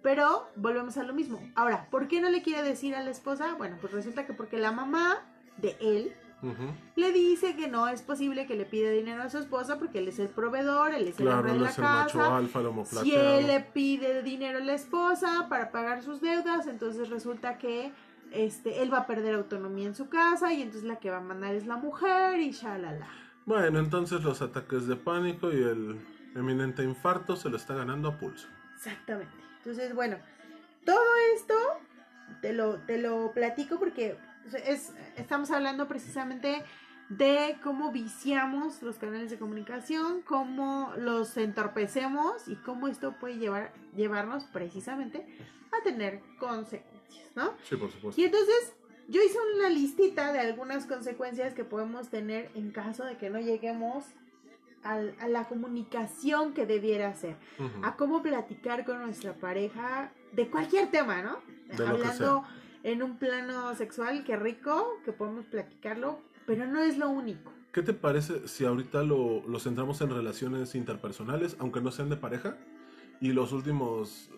pero 0.04 0.48
volvemos 0.56 0.98
a 0.98 1.04
lo 1.04 1.14
mismo. 1.14 1.42
Ahora, 1.56 1.88
¿por 1.90 2.08
qué 2.08 2.22
no 2.22 2.30
le 2.30 2.44
quiere 2.44 2.62
decir 2.62 2.94
a 2.96 3.02
la 3.04 3.10
esposa? 3.10 3.56
Bueno, 3.56 3.78
pues 3.82 3.94
resulta 3.94 4.28
que 4.28 4.34
porque 4.34 4.58
la 4.60 4.72
mamá 4.72 5.24
de 5.58 5.76
él 5.82 6.14
le 6.96 7.12
dice 7.12 7.56
que 7.56 7.68
no 7.68 7.88
es 7.88 8.04
posible 8.04 8.46
que 8.46 8.54
le 8.56 8.66
pida 8.66 8.92
dinero 8.92 9.24
a 9.24 9.30
su 9.32 9.40
esposa 9.40 9.80
porque 9.80 9.98
él 9.98 10.08
es 10.10 10.20
el 10.20 10.28
proveedor, 10.28 10.94
él 10.94 11.08
es 11.08 11.18
el 11.20 11.26
Claro, 11.26 11.38
hombre 11.40 11.54
de 11.54 11.60
la 11.62 11.70
es 11.72 11.78
el 11.80 11.84
macho 11.84 12.18
casa. 12.20 12.38
alfa, 12.38 12.62
Si 13.02 13.16
él 13.16 13.48
le 13.48 13.62
pide 13.62 14.22
dinero 14.22 14.60
a 14.60 14.62
la 14.62 14.74
esposa 14.76 15.48
para 15.50 15.72
pagar 15.72 16.04
sus 16.04 16.22
deudas, 16.22 16.68
entonces 16.68 17.10
resulta 17.10 17.58
que 17.58 17.92
este, 18.36 18.82
él 18.82 18.94
va 18.94 19.00
a 19.00 19.08
perder 19.08 19.36
autonomía 19.36 19.88
en 19.88 19.96
su 19.96 20.10
casa 20.10 20.54
y 20.54 20.62
entonces 20.62 20.84
la 20.84 20.98
que 20.98 21.10
va 21.10 21.18
a 21.18 21.22
mandar 21.22 21.56
es 21.56 21.66
la 21.66 21.78
mujer 21.78 22.40
y 22.40 22.52
shalala. 22.52 23.08
Bueno, 23.46 23.80
entonces 23.80 24.24
los 24.24 24.42
ataques 24.42 24.88
de 24.88 24.96
pánico 24.96 25.52
y 25.52 25.58
el 25.58 26.00
eminente 26.36 26.84
infarto 26.84 27.36
se 27.36 27.50
lo 27.50 27.58
está 27.58 27.76
ganando 27.76 28.10
a 28.10 28.18
pulso. 28.18 28.48
Exactamente. 28.76 29.34
Entonces, 29.58 29.94
bueno, 29.96 30.18
todo 30.84 31.04
esto 31.36 31.54
te 32.42 32.54
lo, 32.54 32.76
te 32.80 32.98
lo 32.98 33.32
platico 33.34 33.80
porque 33.80 34.18
es, 34.66 34.94
estamos 35.16 35.52
hablando 35.52 35.88
precisamente 35.88 36.64
de 37.10 37.58
cómo 37.64 37.92
viciamos 37.92 38.82
los 38.82 38.98
canales 38.98 39.30
de 39.30 39.38
comunicación, 39.38 40.22
cómo 40.24 40.94
los 40.98 41.38
entorpecemos 41.38 42.48
y 42.48 42.56
cómo 42.56 42.88
esto 42.88 43.16
puede 43.20 43.38
llevar, 43.38 43.74
llevarnos 43.96 44.46
precisamente 44.46 45.26
a 45.72 45.84
tener 45.84 46.22
consecuencias, 46.40 47.36
¿no? 47.36 47.54
Sí, 47.64 47.76
por 47.76 47.92
supuesto. 47.92 48.20
Y 48.20 48.26
entonces 48.26 48.74
yo 49.08 49.22
hice 49.22 49.38
una 49.56 49.70
listita 49.70 50.34
de 50.34 50.40
algunas 50.40 50.88
consecuencias 50.88 51.54
que 51.54 51.64
podemos 51.64 52.10
tener 52.10 52.50
en 52.56 52.72
caso 52.72 53.06
de 53.06 53.18
que 53.18 53.30
no 53.30 53.40
lleguemos 53.40 54.06
a 54.84 55.28
la 55.28 55.46
comunicación 55.46 56.54
que 56.54 56.68
debiera 56.68 57.12
ser 57.16 57.38
a 57.82 57.96
cómo 57.96 58.22
platicar 58.22 58.86
con 58.86 59.02
nuestra 59.02 59.34
pareja 59.34 60.12
de 60.32 60.48
cualquier 60.48 60.92
tema, 60.92 61.24
¿no? 61.24 61.40
De 61.76 61.88
Hablando 61.88 62.44
en 62.84 63.02
un 63.02 63.18
plano 63.18 63.74
sexual, 63.74 64.24
qué 64.24 64.36
rico, 64.36 65.02
que 65.04 65.12
podemos 65.12 65.46
platicarlo, 65.48 66.20
pero 66.46 66.66
no 66.66 66.82
es 66.82 66.98
lo 66.98 67.10
único. 67.10 67.52
¿Qué 67.72 67.82
te 67.82 67.94
parece 67.94 68.48
si 68.48 68.66
ahorita 68.66 69.04
lo, 69.04 69.46
lo 69.48 69.60
centramos 69.60 70.00
en 70.02 70.10
relaciones 70.10 70.76
interpersonales, 70.76 71.58
aunque 71.60 71.82
no 71.82 71.92
sean 71.92 72.10
de 72.10 72.16
pareja? 72.18 72.58
Y 73.20 73.34
los 73.34 73.52
últimos 73.52 74.30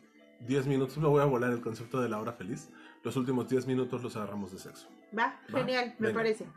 10 0.47 0.67
minutos, 0.67 0.97
me 0.99 1.07
voy 1.07 1.21
a 1.21 1.25
volar 1.25 1.51
el 1.51 1.61
concepto 1.61 2.01
de 2.01 2.09
la 2.09 2.19
hora 2.19 2.33
feliz, 2.33 2.69
los 3.03 3.15
últimos 3.15 3.47
10 3.47 3.67
minutos 3.67 4.01
los 4.03 4.15
agarramos 4.15 4.51
de 4.51 4.59
sexo. 4.59 4.87
Va, 5.17 5.39
Va, 5.53 5.59
genial, 5.59 5.95
me 5.99 6.07
venga. 6.07 6.19
parece. 6.19 6.47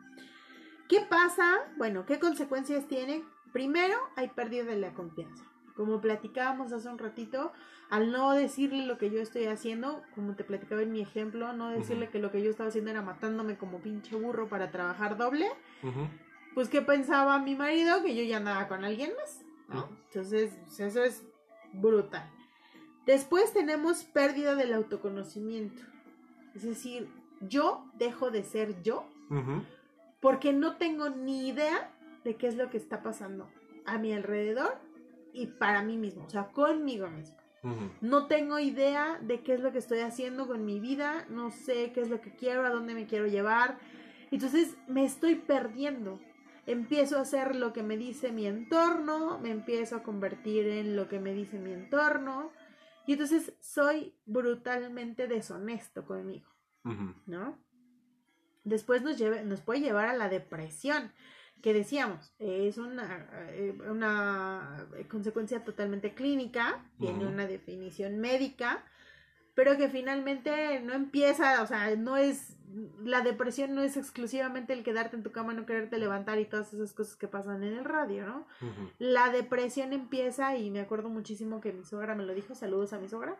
¿Qué 0.89 1.03
pasa? 1.09 1.45
Bueno, 1.77 2.05
¿qué 2.05 2.19
consecuencias 2.19 2.89
tiene? 2.89 3.23
Primero, 3.53 3.97
hay 4.17 4.29
pérdida 4.29 4.65
de 4.65 4.77
la 4.77 4.93
confianza. 4.93 5.45
Como 5.81 6.03
platicábamos 6.03 6.75
hace 6.75 6.91
un 6.91 6.99
ratito, 6.99 7.53
al 7.89 8.13
no 8.13 8.33
decirle 8.33 8.85
lo 8.85 8.99
que 8.99 9.11
yo 9.11 9.19
estoy 9.19 9.47
haciendo, 9.47 10.03
como 10.15 10.35
te 10.35 10.45
platicaba 10.45 10.83
en 10.83 10.93
mi 10.93 11.01
ejemplo, 11.01 11.55
no 11.55 11.71
decirle 11.71 12.11
que 12.11 12.19
lo 12.19 12.31
que 12.31 12.43
yo 12.43 12.51
estaba 12.51 12.69
haciendo 12.69 12.91
era 12.91 13.01
matándome 13.01 13.57
como 13.57 13.79
pinche 13.79 14.15
burro 14.15 14.47
para 14.47 14.71
trabajar 14.71 15.17
doble, 15.17 15.47
pues 16.53 16.69
¿qué 16.69 16.83
pensaba 16.83 17.39
mi 17.39 17.55
marido? 17.55 18.03
Que 18.03 18.15
yo 18.15 18.23
ya 18.23 18.37
andaba 18.37 18.69
con 18.69 18.85
alguien 18.85 19.13
más. 19.17 19.41
Entonces, 20.09 20.53
pues, 20.67 20.81
eso 20.81 21.03
es 21.03 21.27
brutal. 21.73 22.31
Después 23.07 23.55
tenemos 23.55 24.05
pérdida 24.05 24.57
del 24.57 24.75
autoconocimiento. 24.75 25.81
Es 26.55 26.63
decir, 26.63 27.09
yo 27.41 27.87
dejo 27.95 28.31
de 28.31 28.45
ser 28.45 28.83
yo 28.83 29.07
porque 30.21 30.53
no 30.53 30.77
tengo 30.77 31.09
ni 31.09 31.49
idea 31.49 31.91
de 32.23 32.37
qué 32.37 32.49
es 32.49 32.57
lo 32.57 32.69
que 32.69 32.77
está 32.77 33.03
pasando 33.03 33.49
a 33.87 33.97
mi 33.97 34.13
alrededor 34.13 34.90
y 35.33 35.47
para 35.47 35.83
mí 35.83 35.97
mismo, 35.97 36.25
o 36.25 36.31
sea, 36.31 36.49
conmigo 36.49 37.09
mismo. 37.09 37.37
No 38.01 38.27
tengo 38.27 38.59
idea 38.59 39.19
de 39.21 39.43
qué 39.43 39.53
es 39.53 39.61
lo 39.61 39.71
que 39.71 39.79
estoy 39.79 39.99
haciendo 40.01 40.47
con 40.47 40.65
mi 40.65 40.81
vida, 40.81 41.27
no 41.29 41.51
sé 41.51 41.93
qué 41.93 42.01
es 42.01 42.09
lo 42.09 42.23
que 42.23 42.35
quiero, 42.35 42.65
a 42.65 42.71
dónde 42.71 42.95
me 42.95 43.07
quiero 43.07 43.27
llevar. 43.27 43.79
Entonces 44.31 44.77
me 44.89 45.05
estoy 45.05 45.35
perdiendo. 45.35 46.19
Empiezo 46.67 47.19
a 47.19 47.23
hacer 47.23 47.57
lo 47.57 47.73
que 47.75 47.83
me 47.83 47.99
dice 47.99 48.33
mi 48.33 48.47
entorno, 48.47 49.39
me 49.41 49.51
empiezo 49.51 49.97
a 49.97 50.03
convertir 50.03 50.67
en 50.69 50.97
lo 50.97 51.09
que 51.09 51.19
me 51.21 51.35
dice 51.35 51.59
mi 51.59 51.73
entorno. 51.73 52.51
Y 53.07 53.13
entonces 53.13 53.53
soy 53.61 54.15
brutalmente 54.25 55.27
deshonesto 55.27 56.07
conmigo. 56.07 56.49
¿no? 57.27 57.59
Después 58.65 59.03
nos, 59.03 59.19
lleve- 59.19 59.43
nos 59.45 59.61
puede 59.61 59.81
llevar 59.81 60.09
a 60.09 60.17
la 60.17 60.29
depresión, 60.29 61.13
que 61.63 61.75
decíamos, 61.75 62.33
es 62.39 62.79
una, 62.79 63.29
eh, 63.51 63.77
una 63.89 64.87
consecuencia 65.09 65.65
totalmente 65.65 66.15
clínica, 66.15 66.85
tiene 66.99 67.27
una 67.27 67.47
definición 67.47 68.19
médica, 68.19 68.85
pero 69.55 69.77
que 69.77 69.89
finalmente 69.89 70.81
no 70.81 70.95
empieza, 70.95 71.63
o 71.63 71.67
sea, 71.67 71.95
no 71.97 72.17
es, 72.17 72.57
la 73.03 73.21
depresión 73.21 73.75
no 73.75 73.83
es 73.83 73.97
exclusivamente 73.97 74.73
el 74.73 74.83
quedarte 74.83 75.17
en 75.17 75.23
tu 75.23 75.33
cama, 75.33 75.53
no 75.53 75.67
quererte 75.67 75.99
levantar 75.99 76.39
y 76.39 76.47
todas 76.47 76.73
esas 76.73 76.93
cosas 76.93 77.17
que 77.17 77.29
pasan 77.29 77.63
en 77.63 77.75
el 77.75 77.85
radio, 77.85 78.27
¿no? 78.27 78.47
La 78.99 79.29
depresión 79.31 79.93
empieza, 79.93 80.57
y 80.57 80.71
me 80.71 80.81
acuerdo 80.81 81.09
muchísimo 81.09 81.61
que 81.61 81.73
mi 81.73 81.85
suegra 81.85 82.15
me 82.15 82.25
lo 82.25 82.35
dijo, 82.35 82.55
saludos 82.55 82.93
a 82.93 82.99
mi 82.99 83.09
suegra, 83.09 83.37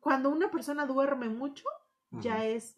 cuando 0.00 0.30
una 0.30 0.50
persona 0.50 0.86
duerme 0.86 1.28
mucho, 1.28 1.64
ya 2.12 2.44
es, 2.44 2.77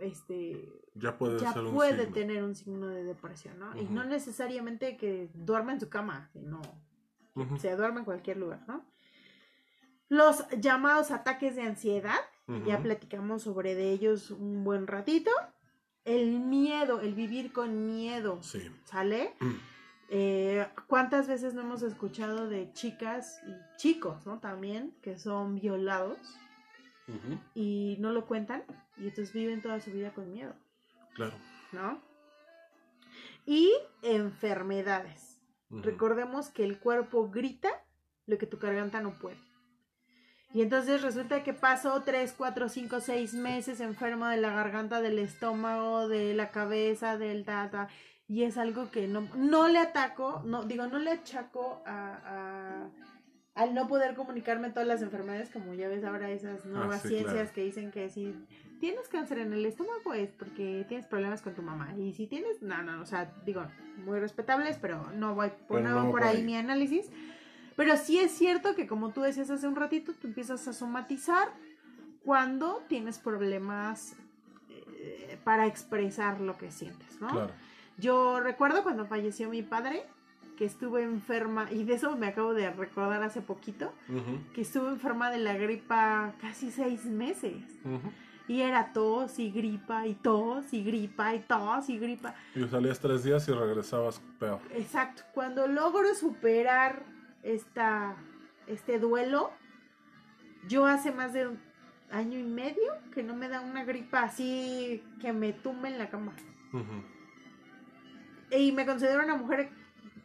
este, 0.00 0.72
Ya 0.94 1.16
puede 1.16 1.38
ya 1.38 1.52
un 1.52 2.12
tener 2.12 2.42
un 2.42 2.54
signo 2.54 2.88
de 2.88 3.04
depresión, 3.04 3.58
¿no? 3.58 3.76
Y 3.76 3.84
no 3.84 4.04
necesariamente 4.04 4.96
que 4.96 5.30
duerma 5.34 5.72
en 5.72 5.80
su 5.80 5.88
cama, 5.88 6.28
sino 6.32 6.60
Ujú. 7.34 7.58
se 7.58 7.74
duerme 7.76 8.00
en 8.00 8.04
cualquier 8.04 8.36
lugar, 8.36 8.64
¿no? 8.66 8.84
Los 10.08 10.44
llamados 10.58 11.10
ataques 11.12 11.54
de 11.56 11.62
ansiedad, 11.62 12.18
ya 12.66 12.80
platicamos 12.80 13.42
sobre 13.42 13.76
de 13.76 13.92
ellos 13.92 14.32
un 14.32 14.64
buen 14.64 14.88
ratito. 14.88 15.30
El 16.04 16.40
miedo, 16.40 17.00
el 17.00 17.14
vivir 17.14 17.52
con 17.52 17.86
miedo, 17.86 18.42
Sí. 18.42 18.68
¿sale? 18.84 19.34
Eh, 20.08 20.66
¿Cuántas 20.88 21.28
veces 21.28 21.54
no 21.54 21.60
hemos 21.60 21.82
escuchado 21.82 22.48
de 22.48 22.72
chicas 22.72 23.40
y 23.46 23.52
chicos, 23.76 24.26
¿no? 24.26 24.40
También 24.40 24.96
que 25.02 25.16
son 25.16 25.54
violados 25.54 26.18
y 27.54 27.96
no 28.00 28.10
lo 28.12 28.26
cuentan 28.26 28.64
y 29.00 29.08
entonces 29.08 29.32
viven 29.32 29.62
toda 29.62 29.80
su 29.80 29.90
vida 29.90 30.12
con 30.12 30.32
miedo, 30.32 30.54
Claro. 31.14 31.34
¿no? 31.72 32.00
Y 33.46 33.72
enfermedades. 34.02 35.40
Recordemos 35.70 36.48
que 36.50 36.64
el 36.64 36.78
cuerpo 36.78 37.30
grita 37.30 37.68
lo 38.26 38.38
que 38.38 38.46
tu 38.46 38.58
garganta 38.58 39.00
no 39.00 39.12
puede. 39.18 39.38
Y 40.52 40.62
entonces 40.62 41.00
resulta 41.02 41.44
que 41.44 41.52
pasó 41.54 42.02
3, 42.02 42.34
4, 42.36 42.68
5, 42.68 43.00
6 43.00 43.34
meses 43.34 43.80
enfermo 43.80 44.26
de 44.26 44.36
la 44.36 44.50
garganta, 44.52 45.00
del 45.00 45.18
estómago, 45.20 46.08
de 46.08 46.34
la 46.34 46.50
cabeza, 46.50 47.16
del 47.16 47.44
data. 47.44 47.88
Y 48.26 48.42
es 48.42 48.58
algo 48.58 48.90
que 48.90 49.06
no, 49.06 49.28
no 49.36 49.68
le 49.68 49.78
ataco, 49.78 50.42
no, 50.44 50.64
digo, 50.64 50.86
no 50.88 50.98
le 50.98 51.12
achaco 51.12 51.82
a, 51.86 52.14
a- 52.24 52.90
al 53.54 53.74
no 53.74 53.86
poder 53.88 54.14
comunicarme 54.14 54.70
todas 54.70 54.88
las 54.88 55.02
enfermedades, 55.02 55.50
como 55.50 55.74
ya 55.74 55.88
ves 55.88 56.04
ahora 56.04 56.30
esas 56.30 56.64
nuevas 56.64 56.96
Ah, 56.98 57.02
sí, 57.02 57.08
ciencias 57.10 57.32
claro. 57.34 57.52
que 57.54 57.62
dicen 57.64 57.90
que 57.92 58.08
si 58.10 58.34
tienes 58.80 59.08
cáncer 59.08 59.38
en 59.38 59.52
el 59.52 59.64
estómago 59.66 60.14
es 60.14 60.30
porque 60.30 60.84
tienes 60.88 61.06
problemas 61.06 61.42
con 61.42 61.54
tu 61.54 61.62
mamá. 61.62 61.94
Y 61.96 62.12
si 62.14 62.26
tienes, 62.26 62.62
no, 62.62 62.82
no, 62.82 63.02
o 63.02 63.06
sea, 63.06 63.32
digo, 63.44 63.64
muy 64.04 64.18
respetables, 64.18 64.78
pero 64.78 65.12
no 65.12 65.34
voy 65.34 65.52
por, 65.68 65.82
no 65.82 66.04
no 66.04 66.10
por 66.10 66.24
ahí 66.24 66.42
mi 66.42 66.56
análisis. 66.56 67.10
Pero 67.76 67.96
sí 67.96 68.18
es 68.18 68.32
cierto 68.32 68.74
que 68.74 68.86
como 68.86 69.10
tú 69.10 69.20
decías 69.20 69.50
hace 69.50 69.68
un 69.68 69.76
ratito, 69.76 70.12
tú 70.14 70.26
empiezas 70.26 70.66
a 70.66 70.72
somatizar 70.72 71.48
cuando 72.24 72.82
tienes 72.88 73.18
problemas 73.18 74.16
eh, 74.68 75.38
para 75.44 75.66
expresar 75.66 76.40
lo 76.40 76.56
que 76.56 76.70
sientes, 76.70 77.20
¿no? 77.20 77.28
Claro. 77.28 77.52
Yo 77.98 78.40
recuerdo 78.40 78.82
cuando 78.82 79.06
falleció 79.06 79.48
mi 79.50 79.62
padre, 79.62 80.04
que 80.56 80.64
estuve 80.64 81.02
enferma, 81.02 81.70
y 81.70 81.84
de 81.84 81.94
eso 81.94 82.16
me 82.16 82.26
acabo 82.26 82.52
de 82.54 82.70
recordar 82.70 83.22
hace 83.22 83.40
poquito, 83.40 83.92
Ujú. 84.08 84.52
que 84.54 84.62
estuve 84.62 84.88
enferma 84.88 85.30
de 85.30 85.38
la 85.38 85.54
gripa 85.54 86.34
casi 86.40 86.70
seis 86.70 87.04
meses. 87.06 87.62
Ujú. 87.84 88.10
Y 88.50 88.62
era 88.62 88.92
tos 88.92 89.38
y 89.38 89.52
gripa 89.52 90.08
y 90.08 90.14
tos 90.14 90.72
y 90.72 90.82
gripa 90.82 91.36
y 91.36 91.38
tos 91.38 91.88
y 91.88 92.00
gripa. 92.00 92.34
Y 92.56 92.66
salías 92.66 92.98
tres 92.98 93.22
días 93.22 93.46
y 93.46 93.52
regresabas 93.52 94.20
peor. 94.40 94.58
Exacto. 94.74 95.22
Cuando 95.32 95.68
logro 95.68 96.12
superar 96.16 97.04
esta, 97.44 98.16
este 98.66 98.98
duelo, 98.98 99.52
yo 100.66 100.84
hace 100.84 101.12
más 101.12 101.32
de 101.32 101.46
un 101.46 101.60
año 102.10 102.40
y 102.40 102.42
medio 102.42 102.92
que 103.14 103.22
no 103.22 103.36
me 103.36 103.48
da 103.48 103.60
una 103.60 103.84
gripa 103.84 104.24
así 104.24 105.00
que 105.20 105.32
me 105.32 105.52
tumbe 105.52 105.86
en 105.86 105.98
la 105.98 106.10
cama. 106.10 106.32
Y 108.50 108.72
me 108.72 108.84
considero 108.84 109.22
una 109.22 109.36
mujer 109.36 109.68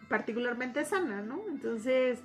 particularmente 0.09 0.83
sana, 0.83 1.21
¿no? 1.21 1.43
Entonces, 1.47 2.23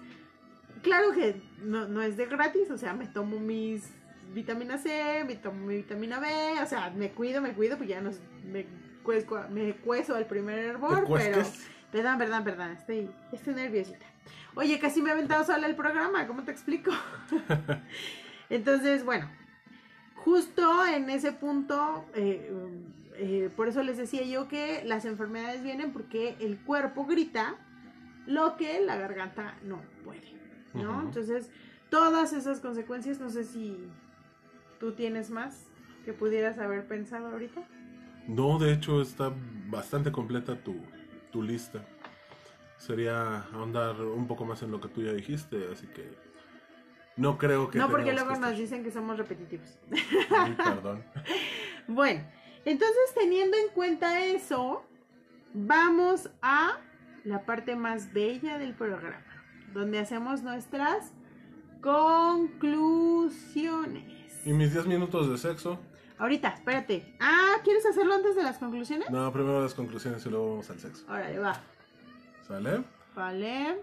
claro 0.80 1.12
que 1.12 1.42
no, 1.62 1.88
no 1.88 2.00
es 2.00 2.16
de 2.16 2.24
gratis, 2.24 2.70
o 2.70 2.78
sea, 2.78 2.94
me 2.94 3.06
tomo 3.06 3.38
mis 3.38 3.99
vitamina 4.32 4.78
C, 4.78 5.24
mi 5.24 5.76
vitamina 5.76 6.20
B, 6.20 6.26
o 6.62 6.66
sea, 6.66 6.90
me 6.90 7.10
cuido, 7.10 7.40
me 7.40 7.52
cuido, 7.52 7.76
pues 7.76 7.88
ya 7.88 8.00
no 8.00 8.10
me 8.50 8.66
cuesco, 9.02 9.40
me 9.50 9.74
cueso 9.76 10.14
al 10.14 10.26
primer 10.26 10.58
hervor, 10.58 11.06
¿Te 11.06 11.12
pero 11.12 11.42
perdón, 11.90 12.18
perdón, 12.18 12.44
perdón, 12.44 12.70
estoy, 12.72 13.10
estoy 13.32 13.54
nerviosita. 13.54 14.06
Oye, 14.54 14.78
casi 14.78 15.02
me 15.02 15.10
he 15.10 15.12
aventado 15.12 15.44
sola 15.44 15.66
el 15.66 15.76
programa, 15.76 16.26
¿cómo 16.26 16.44
te 16.44 16.52
explico? 16.52 16.92
Entonces, 18.50 19.04
bueno, 19.04 19.28
justo 20.16 20.86
en 20.86 21.10
ese 21.10 21.32
punto, 21.32 22.04
eh, 22.14 22.52
eh, 23.14 23.50
por 23.56 23.68
eso 23.68 23.82
les 23.82 23.96
decía 23.96 24.22
yo 24.22 24.48
que 24.48 24.82
las 24.84 25.04
enfermedades 25.04 25.62
vienen 25.62 25.92
porque 25.92 26.36
el 26.40 26.58
cuerpo 26.58 27.06
grita 27.06 27.56
lo 28.26 28.56
que 28.56 28.80
la 28.80 28.96
garganta 28.96 29.56
no 29.64 29.80
puede, 30.04 30.34
¿no? 30.74 31.00
Entonces, 31.00 31.50
todas 31.88 32.32
esas 32.32 32.60
consecuencias, 32.60 33.18
no 33.18 33.30
sé 33.30 33.44
si 33.44 33.76
tú 34.80 34.92
tienes 34.92 35.30
más 35.30 35.66
que 36.04 36.12
pudieras 36.12 36.58
haber 36.58 36.88
pensado 36.88 37.28
ahorita. 37.28 37.62
No, 38.26 38.58
de 38.58 38.72
hecho 38.72 39.00
está 39.02 39.32
bastante 39.68 40.10
completa 40.10 40.56
tu, 40.56 40.74
tu 41.30 41.40
lista. 41.42 41.84
Sería 42.78 43.42
ahondar 43.52 44.00
un 44.00 44.26
poco 44.26 44.44
más 44.44 44.60
en 44.62 44.72
lo 44.72 44.80
que 44.80 44.88
tú 44.88 45.02
ya 45.02 45.12
dijiste, 45.12 45.68
así 45.70 45.86
que 45.88 46.10
no 47.16 47.36
creo 47.36 47.70
que... 47.70 47.78
No, 47.78 47.90
porque 47.90 48.14
luego 48.14 48.34
nos 48.36 48.56
dicen 48.56 48.82
que 48.82 48.90
somos 48.90 49.18
repetitivos. 49.18 49.78
Ay, 50.36 50.56
Perdón. 50.56 51.04
Bueno, 51.86 52.24
entonces 52.64 53.14
teniendo 53.14 53.56
en 53.56 53.68
cuenta 53.74 54.24
eso, 54.24 54.84
vamos 55.52 56.30
a 56.40 56.78
la 57.24 57.44
parte 57.44 57.74
más 57.74 58.12
bella 58.12 58.58
del 58.58 58.74
programa, 58.74 59.24
donde 59.72 59.98
hacemos 59.98 60.42
nuestras 60.42 61.12
conclusiones. 61.80 64.19
¿Y 64.44 64.52
mis 64.52 64.72
10 64.72 64.86
minutos 64.86 65.30
de 65.30 65.38
sexo? 65.38 65.78
Ahorita, 66.18 66.48
espérate. 66.48 67.16
Ah, 67.20 67.56
¿quieres 67.64 67.84
hacerlo 67.86 68.14
antes 68.14 68.36
de 68.36 68.42
las 68.42 68.58
conclusiones? 68.58 69.10
No, 69.10 69.32
primero 69.32 69.62
las 69.62 69.74
conclusiones 69.74 70.24
y 70.26 70.30
luego 70.30 70.50
vamos 70.50 70.70
al 70.70 70.78
sexo. 70.78 71.04
Órale, 71.08 71.38
va. 71.38 71.60
¿Sale? 72.46 72.84
Vale. 73.14 73.82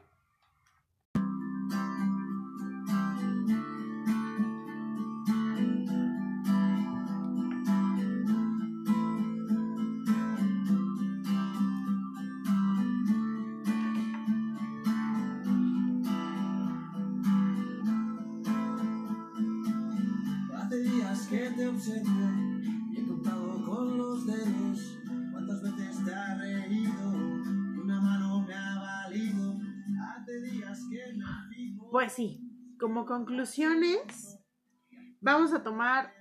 Sí, 32.10 32.40
como 32.80 33.06
conclusiones, 33.06 34.40
vamos 35.20 35.54
a 35.54 35.64
tomar 35.64 36.14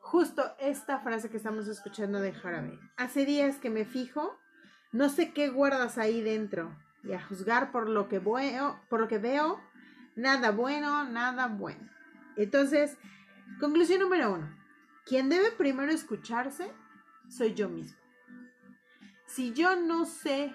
justo 0.00 0.42
esta 0.58 1.00
frase 1.00 1.30
que 1.30 1.36
estamos 1.36 1.66
escuchando 1.68 2.20
de 2.20 2.32
Jarabe. 2.32 2.78
Hace 2.96 3.24
días 3.24 3.56
que 3.56 3.70
me 3.70 3.84
fijo, 3.84 4.38
no 4.92 5.08
sé 5.08 5.32
qué 5.32 5.48
guardas 5.48 5.98
ahí 5.98 6.22
dentro, 6.22 6.76
y 7.02 7.12
a 7.12 7.22
juzgar 7.22 7.72
por 7.72 7.88
lo 7.88 8.08
que 8.08 8.18
veo, 8.18 8.80
por 8.88 9.00
lo 9.00 9.08
que 9.08 9.18
veo, 9.18 9.60
nada 10.16 10.50
bueno, 10.50 11.04
nada 11.04 11.48
bueno. 11.48 11.90
Entonces, 12.36 12.96
conclusión 13.60 14.00
número 14.00 14.34
uno, 14.34 14.56
quien 15.04 15.28
debe 15.28 15.50
primero 15.50 15.92
escucharse 15.92 16.70
soy 17.28 17.54
yo 17.54 17.68
mismo. 17.68 17.98
Si 19.26 19.52
yo 19.52 19.76
no 19.76 20.04
sé 20.04 20.54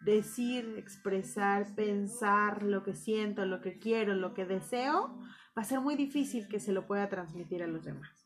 decir, 0.00 0.74
expresar, 0.76 1.74
pensar 1.74 2.62
lo 2.62 2.82
que 2.82 2.94
siento, 2.94 3.44
lo 3.46 3.60
que 3.60 3.78
quiero, 3.78 4.14
lo 4.14 4.34
que 4.34 4.46
deseo, 4.46 5.18
va 5.56 5.62
a 5.62 5.64
ser 5.64 5.80
muy 5.80 5.96
difícil 5.96 6.48
que 6.48 6.60
se 6.60 6.72
lo 6.72 6.86
pueda 6.86 7.08
transmitir 7.08 7.62
a 7.62 7.66
los 7.66 7.84
demás. 7.84 8.24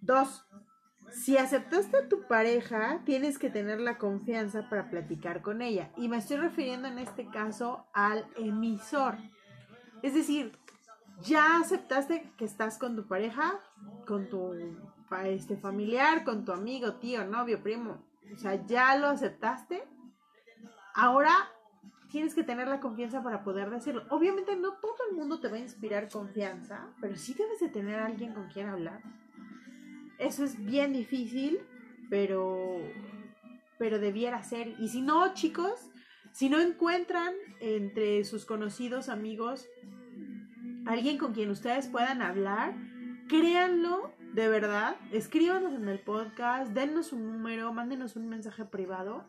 Dos, 0.00 0.46
si 1.10 1.36
aceptaste 1.36 1.96
a 1.96 2.08
tu 2.08 2.26
pareja, 2.26 3.02
tienes 3.04 3.38
que 3.38 3.50
tener 3.50 3.80
la 3.80 3.98
confianza 3.98 4.68
para 4.68 4.90
platicar 4.90 5.42
con 5.42 5.62
ella. 5.62 5.90
Y 5.96 6.08
me 6.08 6.18
estoy 6.18 6.38
refiriendo 6.38 6.88
en 6.88 6.98
este 6.98 7.28
caso 7.28 7.86
al 7.92 8.26
emisor. 8.36 9.16
Es 10.02 10.14
decir, 10.14 10.56
ya 11.22 11.58
aceptaste 11.58 12.32
que 12.36 12.44
estás 12.44 12.78
con 12.78 12.94
tu 12.94 13.06
pareja, 13.06 13.60
con 14.06 14.28
tu 14.28 14.54
este, 15.24 15.56
familiar, 15.56 16.24
con 16.24 16.44
tu 16.44 16.52
amigo, 16.52 16.94
tío, 16.94 17.24
novio, 17.26 17.62
primo. 17.62 18.04
O 18.32 18.38
sea, 18.38 18.64
ya 18.66 18.96
lo 18.96 19.08
aceptaste. 19.08 19.82
Ahora 21.00 21.30
tienes 22.10 22.34
que 22.34 22.42
tener 22.42 22.66
la 22.66 22.80
confianza 22.80 23.22
para 23.22 23.44
poder 23.44 23.70
decirlo. 23.70 24.02
Obviamente 24.10 24.56
no 24.56 24.72
todo 24.78 24.96
el 25.08 25.16
mundo 25.16 25.38
te 25.38 25.46
va 25.46 25.54
a 25.54 25.60
inspirar 25.60 26.08
confianza, 26.08 26.88
pero 27.00 27.14
sí 27.14 27.34
debes 27.34 27.60
de 27.60 27.68
tener 27.68 28.00
alguien 28.00 28.34
con 28.34 28.48
quien 28.48 28.68
hablar. 28.68 29.00
Eso 30.18 30.42
es 30.42 30.58
bien 30.64 30.92
difícil, 30.92 31.60
pero 32.10 32.80
pero 33.78 34.00
debiera 34.00 34.42
ser. 34.42 34.74
Y 34.80 34.88
si 34.88 35.00
no, 35.00 35.34
chicos, 35.34 35.88
si 36.32 36.50
no 36.50 36.58
encuentran 36.58 37.32
entre 37.60 38.24
sus 38.24 38.44
conocidos 38.44 39.08
amigos 39.08 39.68
alguien 40.84 41.16
con 41.16 41.32
quien 41.32 41.48
ustedes 41.50 41.86
puedan 41.86 42.22
hablar, 42.22 42.74
créanlo 43.28 44.12
de 44.34 44.48
verdad, 44.48 44.96
escríbanos 45.12 45.74
en 45.74 45.88
el 45.88 46.00
podcast, 46.00 46.72
dennos 46.72 47.12
un 47.12 47.24
número, 47.24 47.72
mándenos 47.72 48.16
un 48.16 48.28
mensaje 48.28 48.64
privado 48.64 49.24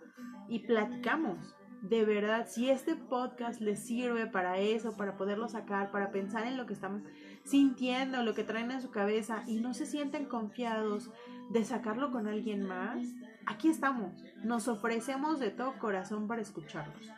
y 0.49 0.59
platicamos. 0.59 1.55
De 1.81 2.03
verdad, 2.03 2.47
si 2.49 2.69
este 2.69 2.95
podcast 2.95 3.61
les 3.61 3.79
sirve 3.79 4.27
para 4.27 4.57
eso, 4.57 4.97
para 4.97 5.15
poderlo 5.15 5.47
sacar, 5.47 5.91
para 5.91 6.11
pensar 6.11 6.45
en 6.45 6.57
lo 6.57 6.65
que 6.65 6.73
están 6.73 7.05
sintiendo, 7.45 8.21
lo 8.23 8.33
que 8.33 8.43
traen 8.43 8.71
en 8.71 8.81
su 8.81 8.91
cabeza 8.91 9.43
y 9.47 9.59
no 9.59 9.73
se 9.73 9.85
sienten 9.85 10.25
confiados 10.25 11.09
de 11.49 11.63
sacarlo 11.63 12.11
con 12.11 12.27
alguien 12.27 12.63
más, 12.63 13.07
aquí 13.45 13.69
estamos. 13.69 14.13
Nos 14.43 14.67
ofrecemos 14.67 15.39
de 15.39 15.51
todo 15.51 15.77
corazón 15.79 16.27
para 16.27 16.41
escucharlos. 16.41 17.09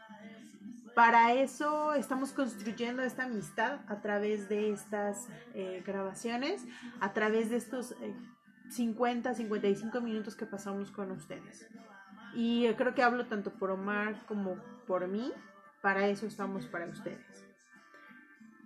Para 0.96 1.34
eso 1.34 1.94
estamos 1.94 2.32
construyendo 2.34 3.02
esta 3.02 3.24
amistad 3.24 3.80
a 3.88 4.02
través 4.02 4.50
de 4.50 4.72
estas 4.72 5.28
eh, 5.54 5.82
grabaciones, 5.86 6.66
a 7.00 7.14
través 7.14 7.50
de 7.50 7.56
estos 7.56 7.94
eh, 8.02 8.14
50, 8.70 9.34
55 9.34 10.02
minutos 10.02 10.36
que 10.36 10.46
pasamos 10.46 10.92
con 10.92 11.12
ustedes. 11.12 11.68
Y 12.34 12.72
creo 12.76 12.96
que 12.96 13.04
hablo 13.04 13.26
tanto 13.28 13.52
por 13.52 13.72
Omar 13.72 14.16
como 14.28 14.56
por 14.88 15.08
mí. 15.08 15.32
Para 15.82 16.08
eso 16.08 16.28
estamos 16.28 16.68
para 16.68 16.86
ustedes. 16.86 17.46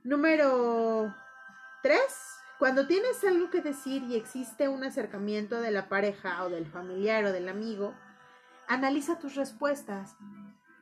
Número 0.03 1.15
3. 1.81 1.99
Cuando 2.59 2.87
tienes 2.87 3.23
algo 3.23 3.49
que 3.49 3.61
decir 3.61 4.03
y 4.03 4.15
existe 4.15 4.67
un 4.67 4.83
acercamiento 4.83 5.59
de 5.61 5.71
la 5.71 5.89
pareja 5.89 6.43
o 6.43 6.49
del 6.49 6.65
familiar 6.65 7.25
o 7.25 7.31
del 7.31 7.49
amigo, 7.49 7.93
analiza 8.67 9.19
tus 9.19 9.35
respuestas. 9.35 10.15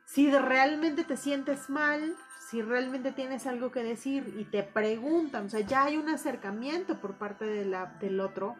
Si 0.04 0.30
realmente 0.30 1.04
te 1.04 1.16
sientes 1.16 1.70
mal, 1.70 2.16
si 2.48 2.62
realmente 2.62 3.12
tienes 3.12 3.46
algo 3.46 3.72
que 3.72 3.82
decir 3.82 4.34
y 4.38 4.44
te 4.44 4.62
preguntan, 4.62 5.46
o 5.46 5.48
sea, 5.48 5.60
ya 5.60 5.84
hay 5.84 5.96
un 5.96 6.08
acercamiento 6.08 7.00
por 7.00 7.16
parte 7.16 7.44
de 7.44 7.64
la, 7.64 7.86
del 8.00 8.20
otro 8.20 8.56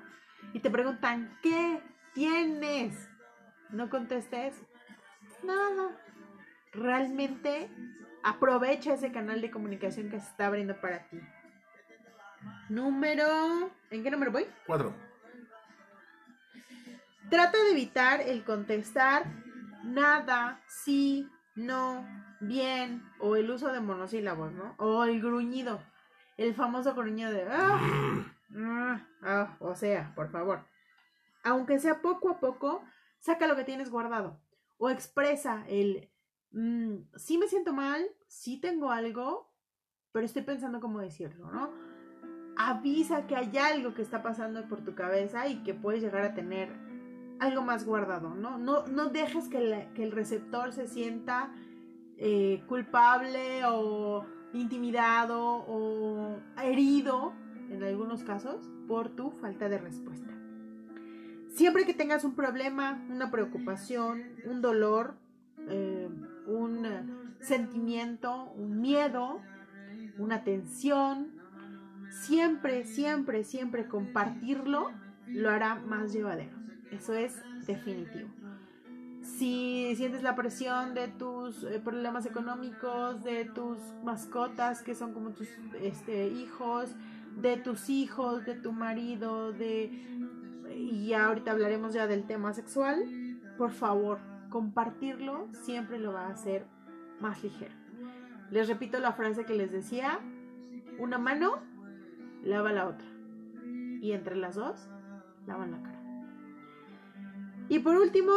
y 0.53 0.61
te 0.61 0.70
preguntan, 0.70 1.39
¿qué 1.43 1.83
tienes? 2.14 3.09
No 3.75 3.91
contestes 3.91 4.55
nada. 5.43 5.99
Realmente 6.72 7.68
aprovecha 8.22 8.95
ese 8.95 9.11
canal 9.11 9.41
de 9.41 9.51
comunicación 9.51 10.11
que 10.11 10.20
se 10.20 10.29
está 10.29 10.47
abriendo 10.47 10.81
para 10.81 11.09
ti. 11.09 11.20
Número... 12.68 13.70
¿En 13.91 14.03
qué 14.03 14.11
número 14.11 14.31
voy? 14.31 14.47
Cuatro. 14.66 14.95
Trata 17.29 17.59
de 17.64 17.72
evitar 17.72 18.20
el 18.20 18.45
contestar 18.45 19.25
nada, 19.83 20.61
sí, 20.68 21.29
no, 21.57 22.07
bien, 22.41 23.03
o 23.18 23.35
el 23.35 23.51
uso 23.51 23.72
de 23.72 23.81
monosílabos, 23.81 24.53
¿no? 24.53 24.75
O 24.79 25.05
el 25.05 25.20
gruñido, 25.20 25.83
el 26.37 26.55
famoso 26.55 26.95
gruñido 26.95 27.33
de... 27.33 27.47
"Ah, 27.51 27.81
ah, 28.57 29.01
ah", 29.22 29.57
o 29.59 29.75
sea, 29.75 30.12
por 30.14 30.31
favor. 30.31 30.64
Aunque 31.43 31.79
sea 31.81 32.01
poco 32.01 32.31
a 32.31 32.41
poco, 32.41 32.85
saca 33.25 33.47
lo 33.47 33.57
que 33.57 33.64
tienes 33.64 33.91
guardado. 33.91 34.39
O 34.77 34.91
expresa 34.91 35.64
el... 35.66 36.11
"Mm, 36.51 36.97
sí 37.16 37.39
me 37.39 37.49
siento 37.49 37.72
mal, 37.72 38.05
sí 38.29 38.61
tengo 38.61 38.91
algo, 38.91 39.51
pero 40.12 40.27
estoy 40.27 40.43
pensando 40.43 40.79
cómo 40.79 41.01
decirlo, 41.01 41.51
¿no? 41.51 41.70
Avisa 42.59 43.27
que 43.27 43.35
hay 43.35 43.57
algo 43.57 43.95
que 43.95 44.03
está 44.03 44.22
pasando 44.22 44.68
por 44.68 44.85
tu 44.85 44.95
cabeza 44.95 45.49
y 45.49 45.62
que 45.62 45.72
puedes 45.72 46.03
llegar 46.03 46.22
a 46.22 46.35
tener 46.35 46.68
algo 47.41 47.62
más 47.62 47.87
guardado, 47.87 48.35
¿no? 48.35 48.59
No, 48.59 48.87
no 48.89 49.07
dejes 49.07 49.49
que, 49.49 49.89
que 49.95 50.05
el 50.05 50.12
receptor 50.12 50.72
se 50.72 50.87
sienta 50.87 51.51
eh, 52.18 52.62
culpable 52.68 53.64
o 53.64 54.27
intimidado 54.53 55.64
o 55.66 56.39
herido 56.62 57.33
en 57.70 57.83
algunos 57.83 58.22
casos, 58.22 58.70
por 58.87 59.09
tu 59.16 59.31
falta 59.31 59.70
de 59.70 59.79
respuesta. 59.79 60.43
Siempre 61.55 61.86
que 61.86 61.94
tengas 61.94 62.24
un 62.24 62.34
problema, 62.34 63.00
una 63.09 63.30
preocupación, 63.30 64.24
un 64.44 64.61
dolor, 64.61 65.14
eh, 65.68 66.09
un 66.48 66.84
eh, 66.84 67.05
sentimiento, 67.38 68.52
un 68.57 68.80
miedo, 68.80 69.40
una 70.18 70.42
tensión, 70.42 71.30
siempre, 72.11 72.84
siempre, 72.84 73.44
siempre 73.44 73.86
compartirlo 73.86 74.90
lo 75.28 75.48
hará 75.48 75.76
más 75.76 76.12
llevadero. 76.12 76.57
Eso 76.90 77.14
es 77.14 77.40
definitivo. 77.66 78.28
Si 79.22 79.94
sientes 79.96 80.24
la 80.24 80.34
presión 80.34 80.92
de 80.94 81.07
tus 81.07 81.62
eh, 81.62 81.80
problemas 81.82 82.26
económicos, 82.26 83.22
de 83.22 83.44
tus 83.44 83.78
mascotas 84.02 84.82
que 84.82 84.96
son 84.96 85.14
como 85.14 85.30
tus 85.30 85.48
este, 85.80 86.26
hijos, 86.26 86.94
de 87.40 87.57
tus 87.57 87.88
hijos, 87.88 88.44
de 88.44 88.55
tu 88.55 88.72
marido, 88.72 89.52
de 89.52 90.24
y 90.75 91.09
ya 91.09 91.27
ahorita 91.27 91.53
hablaremos 91.53 91.95
ya 91.95 92.07
del 92.07 92.27
tema 92.27 92.53
sexual, 92.53 93.05
por 93.57 93.70
favor, 93.70 94.18
compartirlo 94.51 95.49
siempre 95.53 95.99
lo 95.99 96.12
va 96.12 96.27
a 96.27 96.31
hacer 96.31 96.66
más 97.20 97.43
ligero. 97.43 97.75
Les 98.51 98.68
repito 98.68 98.99
la 98.99 99.12
frase 99.12 99.45
que 99.45 99.55
les 99.55 99.72
decía, 99.72 100.20
una 100.99 101.18
mano 101.18 101.62
lava 102.43 102.72
la 102.72 102.87
otra 102.87 103.07
y 104.01 104.12
entre 104.12 104.37
las 104.37 104.55
dos 104.55 104.89
lavan 105.47 105.72
la 105.72 105.83
cara. 105.83 106.01
Y 107.68 107.79
por 107.79 107.97
último, 107.97 108.33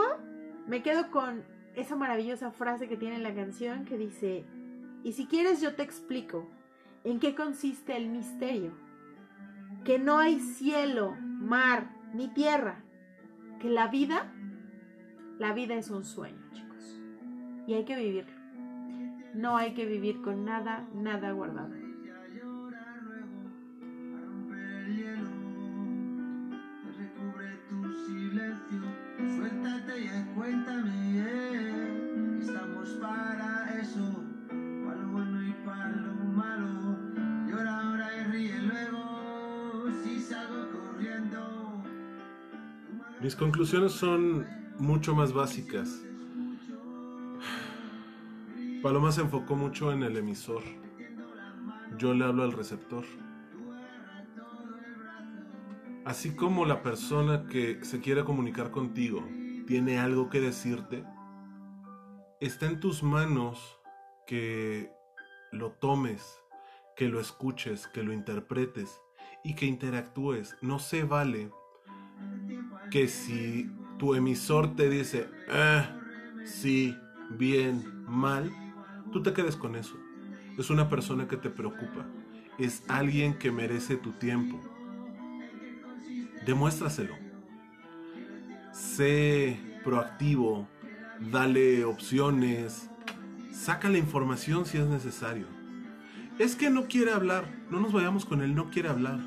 me 0.67 0.81
quedo 0.81 1.11
con 1.11 1.43
esa 1.75 1.95
maravillosa 1.95 2.51
frase 2.51 2.87
que 2.87 2.97
tiene 2.97 3.19
la 3.19 3.35
canción 3.35 3.85
que 3.85 3.97
dice, 3.97 4.45
y 5.03 5.11
si 5.13 5.27
quieres 5.27 5.61
yo 5.61 5.75
te 5.75 5.83
explico 5.83 6.49
en 7.03 7.19
qué 7.19 7.35
consiste 7.35 7.95
el 7.95 8.09
misterio, 8.09 8.71
que 9.83 9.99
no 9.99 10.17
hay 10.17 10.39
cielo, 10.39 11.15
mar 11.19 11.96
ni 12.13 12.27
tierra, 12.29 12.83
que 13.59 13.69
la 13.69 13.87
vida, 13.87 14.31
la 15.39 15.53
vida 15.53 15.75
es 15.75 15.89
un 15.89 16.03
sueño, 16.03 16.41
chicos, 16.53 17.01
y 17.67 17.73
hay 17.73 17.85
que 17.85 17.95
vivirlo. 17.95 18.37
No 19.33 19.57
hay 19.57 19.73
que 19.73 19.85
vivir 19.85 20.21
con 20.21 20.45
nada, 20.45 20.87
nada 20.93 21.31
guardado. 21.31 21.86
Mis 43.27 43.35
conclusiones 43.35 43.91
son 43.91 44.47
mucho 44.79 45.13
más 45.13 45.33
básicas. 45.33 46.01
Paloma 48.81 49.11
se 49.11 49.19
enfocó 49.19 49.57
mucho 49.57 49.91
en 49.91 50.03
el 50.03 50.15
emisor. 50.15 50.63
Yo 51.97 52.13
le 52.13 52.23
hablo 52.23 52.43
al 52.43 52.53
receptor. 52.53 53.03
Así 56.05 56.37
como 56.37 56.63
la 56.63 56.81
persona 56.81 57.47
que 57.49 57.83
se 57.83 57.99
quiere 57.99 58.23
comunicar 58.23 58.71
contigo 58.71 59.27
tiene 59.67 59.99
algo 59.99 60.29
que 60.29 60.39
decirte, 60.39 61.03
está 62.39 62.67
en 62.67 62.79
tus 62.79 63.03
manos 63.03 63.77
que 64.25 64.89
lo 65.51 65.71
tomes, 65.73 66.39
que 66.95 67.09
lo 67.09 67.19
escuches, 67.19 67.87
que 67.87 68.03
lo 68.03 68.13
interpretes 68.13 69.01
y 69.43 69.53
que 69.55 69.65
interactúes. 69.65 70.55
No 70.61 70.79
se 70.79 71.03
vale 71.03 71.51
que 72.89 73.07
si 73.07 73.69
tu 73.97 74.15
emisor 74.15 74.75
te 74.75 74.89
dice, 74.89 75.29
ah, 75.49 75.89
sí, 76.45 76.95
bien, 77.31 78.03
mal, 78.05 78.51
tú 79.11 79.21
te 79.23 79.33
quedes 79.33 79.55
con 79.55 79.75
eso. 79.75 79.97
Es 80.57 80.69
una 80.69 80.89
persona 80.89 81.27
que 81.27 81.37
te 81.37 81.49
preocupa. 81.49 82.05
Es 82.57 82.83
alguien 82.87 83.37
que 83.37 83.51
merece 83.51 83.95
tu 83.95 84.11
tiempo. 84.11 84.59
Demuéstraselo. 86.45 87.15
Sé 88.71 89.59
proactivo. 89.83 90.67
Dale 91.31 91.85
opciones. 91.85 92.89
Saca 93.51 93.89
la 93.89 93.97
información 93.97 94.65
si 94.65 94.77
es 94.77 94.87
necesario. 94.87 95.45
Es 96.39 96.55
que 96.55 96.69
no 96.69 96.85
quiere 96.87 97.11
hablar. 97.11 97.45
No 97.69 97.79
nos 97.79 97.93
vayamos 97.93 98.25
con 98.25 98.41
él, 98.41 98.55
no 98.55 98.69
quiere 98.69 98.89
hablar. 98.89 99.19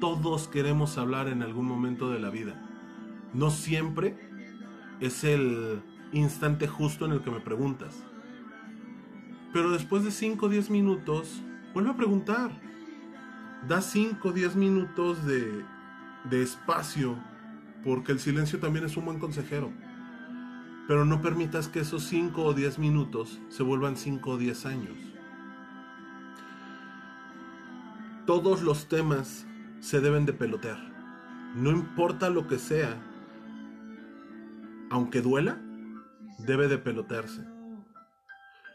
Todos 0.00 0.48
queremos 0.48 0.98
hablar 0.98 1.28
en 1.28 1.42
algún 1.42 1.66
momento 1.66 2.10
de 2.10 2.20
la 2.20 2.30
vida. 2.30 2.69
No 3.32 3.50
siempre 3.50 4.16
es 5.00 5.24
el 5.24 5.82
instante 6.12 6.66
justo 6.66 7.04
en 7.04 7.12
el 7.12 7.22
que 7.22 7.30
me 7.30 7.40
preguntas. 7.40 8.04
Pero 9.52 9.70
después 9.70 10.04
de 10.04 10.10
5 10.10 10.46
o 10.46 10.48
10 10.48 10.70
minutos, 10.70 11.42
vuelve 11.74 11.90
a 11.90 11.96
preguntar. 11.96 12.50
Da 13.68 13.80
5 13.80 14.28
o 14.28 14.32
10 14.32 14.56
minutos 14.56 15.24
de, 15.26 15.64
de 16.24 16.42
espacio, 16.42 17.16
porque 17.84 18.12
el 18.12 18.20
silencio 18.20 18.58
también 18.58 18.84
es 18.84 18.96
un 18.96 19.04
buen 19.04 19.18
consejero. 19.18 19.70
Pero 20.86 21.04
no 21.04 21.20
permitas 21.20 21.68
que 21.68 21.80
esos 21.80 22.04
5 22.04 22.42
o 22.42 22.54
10 22.54 22.78
minutos 22.78 23.40
se 23.48 23.62
vuelvan 23.62 23.96
5 23.96 24.30
o 24.30 24.38
10 24.38 24.66
años. 24.66 24.96
Todos 28.26 28.62
los 28.62 28.86
temas 28.86 29.46
se 29.80 30.00
deben 30.00 30.26
de 30.26 30.32
pelotear. 30.32 30.78
No 31.54 31.70
importa 31.70 32.30
lo 32.30 32.46
que 32.46 32.58
sea, 32.58 32.96
aunque 34.90 35.22
duela, 35.22 35.60
debe 36.38 36.68
de 36.68 36.78
pelotearse. 36.78 37.46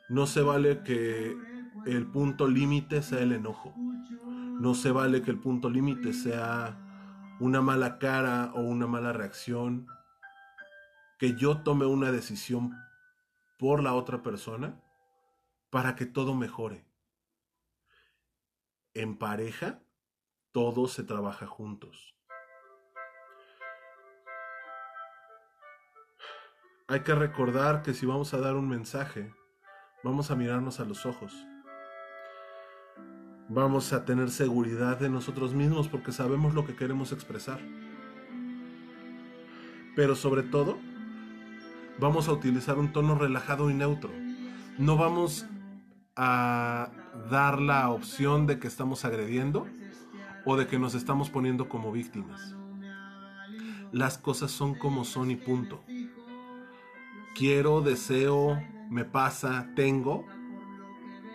No 0.10 0.28
se 0.28 0.42
vale 0.42 0.82
que 0.84 1.38
el 1.86 2.08
punto 2.08 2.48
límite 2.48 3.02
sea 3.02 3.20
el 3.20 3.34
enojo. 3.34 3.74
No 4.60 4.74
se 4.74 4.92
vale 4.92 5.22
que 5.22 5.32
el 5.32 5.40
punto 5.40 5.70
límite 5.70 6.14
sea 6.14 6.78
una 7.40 7.62
mala 7.62 8.00
cara 8.00 8.52
o 8.56 8.62
una 8.62 8.88
mala 8.88 9.12
reacción. 9.14 9.88
Que 11.20 11.36
yo 11.36 11.62
tome 11.64 11.86
una 11.86 12.12
decisión 12.12 12.76
por 13.60 13.84
la 13.84 13.94
otra 13.94 14.24
persona 14.24 14.82
para 15.70 15.96
que 15.96 16.06
todo 16.06 16.34
mejore. 16.34 16.86
En 18.94 19.18
pareja, 19.18 19.82
todo 20.52 20.88
se 20.88 21.04
trabaja 21.04 21.48
juntos. 21.48 22.15
Hay 26.88 27.00
que 27.00 27.16
recordar 27.16 27.82
que 27.82 27.96
si 27.96 28.06
vamos 28.06 28.36
a 28.36 28.38
dar 28.38 28.54
un 28.54 28.70
mensaje, 28.70 29.34
vamos 30.04 30.30
a 30.30 30.36
mirarnos 30.36 30.80
a 30.80 30.86
los 30.86 31.08
ojos. 31.08 31.34
Vamos 33.50 33.92
a 33.92 34.06
tener 34.06 34.30
seguridad 34.30 35.00
de 35.00 35.10
nosotros 35.10 35.56
mismos 35.56 35.88
porque 35.88 36.12
sabemos 36.12 36.54
lo 36.54 36.64
que 36.64 36.76
queremos 36.76 37.12
expresar. 37.12 37.60
Pero 39.96 40.16
sobre 40.16 40.44
todo, 40.44 40.78
vamos 41.98 42.28
a 42.28 42.34
utilizar 42.34 42.78
un 42.78 42.94
tono 42.94 43.16
relajado 43.16 43.72
y 43.72 43.74
neutro. 43.74 44.12
No 44.78 44.96
vamos 44.96 45.48
a 46.16 46.92
dar 47.32 47.62
la 47.62 47.90
opción 47.90 48.46
de 48.46 48.60
que 48.60 48.68
estamos 48.68 49.06
agrediendo 49.06 49.66
o 50.46 50.56
de 50.56 50.68
que 50.68 50.78
nos 50.78 50.94
estamos 50.94 51.32
poniendo 51.32 51.68
como 51.68 51.92
víctimas. 51.92 52.56
Las 53.92 54.20
cosas 54.20 54.52
son 54.52 54.76
como 54.76 55.04
son 55.04 55.32
y 55.32 55.36
punto. 55.36 55.84
Quiero, 57.36 57.82
deseo, 57.82 58.58
me 58.90 59.04
pasa, 59.04 59.68
tengo. 59.76 60.26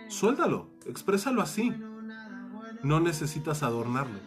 Suéltalo, 0.09 0.67
exprésalo 0.87 1.43
así. 1.43 1.71
No 2.81 2.99
necesitas 2.99 3.61
adornarlo. 3.61 4.19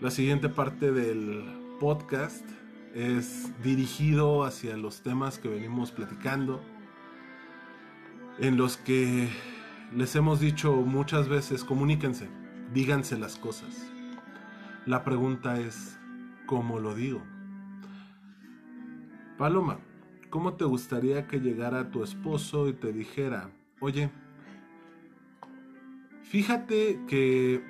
La 0.00 0.10
siguiente 0.10 0.50
parte 0.50 0.92
del 0.92 1.42
podcast 1.80 2.44
es 2.94 3.50
dirigido 3.62 4.44
hacia 4.44 4.76
los 4.76 5.00
temas 5.00 5.38
que 5.38 5.48
venimos 5.48 5.90
platicando, 5.90 6.60
en 8.38 8.58
los 8.58 8.76
que 8.76 9.30
les 9.94 10.14
hemos 10.16 10.38
dicho 10.38 10.74
muchas 10.74 11.28
veces, 11.30 11.64
comuníquense, 11.64 12.28
díganse 12.74 13.18
las 13.18 13.36
cosas. 13.36 13.90
La 14.84 15.02
pregunta 15.02 15.58
es, 15.58 15.98
¿cómo 16.46 16.80
lo 16.80 16.94
digo? 16.94 17.22
Paloma, 19.38 19.78
¿cómo 20.30 20.54
te 20.54 20.64
gustaría 20.64 21.26
que 21.26 21.40
llegara 21.40 21.90
tu 21.90 22.04
esposo 22.04 22.68
y 22.68 22.72
te 22.72 22.92
dijera, 22.92 23.50
oye, 23.80 24.10
fíjate 26.22 27.00
que 27.08 27.64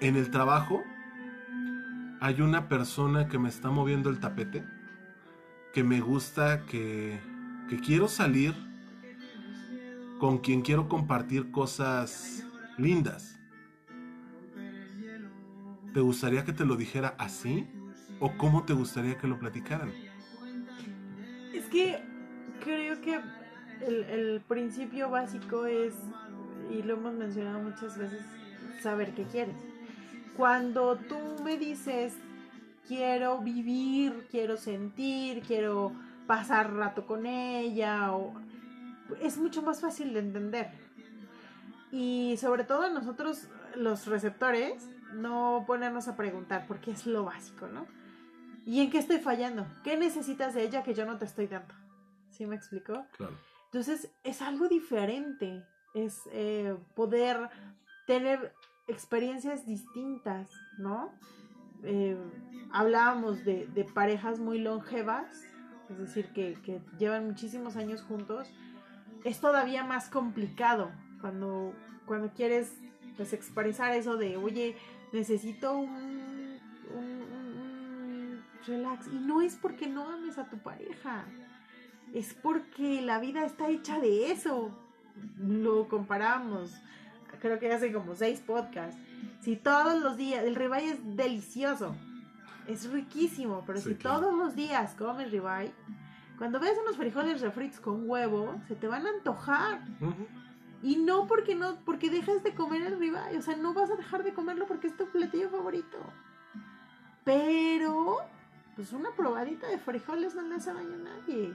en 0.00 0.16
el 0.16 0.30
trabajo 0.30 0.82
hay 2.20 2.40
una 2.40 2.68
persona 2.68 3.28
que 3.28 3.38
me 3.38 3.48
está 3.48 3.70
moviendo 3.70 4.10
el 4.10 4.20
tapete, 4.20 4.64
que 5.72 5.84
me 5.84 6.00
gusta, 6.00 6.64
que, 6.66 7.18
que 7.68 7.76
quiero 7.78 8.08
salir 8.08 8.54
con 10.18 10.38
quien 10.38 10.62
quiero 10.62 10.88
compartir 10.88 11.50
cosas 11.50 12.44
lindas. 12.76 13.38
¿Te 15.94 16.00
gustaría 16.00 16.44
que 16.44 16.52
te 16.52 16.64
lo 16.64 16.76
dijera 16.76 17.14
así? 17.18 17.66
¿O 18.20 18.36
cómo 18.36 18.64
te 18.64 18.72
gustaría 18.72 19.16
que 19.16 19.28
lo 19.28 19.38
platicaran? 19.38 19.92
Es 21.52 21.66
que 21.66 22.02
creo 22.60 23.00
que 23.00 23.20
el, 23.86 24.40
principio 24.48 25.08
básico 25.08 25.66
es, 25.66 25.94
y 26.70 26.82
lo 26.82 26.94
hemos 26.94 27.14
mencionado 27.14 27.60
muchas 27.60 27.96
veces, 27.96 28.24
saber 28.82 29.14
qué 29.14 29.24
quieres. 29.24 29.56
Cuando 30.36 30.96
tú 30.96 31.16
me 31.44 31.58
dices, 31.58 32.16
quiero 32.86 33.38
vivir, 33.38 34.26
quiero 34.30 34.56
sentir, 34.56 35.42
quiero 35.42 35.92
pasar 36.26 36.72
rato 36.72 37.06
con 37.06 37.26
ella, 37.26 38.12
o, 38.12 38.34
es 39.20 39.38
mucho 39.38 39.62
más 39.62 39.80
fácil 39.80 40.12
de 40.12 40.20
entender. 40.20 40.70
Y 41.92 42.36
sobre 42.38 42.64
todo 42.64 42.90
nosotros, 42.90 43.48
los 43.76 44.06
receptores, 44.06 44.88
no 45.14 45.64
ponernos 45.66 46.08
a 46.08 46.16
preguntar, 46.16 46.66
porque 46.66 46.90
es 46.90 47.06
lo 47.06 47.24
básico, 47.24 47.68
¿no? 47.68 47.86
¿Y 48.68 48.82
en 48.82 48.90
qué 48.90 48.98
estoy 48.98 49.16
fallando? 49.16 49.66
¿Qué 49.82 49.96
necesitas 49.96 50.52
de 50.52 50.62
ella 50.62 50.82
que 50.82 50.92
yo 50.92 51.06
no 51.06 51.16
te 51.16 51.24
estoy 51.24 51.46
dando? 51.46 51.74
¿Sí 52.28 52.44
me 52.44 52.54
explico? 52.54 53.06
Claro. 53.16 53.34
Entonces 53.64 54.10
es 54.24 54.42
algo 54.42 54.68
diferente, 54.68 55.64
es 55.94 56.28
eh, 56.32 56.76
poder 56.94 57.48
tener 58.06 58.52
experiencias 58.86 59.64
distintas, 59.64 60.50
¿no? 60.76 61.14
Eh, 61.82 62.18
hablábamos 62.70 63.42
de, 63.42 63.68
de 63.68 63.84
parejas 63.84 64.38
muy 64.38 64.58
longevas, 64.58 65.46
es 65.88 65.96
decir, 65.96 66.30
que, 66.34 66.58
que 66.62 66.82
llevan 66.98 67.26
muchísimos 67.26 67.74
años 67.76 68.02
juntos, 68.02 68.50
es 69.24 69.40
todavía 69.40 69.82
más 69.82 70.10
complicado 70.10 70.90
cuando, 71.22 71.72
cuando 72.04 72.34
quieres 72.34 72.74
pues 73.16 73.32
expresar 73.32 73.94
eso 73.94 74.18
de, 74.18 74.36
oye, 74.36 74.76
necesito 75.14 75.74
un 75.74 76.17
relax. 78.68 79.06
Y 79.08 79.16
no 79.18 79.40
es 79.40 79.56
porque 79.56 79.88
no 79.88 80.08
ames 80.08 80.38
a 80.38 80.44
tu 80.48 80.58
pareja, 80.58 81.24
es 82.14 82.34
porque 82.34 83.02
la 83.02 83.18
vida 83.18 83.44
está 83.44 83.68
hecha 83.68 83.98
de 83.98 84.30
eso. 84.30 84.70
Lo 85.38 85.88
comparamos, 85.88 86.72
creo 87.40 87.58
que 87.58 87.72
hace 87.72 87.92
como 87.92 88.14
seis 88.14 88.40
podcasts. 88.40 89.00
Si 89.40 89.56
todos 89.56 90.00
los 90.00 90.16
días, 90.16 90.44
el 90.44 90.54
ribeye 90.54 90.90
es 90.90 91.16
delicioso, 91.16 91.94
es 92.68 92.90
riquísimo, 92.90 93.64
pero 93.66 93.80
Sí, 93.80 93.90
si 93.90 93.94
claro. 93.96 94.20
todos 94.20 94.34
los 94.38 94.54
días 94.54 94.94
comes 94.94 95.30
ribeye, 95.32 95.72
cuando 96.38 96.60
ves 96.60 96.78
unos 96.84 96.96
frijoles 96.96 97.40
refritos 97.40 97.80
con 97.80 98.08
huevo, 98.08 98.60
se 98.68 98.76
te 98.76 98.86
van 98.86 99.06
a 99.06 99.10
antojar. 99.10 99.80
Y 100.84 100.94
no 100.96 101.26
porque 101.26 101.56
no, 101.56 101.74
porque 101.84 102.08
dejas 102.10 102.44
de 102.44 102.54
comer 102.54 102.82
el 102.82 102.98
ribeye, 103.00 103.36
o 103.36 103.42
sea, 103.42 103.56
no 103.56 103.74
vas 103.74 103.90
a 103.90 103.96
dejar 103.96 104.22
de 104.22 104.32
comerlo 104.32 104.66
porque 104.68 104.86
es 104.86 104.96
tu 104.96 105.06
platillo 105.08 105.50
favorito. 105.50 105.98
Pero, 107.24 108.18
pues 108.78 108.92
una 108.92 109.10
probadita 109.10 109.66
de 109.66 109.76
frijoles 109.76 110.36
no 110.36 110.42
le 110.42 110.54
hace 110.54 110.72
daño 110.72 110.94
a 110.94 110.98
nadie. 110.98 111.52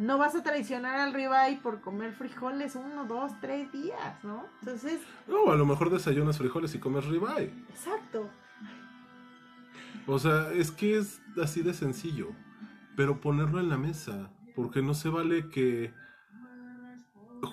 No 0.00 0.18
vas 0.18 0.34
a 0.34 0.42
traicionar 0.42 0.98
al 0.98 1.14
ribeye 1.14 1.58
por 1.62 1.80
comer 1.80 2.12
frijoles 2.12 2.74
uno, 2.74 3.04
dos, 3.04 3.30
tres 3.40 3.70
días, 3.70 4.24
¿no? 4.24 4.44
Entonces, 4.58 5.00
No, 5.28 5.52
a 5.52 5.54
lo 5.54 5.64
mejor 5.64 5.90
desayunas 5.90 6.36
frijoles 6.36 6.74
y 6.74 6.80
comes 6.80 7.04
ribeye. 7.04 7.52
exacto. 7.68 8.28
O 10.08 10.18
sea, 10.18 10.50
es 10.52 10.72
que 10.72 10.98
es 10.98 11.20
así 11.40 11.62
de 11.62 11.72
sencillo. 11.72 12.30
Pero 12.96 13.20
ponerlo 13.20 13.60
en 13.60 13.68
la 13.68 13.78
mesa. 13.78 14.32
Porque 14.56 14.82
no 14.82 14.94
se 14.94 15.10
vale 15.10 15.48
que 15.50 15.94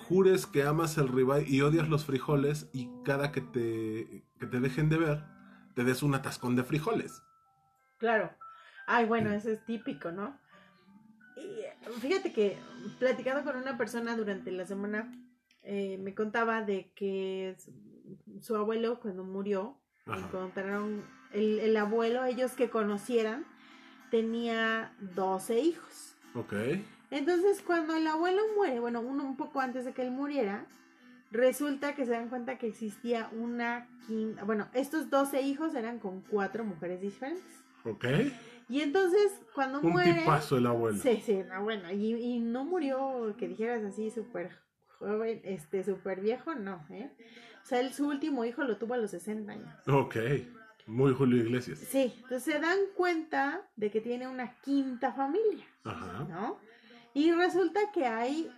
jures 0.08 0.46
que 0.46 0.64
amas 0.64 0.98
el 0.98 1.06
ribeye 1.06 1.46
y 1.48 1.60
odias 1.60 1.88
los 1.88 2.04
frijoles 2.04 2.68
y 2.72 2.88
cada 3.04 3.30
que 3.30 3.42
te, 3.42 4.24
que 4.40 4.46
te 4.46 4.58
dejen 4.58 4.88
de 4.88 4.96
ver, 4.98 5.24
te 5.76 5.84
des 5.84 6.02
un 6.02 6.16
atascón 6.16 6.56
de 6.56 6.64
frijoles. 6.64 7.22
Claro. 7.98 8.30
Ay, 8.86 9.06
bueno, 9.06 9.32
eso 9.32 9.50
es 9.50 9.64
típico, 9.64 10.12
¿no? 10.12 10.38
Y, 11.36 11.40
eh, 11.40 11.74
fíjate 12.00 12.32
que 12.32 12.56
platicando 12.98 13.44
con 13.44 13.60
una 13.60 13.76
persona 13.76 14.16
durante 14.16 14.50
la 14.52 14.64
semana, 14.64 15.12
eh, 15.62 15.98
me 15.98 16.14
contaba 16.14 16.62
de 16.62 16.92
que 16.94 17.56
su, 17.58 17.72
su 18.40 18.56
abuelo 18.56 19.00
cuando 19.00 19.24
murió, 19.24 19.76
Ajá. 20.06 20.18
encontraron, 20.18 21.04
el, 21.32 21.58
el 21.58 21.76
abuelo, 21.76 22.24
ellos 22.24 22.52
que 22.52 22.70
conocieran, 22.70 23.44
tenía 24.10 24.94
12 25.00 25.58
hijos. 25.60 26.14
Ok. 26.34 26.54
Entonces, 27.10 27.62
cuando 27.62 27.96
el 27.96 28.06
abuelo 28.06 28.42
muere, 28.56 28.80
bueno, 28.80 29.00
uno 29.00 29.24
un 29.24 29.36
poco 29.36 29.60
antes 29.60 29.84
de 29.84 29.92
que 29.92 30.02
él 30.02 30.10
muriera, 30.10 30.66
resulta 31.30 31.94
que 31.94 32.04
se 32.04 32.12
dan 32.12 32.28
cuenta 32.28 32.58
que 32.58 32.68
existía 32.68 33.28
una 33.32 33.88
quinta, 34.06 34.44
bueno, 34.44 34.68
estos 34.72 35.10
12 35.10 35.42
hijos 35.42 35.74
eran 35.74 35.98
con 35.98 36.20
cuatro 36.22 36.64
mujeres 36.64 37.00
diferentes. 37.00 37.64
Ok. 37.84 38.04
Y 38.68 38.80
entonces, 38.80 39.32
cuando 39.54 39.80
Un 39.80 39.92
muere... 39.92 40.14
tipazo 40.14 40.56
el 40.58 40.66
abuelo. 40.66 40.98
Sí, 40.98 41.22
sí, 41.24 41.40
no, 41.48 41.62
bueno, 41.62 41.90
y, 41.92 42.14
y 42.14 42.40
no 42.40 42.64
murió, 42.64 43.34
que 43.38 43.46
dijeras 43.48 43.84
así, 43.84 44.10
súper 44.10 44.50
joven, 44.98 45.40
este, 45.44 45.84
súper 45.84 46.20
viejo, 46.20 46.54
no, 46.54 46.84
¿eh? 46.90 47.10
O 47.62 47.66
sea, 47.66 47.80
él, 47.80 47.92
su 47.92 48.08
último 48.08 48.44
hijo 48.44 48.62
lo 48.64 48.76
tuvo 48.76 48.94
a 48.94 48.96
los 48.96 49.10
60 49.10 49.52
años. 49.52 49.74
Ok. 49.88 50.16
Muy 50.86 51.12
Julio 51.14 51.42
Iglesias. 51.42 51.78
Sí, 51.80 52.12
entonces 52.16 52.44
se 52.44 52.60
dan 52.60 52.78
cuenta 52.94 53.68
de 53.74 53.90
que 53.90 54.00
tiene 54.00 54.28
una 54.28 54.54
quinta 54.60 55.12
familia, 55.12 55.64
Ajá. 55.84 56.24
¿no? 56.28 56.58
Y 57.12 57.32
resulta 57.32 57.80
que 57.92 58.06
hay, 58.06 58.48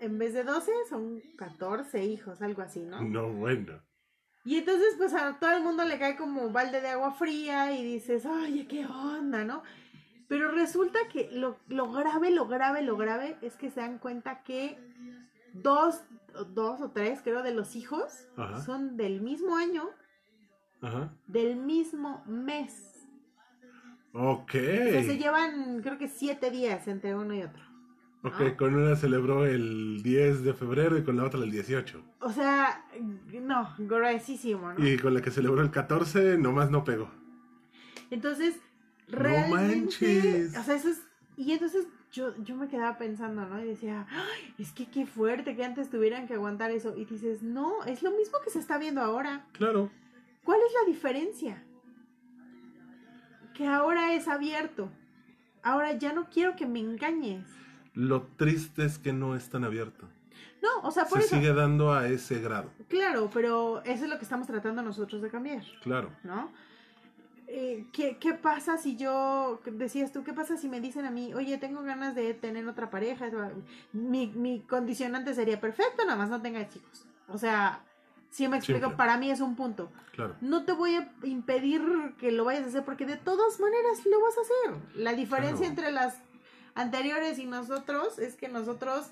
en 0.00 0.18
vez 0.18 0.34
de 0.34 0.42
12, 0.42 0.72
son 0.88 1.20
14 1.36 2.04
hijos, 2.04 2.42
algo 2.42 2.62
así, 2.62 2.80
¿no? 2.84 3.00
No, 3.02 3.32
bueno. 3.32 3.80
Y 4.48 4.56
entonces, 4.56 4.94
pues 4.96 5.12
a 5.12 5.38
todo 5.38 5.50
el 5.50 5.62
mundo 5.62 5.84
le 5.84 5.98
cae 5.98 6.16
como 6.16 6.48
balde 6.48 6.80
de 6.80 6.88
agua 6.88 7.12
fría 7.12 7.70
y 7.72 7.84
dices, 7.84 8.24
oye, 8.24 8.66
qué 8.66 8.86
onda, 8.86 9.44
¿no? 9.44 9.62
Pero 10.26 10.50
resulta 10.50 10.98
que 11.12 11.28
lo, 11.30 11.58
lo 11.68 11.92
grave, 11.92 12.30
lo 12.30 12.48
grave, 12.48 12.80
lo 12.80 12.96
grave 12.96 13.36
es 13.42 13.56
que 13.56 13.68
se 13.70 13.80
dan 13.80 13.98
cuenta 13.98 14.42
que 14.44 14.78
dos, 15.52 16.02
dos 16.54 16.80
o 16.80 16.92
tres, 16.92 17.20
creo, 17.22 17.42
de 17.42 17.52
los 17.52 17.76
hijos 17.76 18.26
Ajá. 18.38 18.62
son 18.62 18.96
del 18.96 19.20
mismo 19.20 19.54
año, 19.54 19.90
Ajá. 20.80 21.12
del 21.26 21.56
mismo 21.56 22.24
mes. 22.24 23.06
Ok. 24.14 24.54
O 24.54 24.92
sea, 24.92 25.02
se 25.02 25.18
llevan, 25.18 25.82
creo 25.82 25.98
que 25.98 26.08
siete 26.08 26.50
días 26.50 26.88
entre 26.88 27.14
uno 27.14 27.34
y 27.34 27.42
otro. 27.42 27.67
Ok, 28.24 28.40
¿no? 28.40 28.56
con 28.56 28.74
una 28.74 28.96
celebró 28.96 29.46
el 29.46 30.02
10 30.02 30.42
de 30.42 30.52
febrero 30.54 30.98
y 30.98 31.04
con 31.04 31.16
la 31.16 31.24
otra 31.24 31.40
el 31.40 31.50
18. 31.50 32.02
O 32.20 32.32
sea, 32.32 32.84
no, 33.42 33.74
gruesísimo, 33.78 34.72
¿no? 34.72 34.86
Y 34.86 34.98
con 34.98 35.14
la 35.14 35.20
que 35.22 35.30
celebró 35.30 35.60
el 35.62 35.70
14 35.70 36.36
nomás 36.38 36.70
no 36.70 36.82
pegó. 36.84 37.10
Entonces, 38.10 38.56
No 39.08 39.18
realmente, 39.18 39.76
manches. 39.80 40.56
o 40.58 40.62
sea, 40.62 40.74
eso 40.74 40.88
es, 40.88 41.02
y 41.36 41.52
entonces 41.52 41.86
yo, 42.10 42.34
yo 42.42 42.56
me 42.56 42.68
quedaba 42.68 42.98
pensando, 42.98 43.46
¿no? 43.46 43.60
Y 43.62 43.66
decía, 43.66 44.06
"Ay, 44.10 44.54
es 44.58 44.72
que 44.72 44.86
qué 44.86 45.06
fuerte 45.06 45.54
que 45.54 45.64
antes 45.64 45.88
tuvieran 45.90 46.26
que 46.26 46.34
aguantar 46.34 46.70
eso. 46.70 46.96
Y 46.96 47.04
dices, 47.04 47.42
no, 47.42 47.84
es 47.84 48.02
lo 48.02 48.10
mismo 48.10 48.38
que 48.42 48.50
se 48.50 48.58
está 48.58 48.78
viendo 48.78 49.00
ahora. 49.02 49.46
Claro. 49.52 49.90
¿Cuál 50.42 50.58
es 50.66 50.72
la 50.82 50.90
diferencia? 50.92 51.62
Que 53.54 53.66
ahora 53.66 54.14
es 54.14 54.26
abierto. 54.28 54.90
Ahora 55.62 55.92
ya 55.92 56.12
no 56.12 56.28
quiero 56.30 56.56
que 56.56 56.66
me 56.66 56.80
engañes. 56.80 57.44
Lo 57.98 58.22
triste 58.36 58.84
es 58.84 58.96
que 58.98 59.12
no 59.12 59.34
es 59.34 59.50
tan 59.50 59.64
abierto. 59.64 60.06
No, 60.62 60.86
o 60.86 60.90
sea, 60.92 61.04
por 61.06 61.18
Se 61.18 61.26
eso, 61.26 61.34
sigue 61.36 61.52
dando 61.52 61.92
a 61.92 62.06
ese 62.08 62.38
grado. 62.40 62.70
claro, 62.88 63.28
pero 63.34 63.82
eso 63.84 64.04
es 64.04 64.10
lo 64.10 64.18
que 64.18 64.22
estamos 64.24 64.46
tratando 64.46 64.82
nosotros 64.82 65.20
de 65.20 65.30
cambiar. 65.30 65.64
Claro. 65.82 66.10
¿no? 66.22 66.50
Eh, 67.48 67.86
¿qué, 67.92 68.18
¿Qué 68.18 68.34
pasa 68.34 68.76
si 68.76 68.96
yo, 68.96 69.60
decías 69.64 70.12
tú, 70.12 70.22
qué 70.22 70.32
pasa 70.32 70.56
si 70.56 70.68
me 70.68 70.80
dicen 70.80 71.06
a 71.06 71.10
mí, 71.10 71.32
oye, 71.34 71.58
tengo 71.58 71.82
ganas 71.82 72.14
de 72.14 72.34
tener 72.34 72.66
otra 72.68 72.88
pareja? 72.90 73.30
Mi, 73.92 74.28
mi 74.28 74.60
condicionante 74.60 75.34
sería 75.34 75.60
perfecto, 75.60 76.04
nada 76.04 76.16
más 76.16 76.28
no 76.30 76.40
tengas 76.42 76.74
hijos. 76.76 77.06
O 77.26 77.38
sea, 77.38 77.82
si 78.30 78.46
me 78.48 78.58
explico, 78.58 78.96
para 78.96 79.16
mí 79.16 79.30
es 79.30 79.40
un 79.40 79.56
punto. 79.56 79.90
Claro. 80.12 80.36
No 80.40 80.64
te 80.64 80.72
voy 80.72 80.94
a 80.96 81.10
impedir 81.24 81.80
que 82.18 82.30
lo 82.32 82.44
vayas 82.44 82.64
a 82.64 82.66
hacer 82.68 82.84
porque 82.84 83.06
de 83.06 83.16
todas 83.16 83.58
maneras 83.60 84.04
lo 84.04 84.20
vas 84.20 84.34
a 84.36 84.40
hacer. 84.42 84.94
La 85.02 85.14
diferencia 85.14 85.56
Claro. 85.66 85.70
entre 85.70 85.90
las 85.92 86.18
anteriores 86.78 87.38
y 87.38 87.46
nosotros 87.46 88.18
es 88.18 88.34
que 88.36 88.48
nosotros 88.48 89.10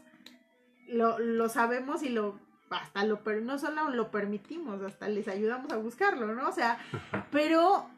lo, 0.88 1.18
lo 1.18 1.48
sabemos 1.48 2.02
y 2.02 2.08
lo 2.08 2.38
hasta 2.70 3.04
lo 3.04 3.22
per- 3.22 3.42
no 3.42 3.58
solo 3.58 3.90
lo 3.90 4.10
permitimos, 4.10 4.82
hasta 4.82 5.08
les 5.08 5.28
ayudamos 5.28 5.70
a 5.72 5.76
buscarlo, 5.76 6.34
¿no? 6.34 6.48
O 6.48 6.52
sea, 6.52 6.78
pero 7.30 7.88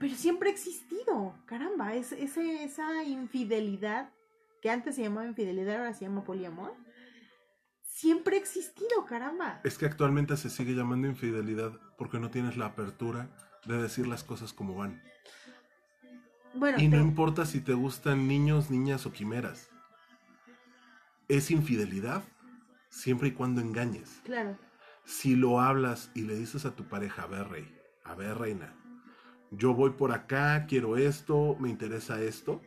pero 0.00 0.14
siempre 0.14 0.48
ha 0.50 0.52
existido, 0.52 1.34
caramba, 1.46 1.94
es, 1.94 2.12
ese, 2.12 2.62
esa 2.62 3.02
infidelidad 3.04 4.10
que 4.62 4.70
antes 4.70 4.94
se 4.94 5.02
llamaba 5.02 5.26
infidelidad, 5.26 5.78
ahora 5.78 5.92
se 5.94 6.04
llama 6.04 6.22
poliamor. 6.24 6.72
Siempre 7.82 8.36
ha 8.36 8.38
existido, 8.38 9.04
caramba. 9.08 9.60
Es 9.64 9.76
que 9.76 9.86
actualmente 9.86 10.36
se 10.36 10.50
sigue 10.50 10.74
llamando 10.76 11.08
infidelidad 11.08 11.72
porque 11.96 12.20
no 12.20 12.30
tienes 12.30 12.56
la 12.56 12.66
apertura 12.66 13.28
de 13.64 13.82
decir 13.82 14.06
las 14.06 14.22
cosas 14.22 14.52
como 14.52 14.76
van. 14.76 15.02
Bueno, 16.58 16.78
Y 16.80 16.88
no 16.88 16.98
importa 16.98 17.46
si 17.46 17.60
te 17.60 17.72
gustan 17.72 18.26
niños, 18.26 18.70
niñas 18.70 19.06
o 19.06 19.12
quimeras. 19.12 19.70
¿Es 21.28 21.50
infidelidad? 21.50 22.24
siempre 22.90 23.28
y 23.28 23.32
cuando 23.32 23.60
engañes. 23.60 24.20
Claro. 24.24 24.58
Si 25.04 25.36
lo 25.36 25.60
hablas 25.60 26.10
y 26.14 26.22
le 26.22 26.34
dices 26.34 26.64
a 26.64 26.74
tu 26.74 26.88
pareja, 26.88 27.22
a 27.22 27.26
ver, 27.26 27.48
rey, 27.48 27.78
a 28.04 28.14
ver, 28.14 28.38
reina, 28.38 28.74
yo 29.50 29.74
voy 29.74 29.90
por 29.90 30.12
acá, 30.12 30.66
quiero 30.66 30.96
esto, 30.96 31.56
me 31.58 31.70
interesa 31.70 32.20
esto, 32.20 32.60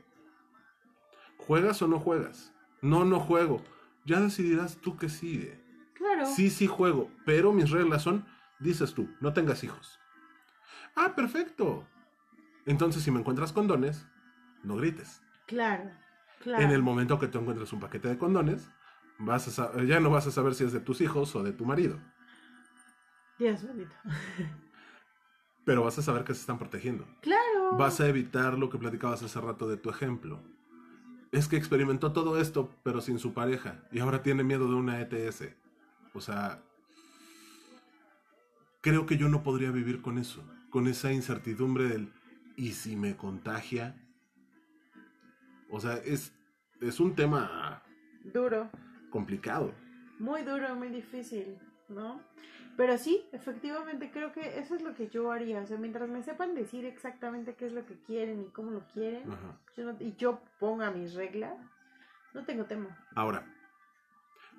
¿juegas 1.37 1.81
o 1.81 1.87
no 1.87 1.99
juegas? 1.99 2.53
No, 2.81 3.05
no 3.05 3.19
juego. 3.19 3.63
Ya 4.05 4.19
decidirás 4.19 4.77
tú 4.77 4.97
que 4.97 5.09
sigue. 5.09 5.59
Claro. 5.93 6.25
Sí, 6.25 6.49
sí 6.49 6.65
juego, 6.65 7.11
pero 7.25 7.51
mis 7.53 7.69
reglas 7.69 8.01
son, 8.01 8.25
dices 8.59 8.93
tú, 8.93 9.09
no 9.19 9.33
tengas 9.33 9.63
hijos. 9.63 9.99
Ah, 10.95 11.13
perfecto. 11.15 11.87
Entonces, 12.65 13.03
si 13.03 13.11
me 13.11 13.19
encuentras 13.19 13.51
condones, 13.53 14.05
no 14.63 14.75
grites. 14.75 15.21
Claro. 15.47 15.89
Claro. 16.41 16.63
En 16.63 16.71
el 16.71 16.81
momento 16.81 17.19
que 17.19 17.27
tú 17.27 17.39
encuentres 17.39 17.71
un 17.73 17.79
paquete 17.79 18.07
de 18.07 18.17
condones, 18.17 18.69
vas 19.19 19.47
a 19.47 19.51
sa- 19.51 19.83
ya 19.83 19.99
no 19.99 20.09
vas 20.09 20.25
a 20.25 20.31
saber 20.31 20.55
si 20.55 20.63
es 20.63 20.71
de 20.73 20.79
tus 20.79 21.01
hijos 21.01 21.35
o 21.35 21.43
de 21.43 21.53
tu 21.53 21.65
marido, 21.65 21.99
Dios 23.37 23.63
bendito. 23.63 23.91
pero 25.65 25.83
vas 25.83 25.97
a 25.99 26.01
saber 26.01 26.23
que 26.23 26.33
se 26.33 26.41
están 26.41 26.57
protegiendo. 26.57 27.05
Claro. 27.21 27.77
Vas 27.77 27.99
a 28.01 28.07
evitar 28.07 28.57
lo 28.57 28.69
que 28.69 28.79
platicabas 28.79 29.21
hace 29.21 29.39
rato 29.39 29.67
de 29.67 29.77
tu 29.77 29.89
ejemplo. 29.91 30.41
Es 31.31 31.47
que 31.47 31.57
experimentó 31.57 32.11
todo 32.11 32.39
esto, 32.41 32.73
pero 32.83 32.99
sin 33.01 33.19
su 33.19 33.33
pareja, 33.33 33.83
y 33.91 33.99
ahora 33.99 34.21
tiene 34.23 34.43
miedo 34.43 34.67
de 34.67 34.73
una 34.75 34.99
ETS. 34.99 35.55
O 36.13 36.19
sea, 36.21 36.61
creo 38.81 39.05
que 39.05 39.17
yo 39.17 39.29
no 39.29 39.43
podría 39.43 39.71
vivir 39.71 40.01
con 40.01 40.17
eso, 40.17 40.43
con 40.71 40.87
esa 40.87 41.11
incertidumbre 41.13 41.85
del 41.85 42.11
¿y 42.61 42.73
si 42.73 42.95
me 42.95 43.17
contagia? 43.17 43.95
O 45.67 45.79
sea, 45.79 45.95
es, 46.05 46.31
es 46.79 46.99
un 46.99 47.15
tema 47.15 47.81
Duro. 48.23 48.69
complicado. 49.09 49.73
Muy 50.19 50.43
duro, 50.43 50.75
muy 50.75 50.89
difícil, 50.89 51.57
¿no? 51.89 52.21
Pero 52.77 52.99
sí, 52.99 53.25
efectivamente 53.31 54.11
creo 54.11 54.31
que 54.31 54.59
eso 54.59 54.75
es 54.75 54.83
lo 54.83 54.93
que 54.93 55.09
yo 55.09 55.31
haría. 55.31 55.61
O 55.61 55.65
sea, 55.65 55.77
mientras 55.79 56.07
me 56.07 56.21
sepan 56.21 56.53
decir 56.53 56.85
exactamente 56.85 57.55
qué 57.55 57.65
es 57.65 57.73
lo 57.73 57.83
que 57.83 57.99
quieren 58.03 58.43
y 58.43 58.49
cómo 58.51 58.69
lo 58.69 58.85
quieren, 58.93 59.31
Ajá. 59.31 59.57
yo 59.75 59.85
no- 59.91 59.97
y 59.99 60.15
yo 60.15 60.39
ponga 60.59 60.91
mis 60.91 61.15
reglas, 61.15 61.55
no 62.35 62.45
tengo 62.45 62.65
tema. 62.65 62.95
Ahora, 63.15 63.43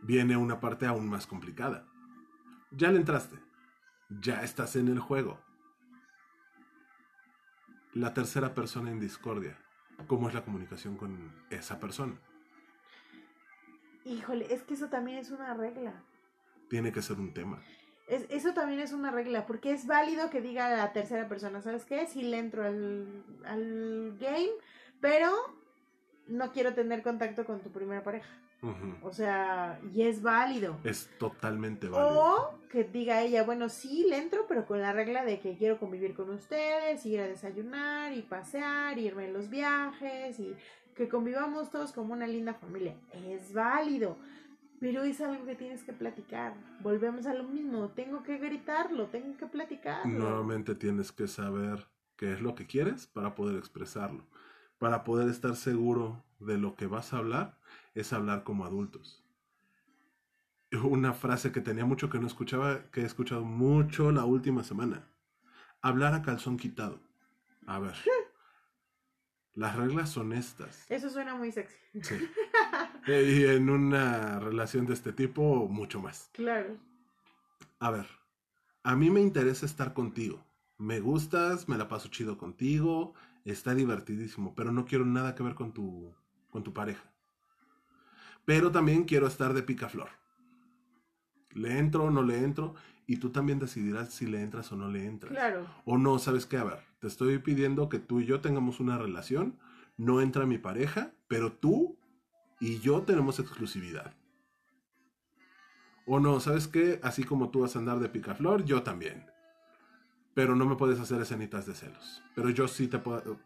viene 0.03 0.37
una 0.37 0.59
parte 0.59 0.87
aún 0.87 1.09
más 1.09 1.25
complicada. 1.29 1.87
Ya 2.73 2.91
le 2.91 2.97
entraste. 2.97 3.37
Ya 4.09 4.43
estás 4.43 4.75
en 4.75 4.89
el 4.89 4.99
juego. 4.99 5.39
La 7.95 8.15
tercera 8.15 8.55
persona 8.55 8.91
en 8.91 9.01
discordia. 9.01 9.59
¿Cómo 10.07 10.29
es 10.29 10.35
la 10.35 10.45
comunicación 10.45 10.97
con 10.97 11.31
esa 11.51 11.79
persona? 11.79 12.19
Híjole, 14.05 14.53
es 14.53 14.63
que 14.63 14.75
eso 14.75 14.89
también 14.89 15.19
es 15.19 15.31
una 15.31 15.55
regla. 15.55 16.03
Tiene 16.69 16.91
que 16.91 17.03
ser 17.03 17.19
un 17.19 17.35
tema. 17.35 17.63
Es, 18.09 18.27
eso 18.31 18.55
también 18.55 18.81
es 18.81 18.93
una 18.93 19.11
regla, 19.11 19.47
porque 19.47 19.73
es 19.73 19.87
válido 19.87 20.31
que 20.31 20.41
diga 20.41 20.75
la 20.75 20.93
tercera 20.93 21.29
persona, 21.29 21.61
¿sabes 21.61 21.85
qué? 21.85 22.07
Sí 22.07 22.23
le 22.23 22.39
entro 22.39 22.65
al, 22.65 23.25
al 23.45 24.17
game, 24.19 24.51
pero 25.01 25.31
no 26.27 26.51
quiero 26.53 26.75
tener 26.75 27.03
contacto 27.03 27.45
con 27.45 27.61
tu 27.61 27.71
primera 27.71 28.03
pareja. 28.03 28.42
O 29.03 29.13
sea, 29.13 29.81
y 29.93 30.03
es 30.03 30.23
válido. 30.23 30.79
Es 30.85 31.11
totalmente 31.19 31.89
válido. 31.89 32.25
O 32.25 32.69
que 32.71 32.85
diga 32.85 33.21
ella, 33.23 33.43
bueno, 33.43 33.69
sí 33.69 34.07
le 34.09 34.19
entro, 34.19 34.47
pero 34.49 34.67
con 34.67 34.81
la 34.81 34.93
regla 34.93 35.25
de 35.25 35.41
que 35.41 35.57
quiero 35.57 35.79
convivir 35.79 36.15
con 36.15 36.31
ustedes, 36.31 37.05
ir 37.05 37.21
a 37.21 37.27
desayunar 37.27 38.13
y 38.13 38.23
pasear, 38.23 38.99
irme 38.99 39.27
en 39.27 39.33
los 39.33 39.51
viajes 39.51 40.39
y 40.39 40.55
que 40.95 41.09
convivamos 41.09 41.71
todos 41.71 41.93
como 41.93 42.13
una 42.13 42.27
linda 42.27 42.55
familia. 42.55 42.95
Es 43.27 43.53
válido, 43.53 44.17
pero 44.79 45.03
es 45.03 45.21
algo 45.21 45.45
que 45.45 45.57
tienes 45.57 45.83
que 45.83 45.93
platicar. 45.93 46.55
Volvemos 46.81 47.27
a 47.27 47.35
lo 47.35 47.45
mismo, 47.45 47.89
tengo 47.91 48.23
que 48.23 48.39
gritarlo, 48.39 49.07
tengo 49.07 49.37
que 49.37 49.47
platicarlo. 49.47 50.07
Nuevamente 50.07 50.75
tienes 50.75 51.11
que 51.11 51.27
saber 51.27 51.89
qué 52.17 52.33
es 52.33 52.41
lo 52.41 52.55
que 52.55 52.67
quieres 52.67 53.07
para 53.09 53.35
poder 53.35 53.59
expresarlo. 53.59 54.25
Para 54.79 55.05
poder 55.05 55.29
estar 55.29 55.57
seguro 55.57 56.23
de 56.41 56.59
lo 56.59 56.75
que 56.75 56.87
vas 56.87 57.13
a 57.13 57.19
hablar, 57.19 57.59
es 57.95 58.13
hablar 58.13 58.45
como 58.45 58.65
adultos. 58.65 59.25
Una 60.85 61.13
frase 61.13 61.53
que 61.53 61.61
tenía 61.61 61.85
mucho 61.85 62.09
que 62.09 62.19
no 62.19 62.27
escuchaba, 62.27 62.91
que 62.91 63.03
he 63.03 63.05
escuchado 63.05 63.45
mucho 63.45 64.11
la 64.11 64.25
última 64.25 64.65
semana. 64.65 65.07
Hablar 65.83 66.15
a 66.15 66.23
calzón 66.23 66.57
quitado. 66.57 67.01
A 67.67 67.79
ver. 67.79 67.95
Las 69.55 69.77
reglas 69.77 70.09
son 70.09 70.33
estas. 70.33 70.91
Eso 70.91 71.11
suena 71.11 71.35
muy 71.35 71.53
sexy. 71.53 71.77
Sí. 72.03 72.15
Eh, 73.09 73.23
Y 73.37 73.45
en 73.57 73.69
una 73.69 74.39
relación 74.39 74.87
de 74.87 74.95
este 74.95 75.13
tipo, 75.13 75.67
mucho 75.69 76.01
más. 76.01 76.31
Claro. 76.33 76.79
A 77.81 77.91
ver, 77.91 78.07
a 78.85 78.95
mí 78.95 79.11
me 79.11 79.21
interesa 79.21 79.67
estar 79.67 79.93
contigo. 79.93 80.47
Me 80.79 81.01
gustas, 81.01 81.69
me 81.69 81.77
la 81.77 81.89
paso 81.89 82.09
chido 82.11 82.39
contigo, 82.39 83.15
está 83.45 83.75
divertidísimo, 83.75 84.55
pero 84.55 84.71
no 84.71 84.85
quiero 84.85 85.05
nada 85.05 85.35
que 85.35 85.43
ver 85.43 85.57
con 85.57 85.73
tu, 85.73 86.15
con 86.51 86.63
tu 86.63 86.73
pareja. 86.73 87.12
Pero 88.45 88.71
también 88.73 89.05
quiero 89.05 89.27
estar 89.27 89.55
de 89.55 89.63
picaflor. 89.63 90.09
Le 91.51 91.79
entro 91.79 92.05
o 92.05 92.11
no 92.11 92.23
le 92.23 92.39
entro, 92.39 92.75
y 93.07 93.17
tú 93.17 93.31
también 93.31 93.59
decidirás 93.59 94.13
si 94.13 94.27
le 94.27 94.41
entras 94.41 94.73
o 94.73 94.77
no 94.77 94.89
le 94.89 95.05
entras. 95.05 95.33
Claro. 95.33 95.67
O 95.85 95.99
no, 95.99 96.19
¿sabes 96.19 96.47
qué? 96.47 96.57
A 96.57 96.65
ver, 96.65 96.79
te 96.99 97.09
estoy 97.09 97.39
pidiendo 97.39 97.89
que 97.89 97.99
tú 97.99 98.21
y 98.21 98.27
yo 98.27 98.41
tengamos 98.41 98.81
una 98.81 98.97
relación, 98.99 99.59
no 99.97 100.21
entra 100.21 100.47
mi 100.47 100.59
pareja, 100.59 101.13
pero 101.29 101.53
tú 101.53 101.97
y 102.61 102.79
yo 102.81 103.03
tenemos 103.03 103.39
exclusividad. 103.39 104.15
O 106.07 106.21
no, 106.21 106.41
¿sabes 106.41 106.69
qué? 106.69 107.01
Así 107.03 107.25
como 107.25 107.51
tú 107.51 107.61
vas 107.61 107.77
a 107.77 107.79
andar 107.79 108.01
de 108.01 108.09
picaflor, 108.09 108.65
yo 108.65 108.83
también. 108.83 109.27
Pero 110.35 110.57
no 110.57 110.65
me 110.65 110.77
puedes 110.77 110.99
hacer 110.99 111.21
escenitas 111.21 111.67
de 111.67 111.75
celos. 111.75 112.23
Pero 112.35 112.51
yo 112.51 112.67
sí 112.67 112.89
te 112.89 112.99
puedo... 112.99 113.39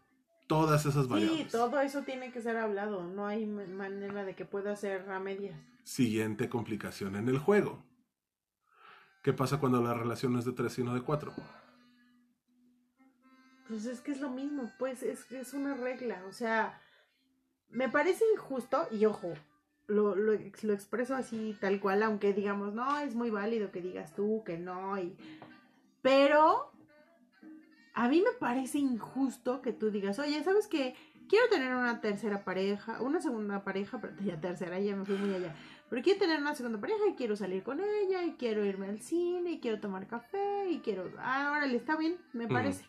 Todas 0.46 0.86
esas 0.86 1.04
Sí, 1.06 1.10
variables. 1.10 1.52
todo 1.52 1.80
eso 1.80 2.02
tiene 2.02 2.30
que 2.32 2.40
ser 2.40 2.56
hablado. 2.56 3.02
No 3.04 3.26
hay 3.26 3.46
ma- 3.46 3.66
manera 3.66 4.24
de 4.24 4.34
que 4.34 4.44
pueda 4.44 4.76
ser 4.76 5.08
a 5.10 5.18
medias. 5.18 5.58
Siguiente 5.82 6.48
complicación 6.48 7.16
en 7.16 7.28
el 7.28 7.38
juego. 7.38 7.82
¿Qué 9.22 9.32
pasa 9.32 9.58
cuando 9.58 9.82
la 9.82 9.92
relación 9.94 10.32
no 10.32 10.38
es 10.38 10.44
de 10.44 10.52
3 10.52 10.72
sino 10.72 10.94
de 10.94 11.00
4? 11.02 11.32
Pues 13.68 13.86
es 13.86 14.00
que 14.00 14.12
es 14.12 14.20
lo 14.20 14.30
mismo, 14.30 14.70
pues 14.78 15.02
es, 15.02 15.30
es 15.32 15.52
una 15.52 15.74
regla, 15.74 16.22
o 16.28 16.32
sea, 16.32 16.80
me 17.68 17.88
parece 17.88 18.22
injusto 18.34 18.86
y 18.92 19.04
ojo, 19.06 19.34
lo, 19.88 20.14
lo, 20.14 20.34
lo 20.62 20.72
expreso 20.72 21.16
así 21.16 21.56
tal 21.60 21.80
cual, 21.80 22.04
aunque 22.04 22.32
digamos, 22.32 22.72
no, 22.74 23.00
es 23.00 23.16
muy 23.16 23.30
válido 23.30 23.72
que 23.72 23.82
digas 23.82 24.14
tú 24.14 24.44
que 24.46 24.56
no, 24.56 24.96
y... 25.00 25.16
pero 26.00 26.70
a 27.96 28.08
mí 28.08 28.20
me 28.20 28.32
parece 28.38 28.78
injusto 28.78 29.62
que 29.62 29.72
tú 29.72 29.90
digas, 29.90 30.18
oye, 30.18 30.44
¿sabes 30.44 30.66
qué? 30.66 30.94
Quiero 31.30 31.48
tener 31.48 31.74
una 31.74 32.02
tercera 32.02 32.44
pareja, 32.44 33.00
una 33.00 33.22
segunda 33.22 33.64
pareja, 33.64 33.98
pero 34.00 34.12
ya 34.22 34.38
tercera, 34.38 34.78
ya 34.78 34.94
me 34.94 35.06
fui 35.06 35.16
muy 35.16 35.34
allá. 35.34 35.56
Pero 35.88 36.02
quiero 36.02 36.18
tener 36.18 36.38
una 36.38 36.54
segunda 36.54 36.78
pareja 36.78 37.00
y 37.08 37.14
quiero 37.14 37.36
salir 37.36 37.62
con 37.62 37.80
ella 37.80 38.22
y 38.22 38.32
quiero 38.32 38.64
irme 38.66 38.88
al 38.88 39.00
cine 39.00 39.52
y 39.52 39.60
quiero 39.60 39.80
tomar 39.80 40.06
café 40.06 40.68
y 40.70 40.80
quiero... 40.80 41.10
Ah, 41.18 41.54
órale, 41.56 41.74
está 41.74 41.96
bien, 41.96 42.18
me 42.34 42.46
parece. 42.46 42.84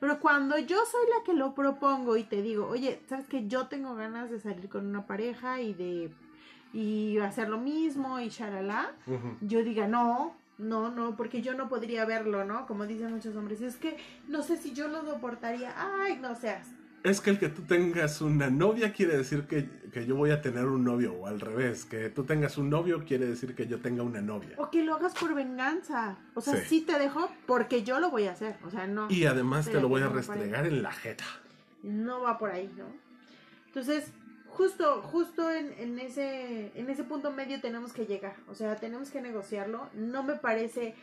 Pero 0.00 0.20
cuando 0.20 0.58
yo 0.58 0.78
soy 0.90 1.04
la 1.16 1.22
que 1.22 1.34
lo 1.34 1.54
propongo 1.54 2.16
y 2.16 2.24
te 2.24 2.40
digo, 2.40 2.66
oye, 2.66 3.02
¿sabes 3.08 3.26
que 3.28 3.46
Yo 3.46 3.66
tengo 3.66 3.94
ganas 3.94 4.30
de 4.30 4.40
salir 4.40 4.70
con 4.70 4.86
una 4.86 5.06
pareja 5.06 5.60
y 5.60 5.74
de... 5.74 6.10
y 6.72 7.18
hacer 7.18 7.50
lo 7.50 7.58
mismo 7.58 8.18
y 8.20 8.30
shalala. 8.30 8.94
Yo 9.42 9.62
diga, 9.62 9.86
no, 9.86 10.34
no, 10.58 10.90
no, 10.90 11.16
porque 11.16 11.42
yo 11.42 11.54
no 11.54 11.68
podría 11.68 12.04
verlo, 12.04 12.44
¿no? 12.44 12.66
Como 12.66 12.86
dicen 12.86 13.12
muchos 13.12 13.36
hombres, 13.36 13.60
es 13.60 13.76
que 13.76 13.96
no 14.28 14.42
sé 14.42 14.56
si 14.56 14.72
yo 14.72 14.88
lo 14.88 15.04
soportaría. 15.04 15.74
Ay, 15.76 16.16
no 16.20 16.34
seas. 16.34 16.68
Es 17.02 17.20
que 17.20 17.30
el 17.30 17.38
que 17.38 17.48
tú 17.48 17.62
tengas 17.62 18.20
una 18.20 18.50
novia 18.50 18.92
quiere 18.92 19.16
decir 19.16 19.42
que, 19.46 19.68
que 19.92 20.06
yo 20.06 20.16
voy 20.16 20.30
a 20.32 20.40
tener 20.42 20.64
un 20.64 20.82
novio, 20.82 21.12
o 21.14 21.26
al 21.28 21.38
revés, 21.40 21.84
que 21.84 22.08
tú 22.10 22.24
tengas 22.24 22.58
un 22.58 22.68
novio 22.68 23.04
quiere 23.06 23.26
decir 23.26 23.54
que 23.54 23.68
yo 23.68 23.78
tenga 23.80 24.02
una 24.02 24.20
novia. 24.20 24.54
O 24.56 24.70
que 24.70 24.82
lo 24.82 24.94
hagas 24.96 25.14
por 25.14 25.32
venganza. 25.34 26.16
O 26.34 26.40
sea, 26.40 26.56
Sí. 26.56 26.62
sí, 26.68 26.80
te 26.80 26.98
dejo 26.98 27.30
porque 27.46 27.84
yo 27.84 28.00
lo 28.00 28.10
voy 28.10 28.26
a 28.26 28.32
hacer. 28.32 28.56
O 28.64 28.70
sea, 28.70 28.88
no. 28.88 29.06
Y 29.08 29.24
además 29.26 29.66
te 29.66 29.80
lo 29.80 29.88
voy 29.88 30.02
a 30.02 30.08
restregar 30.08 30.66
en 30.66 30.82
la 30.82 30.90
jeta. 30.92 31.24
no 31.82 32.22
va 32.22 32.38
por 32.38 32.50
ahí, 32.50 32.68
¿no? 32.76 32.86
Entonces, 33.66 34.10
justo, 34.56 35.02
justo 35.02 35.50
en, 35.50 35.72
en 35.78 35.98
ese, 35.98 36.72
en 36.74 36.88
ese 36.88 37.04
punto 37.04 37.30
medio 37.30 37.60
tenemos 37.60 37.92
que 37.92 38.06
llegar. 38.06 38.36
O 38.48 38.54
sea, 38.54 38.76
tenemos 38.76 39.10
que 39.10 39.20
negociarlo. 39.20 39.90
No 39.94 40.22
me 40.22 40.36
parece, 40.36 40.94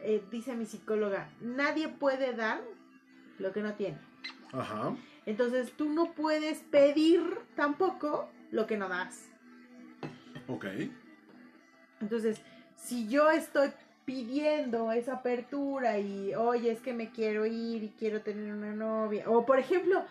eh, 0.00 0.22
dice 0.30 0.56
mi 0.56 0.66
psicóloga, 0.66 1.30
nadie 1.40 1.88
puede 1.88 2.34
dar 2.34 2.60
lo 3.38 3.52
que 3.52 3.62
no 3.62 3.74
tiene. 3.74 3.98
Ajá. 4.52 4.96
Entonces, 5.26 5.72
tú 5.72 5.90
no 5.90 6.12
puedes 6.12 6.58
pedir 6.58 7.22
tampoco 7.54 8.28
lo 8.50 8.66
que 8.66 8.76
no 8.76 8.88
das. 8.88 9.28
Ok. 10.48 10.66
Entonces, 12.00 12.42
si 12.74 13.06
yo 13.08 13.30
estoy 13.30 13.70
pidiendo 14.04 14.90
esa 14.90 15.14
apertura 15.14 16.00
y, 16.00 16.34
oye, 16.34 16.72
es 16.72 16.80
que 16.80 16.92
me 16.92 17.10
quiero 17.10 17.46
ir 17.46 17.84
y 17.84 17.94
quiero 17.96 18.22
tener 18.22 18.52
una 18.52 18.74
novia. 18.74 19.30
O, 19.30 19.46
por 19.46 19.60
ejemplo, 19.60 20.04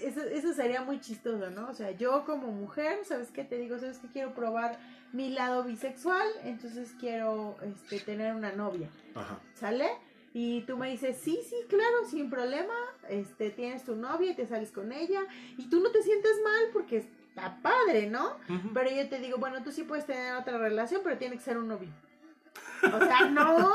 eso, 0.00 0.22
eso 0.22 0.52
sería 0.52 0.82
muy 0.82 1.00
chistoso, 1.00 1.50
¿no? 1.50 1.68
O 1.68 1.74
sea, 1.74 1.90
yo 1.92 2.24
como 2.24 2.48
mujer, 2.48 2.98
¿sabes 3.04 3.30
qué? 3.30 3.44
Te 3.44 3.58
digo, 3.58 3.78
¿sabes 3.78 3.98
qué? 3.98 4.08
Quiero 4.08 4.34
probar 4.34 4.78
mi 5.12 5.30
lado 5.30 5.64
bisexual, 5.64 6.26
entonces 6.44 6.94
quiero 6.98 7.56
este, 7.62 8.00
tener 8.00 8.34
una 8.34 8.52
novia. 8.52 8.88
Ajá. 9.14 9.38
¿Sale? 9.54 9.88
Y 10.34 10.62
tú 10.62 10.78
me 10.78 10.90
dices, 10.90 11.18
sí, 11.18 11.38
sí, 11.46 11.56
claro, 11.68 12.06
sin 12.08 12.30
problema, 12.30 12.74
este, 13.08 13.50
tienes 13.50 13.84
tu 13.84 13.94
novia 13.94 14.30
y 14.30 14.34
te 14.34 14.46
sales 14.46 14.70
con 14.70 14.90
ella, 14.90 15.20
y 15.58 15.68
tú 15.68 15.80
no 15.80 15.90
te 15.90 16.02
sientes 16.02 16.32
mal 16.42 16.70
porque 16.72 17.04
está 17.28 17.58
padre, 17.60 18.06
¿no? 18.06 18.36
Pero 18.72 18.90
yo 18.90 19.08
te 19.08 19.18
digo, 19.18 19.38
bueno, 19.38 19.62
tú 19.62 19.72
sí 19.72 19.82
puedes 19.82 20.06
tener 20.06 20.34
otra 20.34 20.56
relación, 20.56 21.02
pero 21.04 21.18
tiene 21.18 21.36
que 21.36 21.42
ser 21.42 21.58
un 21.58 21.68
novio. 21.68 21.90
O 22.82 22.98
sea, 22.98 23.28
no, 23.30 23.70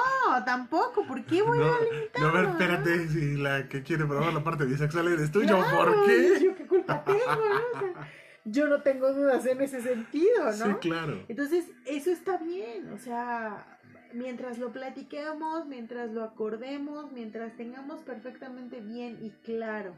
tampoco, 0.45 1.05
¿por 1.05 1.23
qué 1.25 1.41
voy 1.41 1.59
No, 1.59 1.65
a 1.73 1.81
limitar? 1.81 2.21
no, 2.21 2.27
a 2.27 2.31
ver, 2.31 2.49
espérate, 2.49 3.07
si 3.07 3.37
la 3.37 3.67
que 3.69 3.83
quiere 3.83 4.05
probar 4.05 4.33
la 4.33 4.43
parte 4.43 4.65
bisexual 4.65 5.07
eres 5.07 5.31
tú, 5.31 5.43
yo, 5.43 5.57
¿por 5.59 6.05
qué? 6.05 6.39
Yo 6.43 6.55
qué 6.55 6.65
culpa 6.67 7.03
tengo, 7.05 7.19
¿no? 7.19 7.77
O 7.77 7.79
sea, 7.79 8.07
yo 8.45 8.67
no 8.67 8.81
tengo 8.81 9.13
dudas 9.13 9.45
en 9.45 9.61
ese 9.61 9.81
sentido, 9.81 10.45
¿no? 10.45 10.51
Sí, 10.51 10.73
claro. 10.81 11.23
Entonces, 11.27 11.65
eso 11.85 12.11
está 12.11 12.37
bien, 12.37 12.91
o 12.93 12.97
sea, 12.97 13.79
mientras 14.13 14.57
lo 14.57 14.71
platiquemos, 14.71 15.65
mientras 15.67 16.11
lo 16.11 16.23
acordemos, 16.23 17.11
mientras 17.11 17.55
tengamos 17.55 18.01
perfectamente 18.01 18.79
bien 18.81 19.19
y 19.21 19.31
claro 19.43 19.93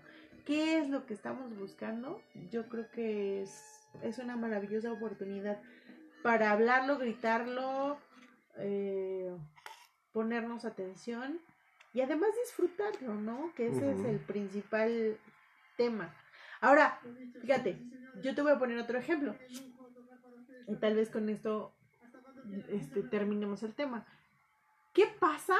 qué 0.45 0.79
es 0.79 0.89
lo 0.89 1.05
que 1.05 1.13
estamos 1.13 1.55
buscando, 1.57 2.21
yo 2.49 2.67
creo 2.69 2.89
que 2.91 3.43
es, 3.43 3.87
es 4.01 4.17
una 4.17 4.35
maravillosa 4.35 4.91
oportunidad 4.91 5.59
para 6.23 6.51
hablarlo, 6.51 6.97
gritarlo, 6.97 7.97
eh, 8.59 9.35
ponernos 10.11 10.65
atención 10.65 11.39
y 11.93 12.01
además 12.01 12.29
disfrutarlo, 12.45 13.15
¿no? 13.15 13.51
Que 13.55 13.67
ese 13.67 13.91
es 13.91 14.05
el 14.05 14.19
principal 14.19 15.17
tema. 15.77 16.13
Ahora, 16.61 16.99
fíjate, 17.41 17.79
yo 18.21 18.35
te 18.35 18.41
voy 18.41 18.51
a 18.51 18.59
poner 18.59 18.77
otro 18.77 18.97
ejemplo. 18.97 19.35
Y 20.67 20.75
tal 20.75 20.95
vez 20.95 21.09
con 21.09 21.29
esto 21.29 21.73
este, 22.69 23.03
terminemos 23.03 23.63
el 23.63 23.73
tema. 23.73 24.05
¿Qué 24.93 25.07
pasa 25.19 25.55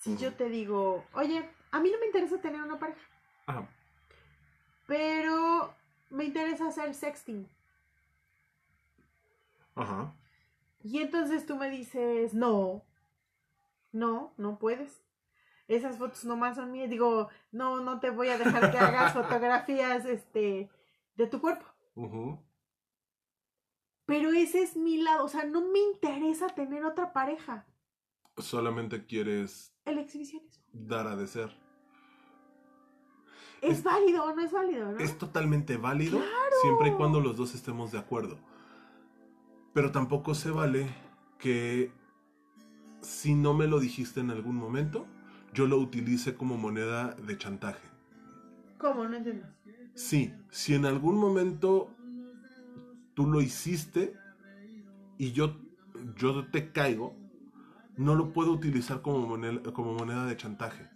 si 0.00 0.16
yo 0.16 0.34
te 0.34 0.48
digo, 0.48 1.04
oye, 1.14 1.48
a 1.70 1.80
mí 1.80 1.90
no 1.90 1.98
me 1.98 2.06
interesa 2.06 2.38
tener 2.38 2.60
una 2.60 2.78
pareja, 2.78 3.00
Ajá. 3.46 3.68
pero 4.86 5.74
me 6.10 6.24
interesa 6.24 6.68
hacer 6.68 6.94
sexting? 6.94 7.48
Ajá. 9.74 10.12
Y 10.84 10.98
entonces 11.00 11.46
tú 11.46 11.56
me 11.56 11.70
dices, 11.70 12.34
no, 12.34 12.84
no, 13.92 14.34
no 14.36 14.58
puedes. 14.58 15.02
Esas 15.68 15.96
fotos 15.96 16.24
nomás 16.24 16.56
son 16.56 16.72
mías. 16.72 16.90
Digo, 16.90 17.28
no, 17.52 17.80
no 17.80 18.00
te 18.00 18.10
voy 18.10 18.28
a 18.28 18.38
dejar 18.38 18.70
que 18.72 18.78
hagas 18.78 19.12
fotografías 19.14 20.04
este, 20.06 20.68
de 21.14 21.26
tu 21.26 21.40
cuerpo. 21.40 21.64
Pero 24.06 24.32
ese 24.32 24.62
es 24.62 24.76
mi 24.76 24.98
lado. 25.02 25.24
O 25.24 25.28
sea, 25.28 25.44
no 25.44 25.60
me 25.68 25.78
interesa 25.78 26.48
tener 26.48 26.84
otra 26.84 27.12
pareja. 27.12 27.66
Solamente 28.38 29.06
quieres 29.06 29.74
El 29.84 29.98
exhibicionismo. 29.98 30.64
dar 30.72 31.06
a 31.06 31.16
desear. 31.16 31.50
¿Es, 33.60 33.78
Es- 33.78 33.84
válido 33.84 34.24
o 34.24 34.34
no 34.34 34.42
es 34.42 34.50
válido, 34.50 34.90
no? 34.92 34.98
Es 34.98 35.16
totalmente 35.16 35.76
válido 35.76 36.20
siempre 36.62 36.88
y 36.88 36.92
cuando 36.92 37.20
los 37.20 37.36
dos 37.36 37.54
estemos 37.54 37.92
de 37.92 37.98
acuerdo. 37.98 38.38
Pero 39.72 39.90
tampoco 39.90 40.34
se 40.34 40.50
vale 40.50 40.88
que 41.38 41.90
si 43.00 43.34
no 43.34 43.54
me 43.54 43.66
lo 43.66 43.80
dijiste 43.80 44.20
en 44.20 44.30
algún 44.30 44.56
momento, 44.56 45.06
yo 45.54 45.66
lo 45.66 45.78
utilice 45.78 46.34
como 46.34 46.56
moneda 46.56 47.14
de 47.14 47.36
chantaje. 47.38 47.86
¿Cómo? 48.78 49.06
No 49.06 49.16
entiendo. 49.16 49.46
Sí, 49.94 50.32
si 50.50 50.74
en 50.74 50.86
algún 50.86 51.18
momento 51.18 51.90
tú 53.14 53.26
lo 53.26 53.40
hiciste 53.40 54.14
y 55.18 55.32
yo, 55.32 55.56
yo 56.16 56.46
te 56.46 56.72
caigo, 56.72 57.16
no 57.96 58.14
lo 58.14 58.32
puedo 58.32 58.52
utilizar 58.52 59.02
como 59.02 59.26
moneda, 59.26 59.72
como 59.72 59.94
moneda 59.94 60.26
de 60.26 60.36
chantaje. 60.36 60.88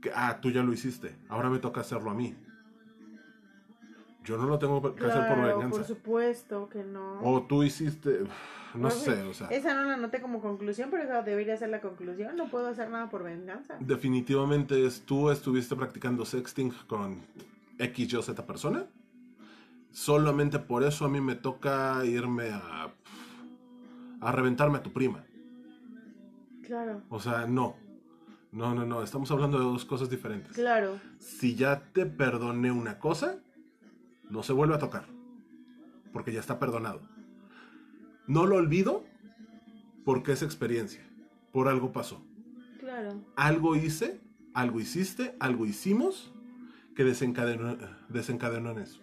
Que, 0.00 0.10
ah, 0.14 0.40
tú 0.40 0.50
ya 0.50 0.62
lo 0.62 0.72
hiciste, 0.72 1.16
ahora 1.28 1.48
me 1.48 1.58
toca 1.58 1.80
hacerlo 1.80 2.10
a 2.10 2.14
mí. 2.14 2.36
Yo 4.26 4.36
no 4.36 4.46
lo 4.46 4.58
tengo 4.58 4.94
que 4.94 5.06
hacer 5.06 5.28
por 5.28 5.38
venganza. 5.42 5.68
por 5.70 5.84
supuesto 5.84 6.68
que 6.68 6.82
no. 6.84 7.20
O 7.22 7.42
tú 7.44 7.62
hiciste, 7.62 8.24
no 8.74 8.82
Pues, 8.88 8.94
sé, 8.94 9.22
o 9.22 9.32
sea, 9.32 9.46
Esa 9.48 9.72
no 9.74 9.84
la 9.84 9.94
anoté 9.94 10.20
como 10.20 10.40
conclusión, 10.42 10.90
pero 10.90 11.04
esa 11.04 11.22
debería 11.22 11.56
ser 11.56 11.70
la 11.70 11.80
conclusión. 11.80 12.36
No 12.36 12.48
puedo 12.48 12.66
hacer 12.66 12.90
nada 12.90 13.08
por 13.08 13.22
venganza. 13.22 13.76
definitivamente 13.80 14.84
es 14.84 15.02
tú 15.02 15.30
estuviste 15.30 15.74
practicando 15.76 16.24
sexting 16.26 16.72
con 16.86 17.22
X, 17.78 18.12
Y, 18.12 18.22
Z 18.22 18.44
persona. 18.46 18.86
Solamente 19.92 20.58
por 20.58 20.82
eso 20.84 21.04
a 21.06 21.08
mí 21.08 21.20
me 21.20 21.36
toca 21.36 22.04
irme 22.04 22.50
a, 22.50 22.92
a 24.20 24.32
reventarme 24.32 24.78
a 24.78 24.82
tu 24.82 24.92
prima. 24.92 25.24
Claro, 26.62 27.02
O 27.08 27.20
sea, 27.20 27.46
no. 27.46 27.76
No, 28.52 28.74
no, 28.74 28.84
no. 28.84 29.02
Estamos 29.02 29.30
hablando 29.30 29.58
de 29.58 29.64
dos 29.64 29.84
cosas 29.84 30.10
diferentes. 30.10 30.52
claro. 30.52 30.98
Si 31.18 31.54
ya 31.54 31.80
te 31.92 32.06
perdoné 32.06 32.70
una 32.72 32.98
cosa, 32.98 33.38
no 34.30 34.42
se 34.42 34.52
vuelve 34.52 34.74
a 34.74 34.78
tocar. 34.78 35.06
Porque 36.12 36.32
ya 36.32 36.40
está 36.40 36.58
perdonado. 36.58 37.02
No 38.26 38.46
lo 38.46 38.56
olvido 38.56 39.04
porque 40.04 40.32
es 40.32 40.42
experiencia. 40.42 41.02
Por 41.52 41.68
algo 41.68 41.92
pasó. 41.92 42.24
Claro, 42.78 43.20
Algo 43.36 43.76
hice, 43.76 44.20
algo 44.54 44.80
hiciste, 44.80 45.36
algo 45.40 45.66
hicimos 45.66 46.32
que 46.94 47.04
desencadenó, 47.04 47.76
desencadenó 48.08 48.70
en 48.70 48.78
eso. 48.78 49.00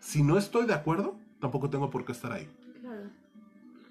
Si 0.00 0.22
no 0.22 0.38
estoy 0.38 0.66
de 0.66 0.74
acuerdo, 0.74 1.18
tampoco 1.40 1.68
tengo 1.70 1.90
por 1.90 2.04
qué 2.04 2.12
estar 2.12 2.32
ahí. 2.32 2.48
claro. 2.80 3.10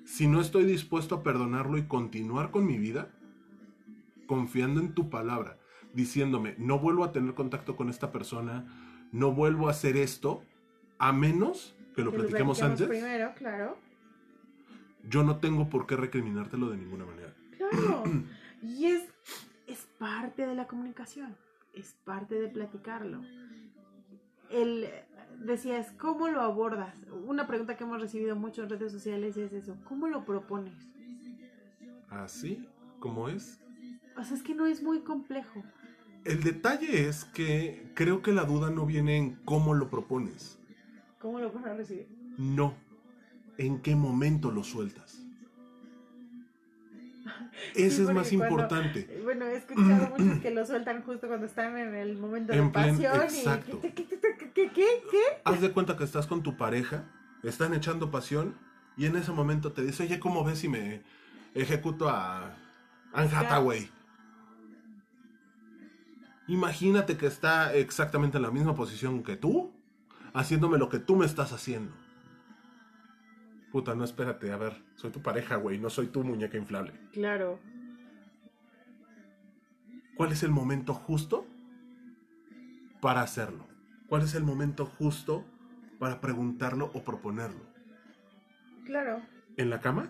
Si 0.05 0.27
no 0.27 0.41
estoy 0.41 0.63
dispuesto 0.63 1.15
a 1.15 1.23
perdonarlo 1.23 1.77
y 1.77 1.83
continuar 1.83 2.49
con 2.49 2.65
mi 2.65 2.79
vida, 2.79 3.11
confiando 4.25 4.79
en 4.81 4.93
tu 4.93 5.09
palabra, 5.11 5.59
diciéndome, 5.93 6.55
no 6.57 6.79
vuelvo 6.79 7.03
a 7.03 7.11
tener 7.11 7.35
contacto 7.35 7.75
con 7.75 7.89
esta 7.89 8.11
persona, 8.11 8.65
no 9.11 9.31
vuelvo 9.33 9.67
a 9.67 9.71
hacer 9.71 9.97
esto, 9.97 10.41
a 10.99 11.11
menos 11.11 11.75
que 11.95 12.03
lo 12.03 12.11
Que 12.11 12.17
platiquemos 12.19 12.59
platiquemos 12.59 12.61
antes, 12.61 12.87
Primero, 12.87 13.33
claro. 13.35 13.77
yo 15.09 15.23
no 15.23 15.37
tengo 15.37 15.69
por 15.69 15.87
qué 15.87 15.95
recriminártelo 15.95 16.69
de 16.69 16.77
ninguna 16.77 17.05
manera. 17.05 17.33
Claro. 17.57 18.03
Y 18.61 18.87
es, 18.87 19.03
es 19.67 19.87
parte 19.97 20.45
de 20.45 20.53
la 20.53 20.67
comunicación. 20.67 21.37
Es 21.73 21.95
parte 22.03 22.35
de 22.35 22.49
platicarlo. 22.49 23.21
El, 24.49 24.89
decías, 25.39 25.93
¿cómo 25.97 26.27
lo 26.27 26.41
abordas? 26.41 26.93
Una 27.25 27.47
pregunta 27.47 27.77
que 27.77 27.85
hemos 27.85 28.01
recibido 28.01 28.35
mucho 28.35 28.63
en 28.63 28.69
redes 28.69 28.91
sociales 28.91 29.37
es 29.37 29.53
eso. 29.53 29.77
¿Cómo 29.85 30.09
lo 30.09 30.25
propones? 30.25 30.73
Así 32.09 32.67
como 32.99 33.29
es. 33.29 33.61
O 34.17 34.23
sea, 34.25 34.35
es 34.35 34.43
que 34.43 34.55
no 34.55 34.65
es 34.65 34.83
muy 34.83 35.01
complejo. 35.01 35.63
El 36.25 36.43
detalle 36.43 37.07
es 37.07 37.23
que 37.23 37.91
creo 37.95 38.21
que 38.21 38.33
la 38.33 38.43
duda 38.43 38.69
no 38.69 38.85
viene 38.85 39.17
en 39.17 39.35
cómo 39.45 39.73
lo 39.73 39.89
propones, 39.89 40.58
¿Cómo 41.19 41.39
lo 41.39 41.51
vas 41.51 41.65
a 41.65 41.73
recibir? 41.73 42.07
no, 42.37 42.73
en 43.57 43.81
qué 43.81 43.95
momento 43.95 44.51
lo 44.51 44.63
sueltas. 44.63 45.21
Ese 47.75 47.97
Sí, 47.97 48.01
es 48.03 48.09
más 48.13 48.29
cuando- 48.29 48.45
importante. 48.45 49.19
Bueno, 49.23 49.45
he 49.45 49.57
escuchado 49.57 50.15
muchos 50.17 50.39
que 50.39 50.51
lo 50.51 50.65
sueltan 50.65 51.03
justo 51.03 51.27
cuando 51.27 51.45
están 51.45 51.77
en 51.77 51.93
el 51.93 52.17
momento 52.17 52.53
de 52.53 52.59
En 52.59 52.71
plen- 52.71 52.91
pasión. 52.97 53.21
exacto. 53.21 53.77
y 53.77 53.79
¿qué, 53.81 53.93
qué, 53.93 54.05
qué, 54.07 54.19
qué, 54.19 54.51
qué, 54.53 54.69
qué, 54.71 54.87
qué? 55.11 55.21
Haz 55.43 55.59
de 55.61 55.71
cuenta 55.71 55.97
que 55.97 56.05
estás 56.05 56.25
con 56.25 56.41
tu 56.41 56.55
pareja, 56.57 57.03
están 57.43 57.73
echando 57.73 58.09
pasión 58.09 58.55
y 58.97 59.05
en 59.05 59.15
ese 59.17 59.31
momento 59.31 59.73
te 59.73 59.83
dice, 59.83 60.03
oye, 60.03 60.19
¿cómo 60.19 60.43
ves 60.45 60.59
si 60.59 60.69
me 60.69 61.01
ejecuto 61.53 62.09
a 62.09 62.55
Anne 63.13 63.29
Hathaway? 63.35 63.89
Imagínate 66.47 67.15
que 67.17 67.27
está 67.27 67.73
exactamente 67.75 68.37
en 68.37 68.43
la 68.43 68.51
misma 68.51 68.73
posición 68.73 69.21
que 69.23 69.35
tú, 69.35 69.71
haciéndome 70.33 70.77
lo 70.77 70.89
que 70.89 70.99
tú 70.99 71.15
me 71.15 71.25
estás 71.25 71.51
haciendo. 71.53 71.93
Puta, 73.71 73.93
no 73.93 74.03
espérate, 74.03 74.51
a 74.51 74.57
ver, 74.57 74.73
soy 74.95 75.11
tu 75.11 75.21
pareja, 75.21 75.55
güey, 75.57 75.77
no 75.77 75.89
soy 75.89 76.07
tu 76.07 76.23
muñeca 76.23 76.57
inflable. 76.57 76.93
Claro. 77.13 77.59
¿Cuál 80.15 80.31
es 80.31 80.43
el 80.43 80.51
momento 80.51 80.93
justo 80.93 81.45
para 82.99 83.21
hacerlo? 83.21 83.67
¿Cuál 84.07 84.23
es 84.23 84.33
el 84.33 84.43
momento 84.43 84.85
justo 84.85 85.45
para 85.99 86.19
preguntarlo 86.19 86.91
o 86.93 87.03
proponerlo? 87.03 87.61
Claro. 88.85 89.21
¿En 89.55 89.69
la 89.69 89.79
cama? 89.79 90.09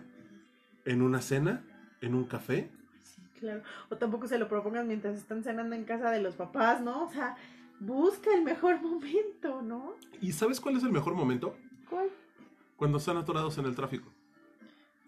¿En 0.86 1.02
una 1.02 1.22
cena? 1.22 1.64
¿En 2.02 2.16
un 2.16 2.24
café? 2.26 2.72
Sí, 3.04 3.22
claro. 3.40 3.62
O 3.90 3.98
tampoco 3.98 4.28
se 4.28 4.40
lo 4.40 4.48
propongas 4.48 4.86
mientras 4.86 5.18
están 5.18 5.44
cenando 5.44 5.76
en 5.76 5.84
casa 5.84 6.12
de 6.12 6.22
los 6.22 6.36
papás, 6.36 6.82
¿no? 6.82 7.06
O 7.06 7.12
sea, 7.12 7.36
busca 7.80 8.34
el 8.34 8.43
mejor 8.43 8.81
momento, 8.81 9.61
¿no? 9.61 9.95
¿Y 10.22 10.31
sabes 10.31 10.60
cuál 10.60 10.77
es 10.77 10.84
el 10.84 10.91
mejor 10.91 11.14
momento? 11.15 11.56
¿Cuál? 11.89 12.10
Cuando 12.76 12.97
están 12.97 13.18
atorados 13.18 13.57
en 13.57 13.65
el 13.65 13.76
tráfico. 13.76 14.10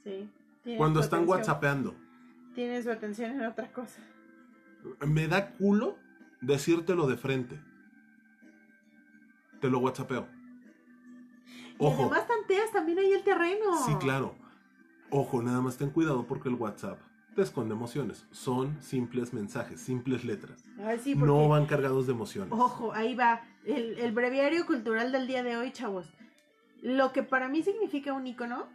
Sí. 0.03 0.29
Cuando 0.77 0.99
están 0.99 1.27
whatsappeando. 1.27 1.95
tiene 2.53 2.81
su 2.83 2.91
atención 2.91 3.31
en 3.31 3.45
otra 3.45 3.71
cosa. 3.71 4.01
Me 5.07 5.27
da 5.27 5.51
culo 5.51 5.97
decírtelo 6.41 7.07
de 7.07 7.17
frente. 7.17 7.59
Te 9.59 9.69
lo 9.69 9.79
whatsappeo. 9.79 10.27
Y 11.47 11.75
Ojo. 11.85 12.03
además 12.03 12.27
tanteas 12.27 12.71
también 12.71 12.99
ahí 12.99 13.11
el 13.13 13.23
terreno. 13.23 13.85
Sí, 13.85 13.93
claro. 13.95 14.35
Ojo, 15.09 15.41
nada 15.41 15.61
más 15.61 15.77
ten 15.77 15.89
cuidado 15.89 16.25
porque 16.25 16.49
el 16.49 16.55
WhatsApp 16.55 16.99
te 17.35 17.41
esconde 17.41 17.73
emociones. 17.73 18.25
Son 18.31 18.81
simples 18.81 19.33
mensajes, 19.33 19.79
simples 19.81 20.23
letras. 20.25 20.63
Ay, 20.83 20.99
sí, 20.99 21.13
porque... 21.15 21.27
No 21.27 21.47
van 21.47 21.65
cargados 21.65 22.07
de 22.07 22.13
emociones. 22.13 22.51
Ojo, 22.51 22.93
ahí 22.93 23.15
va. 23.15 23.41
El, 23.65 23.97
el 23.99 24.11
breviario 24.11 24.65
cultural 24.65 25.11
del 25.11 25.27
día 25.27 25.43
de 25.43 25.57
hoy, 25.57 25.71
chavos. 25.71 26.07
Lo 26.81 27.11
que 27.13 27.23
para 27.23 27.47
mí 27.47 27.61
significa 27.63 28.11
un 28.13 28.25
icono, 28.27 28.67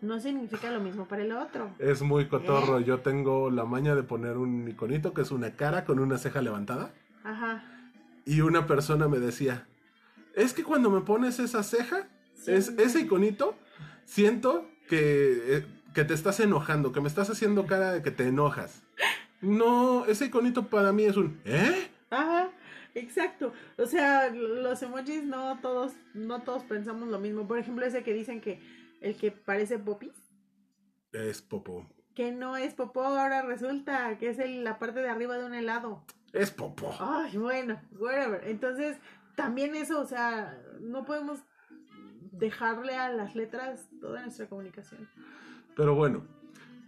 no 0.00 0.18
significa 0.18 0.70
lo 0.70 0.80
mismo 0.80 1.06
para 1.06 1.22
el 1.22 1.32
otro. 1.32 1.70
Es 1.78 2.02
muy 2.02 2.26
cotorro. 2.26 2.78
¿Eh? 2.78 2.84
Yo 2.84 3.00
tengo 3.00 3.50
la 3.50 3.64
maña 3.64 3.94
de 3.94 4.02
poner 4.02 4.38
un 4.38 4.66
iconito 4.66 5.12
que 5.12 5.22
es 5.22 5.30
una 5.30 5.50
cara 5.56 5.84
con 5.84 5.98
una 5.98 6.18
ceja 6.18 6.40
levantada. 6.42 6.92
Ajá. 7.22 7.62
Y 8.24 8.40
una 8.40 8.66
persona 8.66 9.06
me 9.08 9.18
decía, 9.18 9.66
es 10.34 10.54
que 10.54 10.64
cuando 10.64 10.90
me 10.90 11.02
pones 11.02 11.38
esa 11.38 11.62
ceja, 11.62 12.08
Sí. 12.34 12.50
es, 12.50 12.68
ese 12.78 13.00
iconito, 13.00 13.54
siento 14.04 14.66
que, 14.88 15.56
eh, 15.58 15.66
que 15.94 16.04
te 16.04 16.12
estás 16.14 16.40
enojando, 16.40 16.92
que 16.92 17.00
me 17.00 17.08
estás 17.08 17.30
haciendo 17.30 17.66
cara 17.66 17.92
de 17.92 18.02
que 18.02 18.10
te 18.10 18.26
enojas. 18.28 18.82
No, 19.40 20.04
ese 20.06 20.26
iconito 20.26 20.66
para 20.68 20.92
mí 20.92 21.04
es 21.04 21.16
un, 21.16 21.40
¿eh? 21.44 21.90
Ajá, 22.10 22.50
exacto. 22.94 23.52
O 23.78 23.86
sea, 23.86 24.30
los 24.30 24.82
emojis 24.82 25.24
no 25.24 25.58
todos, 25.60 25.92
no 26.14 26.42
todos 26.42 26.64
pensamos 26.64 27.08
lo 27.08 27.18
mismo. 27.18 27.46
Por 27.46 27.58
ejemplo, 27.58 27.84
ese 27.86 28.02
que 28.02 28.12
dicen 28.14 28.40
que 28.40 28.60
el 29.00 29.16
que 29.16 29.30
parece 29.30 29.78
popis, 29.78 30.12
Es 31.12 31.42
popo. 31.42 31.86
que 32.14 32.32
no 32.32 32.56
es 32.56 32.74
popó, 32.74 33.02
ahora 33.04 33.42
resulta 33.42 34.18
que 34.18 34.30
es 34.30 34.38
el- 34.38 34.64
la 34.64 34.78
parte 34.78 35.00
de 35.00 35.08
arriba 35.08 35.36
de 35.38 35.44
un 35.46 35.54
helado. 35.54 36.04
Es 36.32 36.50
popo. 36.50 36.94
Ay, 36.98 37.36
bueno, 37.36 37.80
whatever. 37.98 38.42
Entonces, 38.48 38.96
también 39.36 39.74
eso, 39.76 40.00
o 40.00 40.06
sea, 40.06 40.58
no 40.80 41.04
podemos 41.04 41.40
dejarle 42.32 42.96
a 42.96 43.10
las 43.12 43.34
letras 43.36 43.88
toda 44.00 44.22
nuestra 44.22 44.48
comunicación. 44.48 45.08
Pero 45.76 45.94
bueno, 45.94 46.24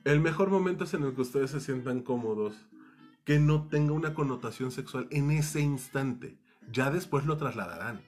el 0.05 0.21
mejor 0.21 0.51
momento 0.51 0.85
es 0.85 0.95
en 0.95 1.03
el 1.03 1.15
que 1.15 1.23
ustedes 1.23 1.51
se 1.51 1.61
sientan 1.61 2.03
cómodos, 2.03 2.55
que 3.25 3.39
no 3.41 3.67
tenga 3.69 3.93
una 3.93 4.15
connotación 4.15 4.71
sexual 4.71 5.09
en 5.11 5.31
ese 5.33 5.61
instante. 5.61 6.37
Ya 6.71 6.91
después 6.91 7.27
lo 7.27 7.37
trasladarán. 7.37 8.01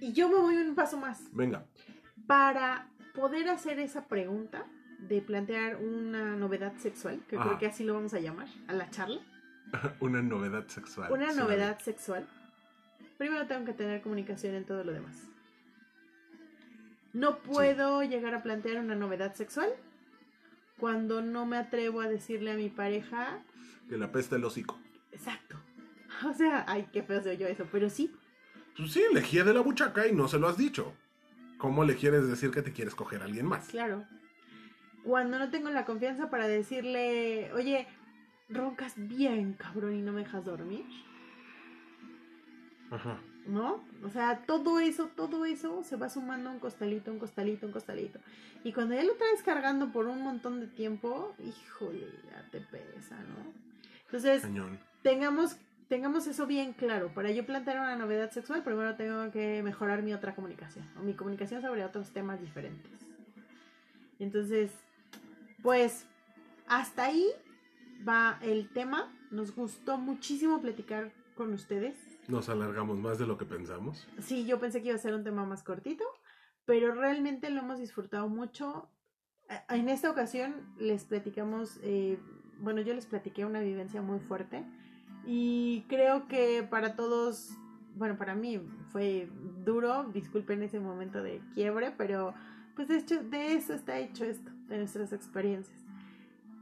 Y 0.00 0.12
yo 0.12 0.28
me 0.28 0.36
voy 0.36 0.56
un 0.56 0.74
paso 0.74 0.96
más. 0.96 1.20
Venga, 1.32 1.66
Para 2.26 2.88
poder 3.14 3.48
hacer 3.48 3.78
esa 3.80 4.06
pregunta 4.06 4.64
de 4.98 5.20
plantear 5.20 5.76
una 5.76 6.36
novedad 6.36 6.74
sexual, 6.78 7.20
que 7.28 7.36
creo 7.36 7.58
que 7.58 7.66
así 7.66 7.84
lo 7.84 7.94
vamos 7.94 8.14
a 8.14 8.20
llamar, 8.20 8.48
a 8.66 8.72
la 8.72 8.90
charla, 8.90 9.20
una 10.00 10.22
novedad 10.22 10.66
sexual. 10.68 11.12
una 11.12 11.32
novedad 11.32 11.78
sexual, 11.80 12.26
primero 13.16 13.46
tengo 13.46 13.64
que 13.64 13.72
tener 13.72 14.02
comunicación 14.02 14.54
en 14.54 14.64
todo 14.64 14.84
lo 14.84 14.92
demás. 14.92 15.28
No 17.18 17.38
puedo 17.38 18.02
llegar 18.04 18.32
a 18.34 18.42
plantear 18.44 18.78
una 18.78 18.94
novedad 18.94 19.34
sexual 19.34 19.70
cuando 20.78 21.20
no 21.20 21.46
me 21.46 21.56
atrevo 21.56 22.00
a 22.00 22.08
decirle 22.08 22.52
a 22.52 22.54
mi 22.54 22.68
pareja. 22.68 23.42
Que 23.88 23.96
la 23.98 24.12
pesta 24.12 24.36
el 24.36 24.44
hocico. 24.44 24.78
exacto. 25.10 25.56
O 26.28 26.32
sea, 26.32 26.64
ay, 26.68 26.88
qué 26.92 27.02
feo 27.02 27.20
se 27.22 27.30
oyó 27.30 27.46
eso, 27.48 27.66
pero 27.70 27.90
sí, 27.90 28.12
Pues 28.76 28.92
sí, 28.92 29.02
lejía 29.12 29.42
de 29.44 29.52
la 29.52 29.60
buchaca 29.60 30.06
y 30.06 30.12
no 30.14 30.28
se 30.28 30.38
lo 30.38 30.48
has 30.48 30.56
dicho. 30.56 30.94
¿Cómo 31.58 31.84
le 31.84 31.96
quieres 31.96 32.28
decir 32.28 32.50
que 32.52 32.62
te 32.62 32.72
quieres 32.72 32.94
coger 32.94 33.22
a 33.22 33.24
alguien 33.24 33.46
más? 33.46 33.66
Claro. 33.68 34.04
Cuando 35.02 35.38
no 35.40 35.50
tengo 35.50 35.70
la 35.70 35.84
confianza 35.84 36.30
para 36.30 36.46
decirle, 36.46 37.52
oye, 37.52 37.88
roncas 38.48 38.94
bien, 38.96 39.54
cabrón, 39.54 39.94
y 39.96 40.02
no 40.02 40.12
me 40.12 40.22
dejas 40.22 40.44
dormir, 40.44 40.84
Ajá. 42.90 43.18
¿No? 43.48 43.82
O 44.04 44.10
sea, 44.10 44.42
todo 44.46 44.78
eso, 44.78 45.06
todo 45.16 45.44
eso 45.44 45.82
se 45.82 45.96
va 45.96 46.08
sumando 46.08 46.50
un 46.50 46.58
costalito, 46.58 47.10
un 47.10 47.18
costalito, 47.18 47.66
un 47.66 47.72
costalito. 47.72 48.20
Y 48.62 48.72
cuando 48.72 48.94
ya 48.94 49.02
lo 49.02 49.14
traes 49.14 49.42
cargando 49.42 49.90
por 49.90 50.06
un 50.06 50.22
montón 50.22 50.60
de 50.60 50.66
tiempo, 50.66 51.34
híjole, 51.42 52.06
ya 52.30 52.46
te 52.50 52.60
pesa, 52.60 53.16
¿no? 53.16 53.52
Entonces, 54.04 54.42
tengamos, 55.02 55.56
tengamos 55.88 56.26
eso 56.26 56.46
bien 56.46 56.74
claro. 56.74 57.08
Para 57.14 57.30
yo 57.30 57.46
plantear 57.46 57.78
una 57.78 57.96
novedad 57.96 58.30
sexual, 58.30 58.62
primero 58.62 58.94
tengo 58.96 59.30
que 59.30 59.62
mejorar 59.62 60.02
mi 60.02 60.12
otra 60.12 60.34
comunicación, 60.34 60.86
o 60.98 61.02
mi 61.02 61.14
comunicación 61.14 61.62
sobre 61.62 61.84
otros 61.84 62.10
temas 62.10 62.40
diferentes. 62.40 62.92
Entonces, 64.18 64.70
pues, 65.62 66.04
hasta 66.66 67.04
ahí 67.04 67.26
va 68.06 68.38
el 68.42 68.68
tema. 68.68 69.10
Nos 69.30 69.54
gustó 69.54 69.96
muchísimo 69.96 70.60
platicar 70.60 71.12
con 71.34 71.54
ustedes. 71.54 71.96
Nos 72.28 72.50
alargamos 72.50 72.98
más 72.98 73.18
de 73.18 73.26
lo 73.26 73.38
que 73.38 73.46
pensamos. 73.46 74.06
Sí, 74.20 74.44
yo 74.44 74.60
pensé 74.60 74.82
que 74.82 74.88
iba 74.88 74.96
a 74.96 75.00
ser 75.00 75.14
un 75.14 75.24
tema 75.24 75.46
más 75.46 75.62
cortito, 75.62 76.04
pero 76.66 76.94
realmente 76.94 77.48
lo 77.48 77.60
hemos 77.60 77.78
disfrutado 77.78 78.28
mucho. 78.28 78.90
En 79.70 79.88
esta 79.88 80.10
ocasión 80.10 80.54
les 80.78 81.04
platicamos, 81.04 81.80
eh, 81.82 82.18
bueno, 82.58 82.82
yo 82.82 82.92
les 82.92 83.06
platiqué 83.06 83.46
una 83.46 83.60
vivencia 83.60 84.02
muy 84.02 84.20
fuerte 84.20 84.62
y 85.26 85.86
creo 85.88 86.28
que 86.28 86.62
para 86.62 86.96
todos, 86.96 87.52
bueno, 87.96 88.18
para 88.18 88.34
mí 88.34 88.60
fue 88.92 89.30
duro, 89.64 90.04
disculpen 90.12 90.62
ese 90.62 90.80
momento 90.80 91.22
de 91.22 91.40
quiebre, 91.54 91.92
pero 91.96 92.34
pues 92.76 92.88
de 92.88 92.98
hecho 92.98 93.22
de 93.22 93.54
eso 93.54 93.72
está 93.72 93.98
hecho 93.98 94.26
esto, 94.26 94.50
de 94.68 94.76
nuestras 94.76 95.14
experiencias. 95.14 95.78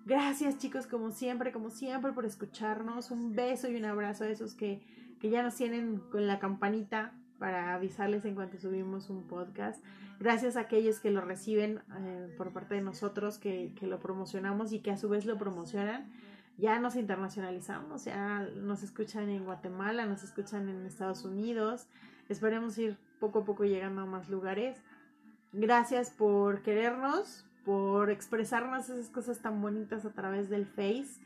Gracias 0.05 0.59
chicos, 0.59 0.87
como 0.87 1.11
siempre, 1.11 1.51
como 1.51 1.71
siempre 1.71 2.13
por 2.13 2.25
escucharnos. 2.25 3.11
Un 3.11 3.35
beso 3.35 3.69
y 3.69 3.75
un 3.75 3.85
abrazo 3.85 4.23
a 4.23 4.29
esos 4.29 4.55
que, 4.55 4.81
que 5.21 5.31
ya 5.31 5.43
nos 5.43 5.55
tienen 5.55 5.99
con 6.11 6.27
la 6.27 6.39
campanita 6.39 7.13
para 7.39 7.75
avisarles 7.75 8.25
en 8.25 8.35
cuanto 8.35 8.59
subimos 8.59 9.11
un 9.11 9.27
podcast. 9.27 9.83
Gracias 10.19 10.57
a 10.57 10.61
aquellos 10.61 11.01
que 11.01 11.11
lo 11.11 11.21
reciben 11.21 11.83
eh, 11.99 12.35
por 12.39 12.53
parte 12.53 12.75
de 12.75 12.81
nosotros, 12.81 13.39
que, 13.39 13.73
que 13.79 13.87
lo 13.87 13.99
promocionamos 14.01 14.73
y 14.73 14.81
que 14.81 14.91
a 14.91 14.97
su 14.97 15.09
vez 15.09 15.27
lo 15.27 15.37
promocionan. 15.37 16.11
Ya 16.59 16.79
nos 16.79 16.97
internacionalizamos, 16.97 18.07
ya 18.07 18.49
nos 18.57 18.83
escuchan 18.83 19.29
en 19.29 19.45
Guatemala, 19.45 20.07
nos 20.07 20.23
escuchan 20.23 20.71
en 20.71 20.87
Estados 20.87 21.25
Unidos. 21.25 21.87
Esperemos 22.31 22.79
ir 22.79 22.97
poco 23.21 23.41
a 23.41 23.45
poco 23.45 23.65
llegando 23.65 24.03
a 24.03 24.07
más 24.07 24.31
lugares. 24.31 24.79
Gracias 25.53 26.11
por 26.11 26.63
querernos, 26.63 27.45
por 27.65 28.11
expresarnos 28.11 28.89
esas 28.89 29.11
cosas 29.11 29.41
tan 29.41 29.61
bonitas 29.61 30.07
a 30.07 30.13
través 30.13 30.49
del 30.49 30.67
Face. 30.67 31.21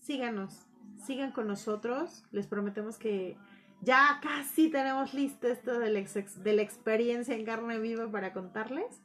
síganos, 0.01 0.67
sigan 1.05 1.33
con 1.33 1.47
nosotros. 1.47 2.25
Les 2.33 2.47
prometemos 2.47 2.97
que 2.97 3.37
ya 3.85 4.19
casi 4.23 4.71
tenemos 4.71 5.15
listo 5.15 5.47
esto 5.49 5.79
de 5.79 5.91
la, 5.91 5.99
ex- 6.01 6.43
de 6.43 6.53
la 6.55 6.63
experiencia 6.63 7.35
en 7.35 7.45
carne 7.45 7.79
viva 7.79 8.11
para 8.11 8.33
contarles. 8.33 9.01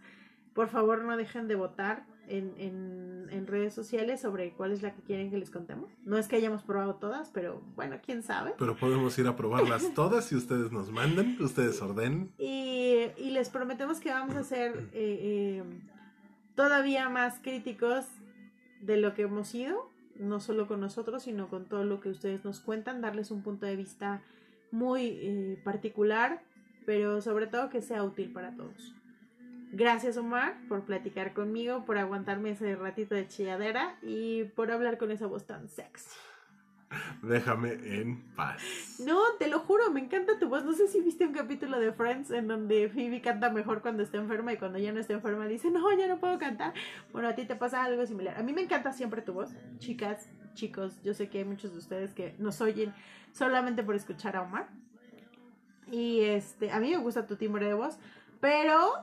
Por 0.54 0.70
favor, 0.70 1.04
no 1.04 1.16
dejen 1.18 1.48
de 1.48 1.56
votar 1.56 2.06
en, 2.28 2.54
en- 2.58 3.28
en 3.32 3.48
redes 3.48 3.74
sociales 3.74 4.20
sobre 4.22 4.52
cuál 4.54 4.72
es 4.72 4.82
la 4.82 4.94
que 4.94 5.02
quieren 5.04 5.30
que 5.32 5.38
les 5.38 5.50
contemos. 5.50 5.90
No 6.06 6.18
es 6.18 6.28
que 6.28 6.36
hayamos 6.36 6.64
probado 6.64 6.96
todas, 6.96 7.30
pero 7.32 7.62
bueno, 7.76 7.98
quién 8.06 8.24
sabe. 8.24 8.54
Pero 8.58 8.76
podemos 8.76 9.18
ir 9.20 9.28
a 9.28 9.36
probarlas 9.36 9.94
todas 9.96 10.26
si 10.26 10.36
ustedes 10.36 10.72
nos 10.72 10.92
mandan, 10.92 11.38
ustedes 11.40 11.82
ordenen. 11.82 12.32
Y, 12.38 13.06
y 13.18 13.30
les 13.32 13.50
prometemos 13.50 14.00
que 14.00 14.10
vamos 14.10 14.36
a 14.36 14.44
ser 14.44 14.72
eh, 14.94 15.62
eh, 15.62 15.64
todavía 16.56 17.10
más 17.10 17.40
críticos 17.42 18.06
de 18.82 18.98
lo 18.98 19.14
que 19.14 19.24
hemos 19.24 19.48
sido, 19.50 19.90
no 20.16 20.40
solo 20.40 20.68
con 20.68 20.80
nosotros, 20.82 21.24
sino 21.24 21.48
con 21.50 21.66
todo 21.66 21.84
lo 21.84 22.00
que 22.02 22.10
ustedes 22.10 22.44
nos 22.44 22.60
cuentan, 22.60 23.02
darles 23.02 23.32
un 23.32 23.42
punto 23.44 23.66
de 23.66 23.76
vista 23.76 24.22
muy 24.72 25.20
eh, 25.22 25.62
particular, 25.64 26.42
pero 26.86 27.22
sobre 27.22 27.48
todo 27.48 27.70
que 27.70 27.82
sea 27.82 28.04
útil 28.04 28.32
para 28.32 28.56
todos. 28.56 28.96
Gracias 29.72 30.18
Omar 30.18 30.58
por 30.68 30.86
platicar 30.86 31.34
conmigo, 31.34 31.86
por 31.86 31.98
aguantarme 31.98 32.52
ese 32.52 32.76
ratito 32.76 33.14
de 33.14 33.28
chilladera 33.28 33.98
y 34.02 34.46
por 34.56 34.72
hablar 34.72 34.98
con 34.98 35.12
esa 35.12 35.28
voz 35.28 35.46
tan 35.46 35.70
sexy. 35.70 36.10
Déjame 37.22 37.74
en 37.74 38.22
paz. 38.36 38.62
No, 39.06 39.20
te 39.38 39.48
lo 39.48 39.60
juro, 39.60 39.92
me 39.92 40.00
encanta 40.00 40.40
tu 40.40 40.50
voz. 40.50 40.64
No 40.64 40.74
sé 40.74 40.88
si 40.88 41.02
viste 41.02 41.26
un 41.26 41.34
capítulo 41.34 41.80
de 41.80 41.92
Friends 41.94 42.32
en 42.32 42.48
donde 42.48 42.90
Phoebe 42.90 43.22
canta 43.22 43.50
mejor 43.50 43.82
cuando 43.82 44.04
está 44.04 44.18
enferma 44.18 44.54
y 44.54 44.58
cuando 44.58 44.80
ya 44.80 44.92
no 44.92 45.00
está 45.00 45.14
enferma 45.14 45.48
dice, 45.48 45.70
no, 45.70 45.92
ya 45.98 46.08
no 46.08 46.20
puedo 46.20 46.38
cantar. 46.40 46.74
Bueno, 47.12 47.28
a 47.28 47.36
ti 47.36 47.46
te 47.46 47.56
pasa 47.56 47.84
algo 47.84 48.06
similar. 48.06 48.38
A 48.38 48.44
mí 48.44 48.54
me 48.54 48.62
encanta 48.62 48.92
siempre 48.94 49.22
tu 49.22 49.34
voz. 49.34 49.52
Chicas, 49.78 50.30
chicos, 50.54 51.02
yo 51.04 51.14
sé 51.14 51.30
que 51.30 51.40
hay 51.40 51.46
muchos 51.46 51.72
de 51.72 51.78
ustedes 51.78 52.14
que 52.14 52.36
nos 52.40 52.60
oyen 52.62 52.94
solamente 53.32 53.84
por 53.84 53.96
escuchar 53.96 54.36
a 54.36 54.42
Omar. 54.42 54.68
Y 55.92 56.22
este, 56.22 56.72
a 56.72 56.80
mí 56.80 56.92
me 56.92 56.98
gusta 56.98 57.26
tu 57.26 57.36
timbre 57.36 57.66
de 57.66 57.74
voz. 57.74 58.00
Pero 58.40 58.94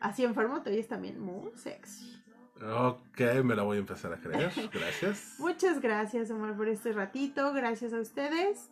así 0.00 0.24
enfermo 0.24 0.62
te 0.62 0.70
oyes 0.70 0.88
también 0.88 1.20
muy 1.20 1.52
sexy. 1.54 2.19
Ok, 2.62 3.20
me 3.44 3.54
la 3.54 3.62
voy 3.62 3.78
a 3.78 3.80
empezar 3.80 4.12
a 4.12 4.16
creer. 4.18 4.52
Gracias. 4.72 5.36
Muchas 5.38 5.80
gracias, 5.80 6.30
Omar, 6.30 6.56
por 6.56 6.68
este 6.68 6.92
ratito. 6.92 7.52
Gracias 7.52 7.92
a 7.92 8.00
ustedes. 8.00 8.70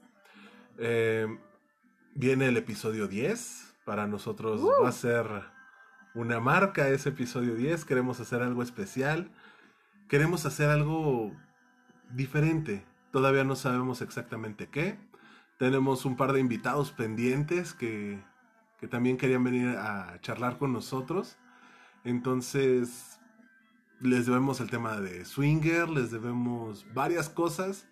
Eh, 0.78 1.27
viene 2.15 2.47
el 2.47 2.56
episodio 2.56 3.09
10. 3.09 3.74
Para 3.85 4.06
nosotros 4.06 4.60
Uh. 4.60 4.82
va 4.82 4.90
a 4.90 4.93
ser 4.93 5.27
una 6.15 6.40
marca 6.40 6.89
ese 6.89 7.09
episodio 7.09 7.55
10. 7.55 7.85
Queremos 7.86 8.20
hacer 8.20 8.43
algo 8.43 8.62
especial. 8.62 9.31
Queremos 10.09 10.44
hacer 10.44 10.69
algo 10.69 11.32
diferente. 12.10 12.85
Todavía 13.10 13.44
no 13.44 13.56
sabemos 13.56 14.02
exactamente 14.02 14.69
qué. 14.69 14.98
Tenemos 15.59 16.05
un 16.05 16.16
par 16.16 16.35
de 16.35 16.40
invitados 16.40 16.93
pendientes 16.93 17.73
que, 17.73 18.23
que 18.78 18.86
también 18.86 19.16
querían 19.16 19.43
venir 19.43 19.69
a 19.78 20.19
charlar 20.20 20.59
con 20.59 20.73
nosotros. 20.74 21.39
Entonces, 22.05 23.18
les 24.01 24.27
debemos 24.27 24.61
el 24.61 24.70
tema 24.70 25.01
de 25.01 25.25
Swinger, 25.25 25.89
les 25.89 26.11
debemos 26.11 26.87
varias 26.95 27.29
cosas. 27.29 27.87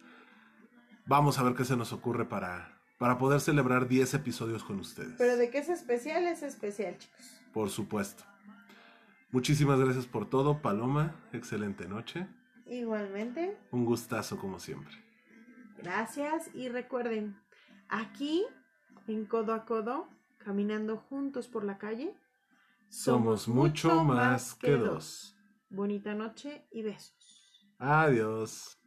Vamos 1.07 1.39
a 1.39 1.43
ver 1.43 1.55
qué 1.55 1.65
se 1.65 1.77
nos 1.77 1.93
ocurre 1.93 2.25
para, 2.25 2.79
para 2.99 3.19
poder 3.19 3.41
celebrar 3.41 3.89
10 3.89 4.15
episodios 4.15 4.65
con 4.65 4.81
ustedes. 4.81 5.15
Pero 5.19 5.37
de 5.37 5.51
que 5.51 5.59
es 5.59 5.69
especial, 5.69 6.27
es 6.27 6.43
especial, 6.43 6.97
chicos. 6.99 7.41
Por 7.53 7.71
supuesto. 7.71 8.25
Muchísimas 9.31 9.79
gracias 9.79 10.07
por 10.07 10.29
todo, 10.29 10.61
Paloma. 10.63 11.15
Excelente 11.33 11.87
noche. 11.89 12.27
Igualmente, 12.67 13.57
Un 13.71 13.85
gustazo 13.85 14.37
como 14.39 14.59
siempre. 14.59 14.95
gracias. 15.79 16.51
Y 16.55 16.69
recuerden, 16.69 17.37
aquí, 17.89 18.45
en 19.07 19.25
codo 19.27 19.55
a 19.55 19.65
codo, 19.65 20.09
caminando 20.39 20.97
juntos 20.97 21.47
por 21.49 21.65
la 21.65 21.79
calle, 21.79 22.15
Somos 22.89 23.47
mucho 23.49 24.03
más 24.05 24.55
que 24.55 24.73
dos. 24.77 25.36
Bonita 25.69 26.15
noche 26.15 26.67
y 26.71 26.83
besos. 26.83 27.67
Adiós. 27.79 28.79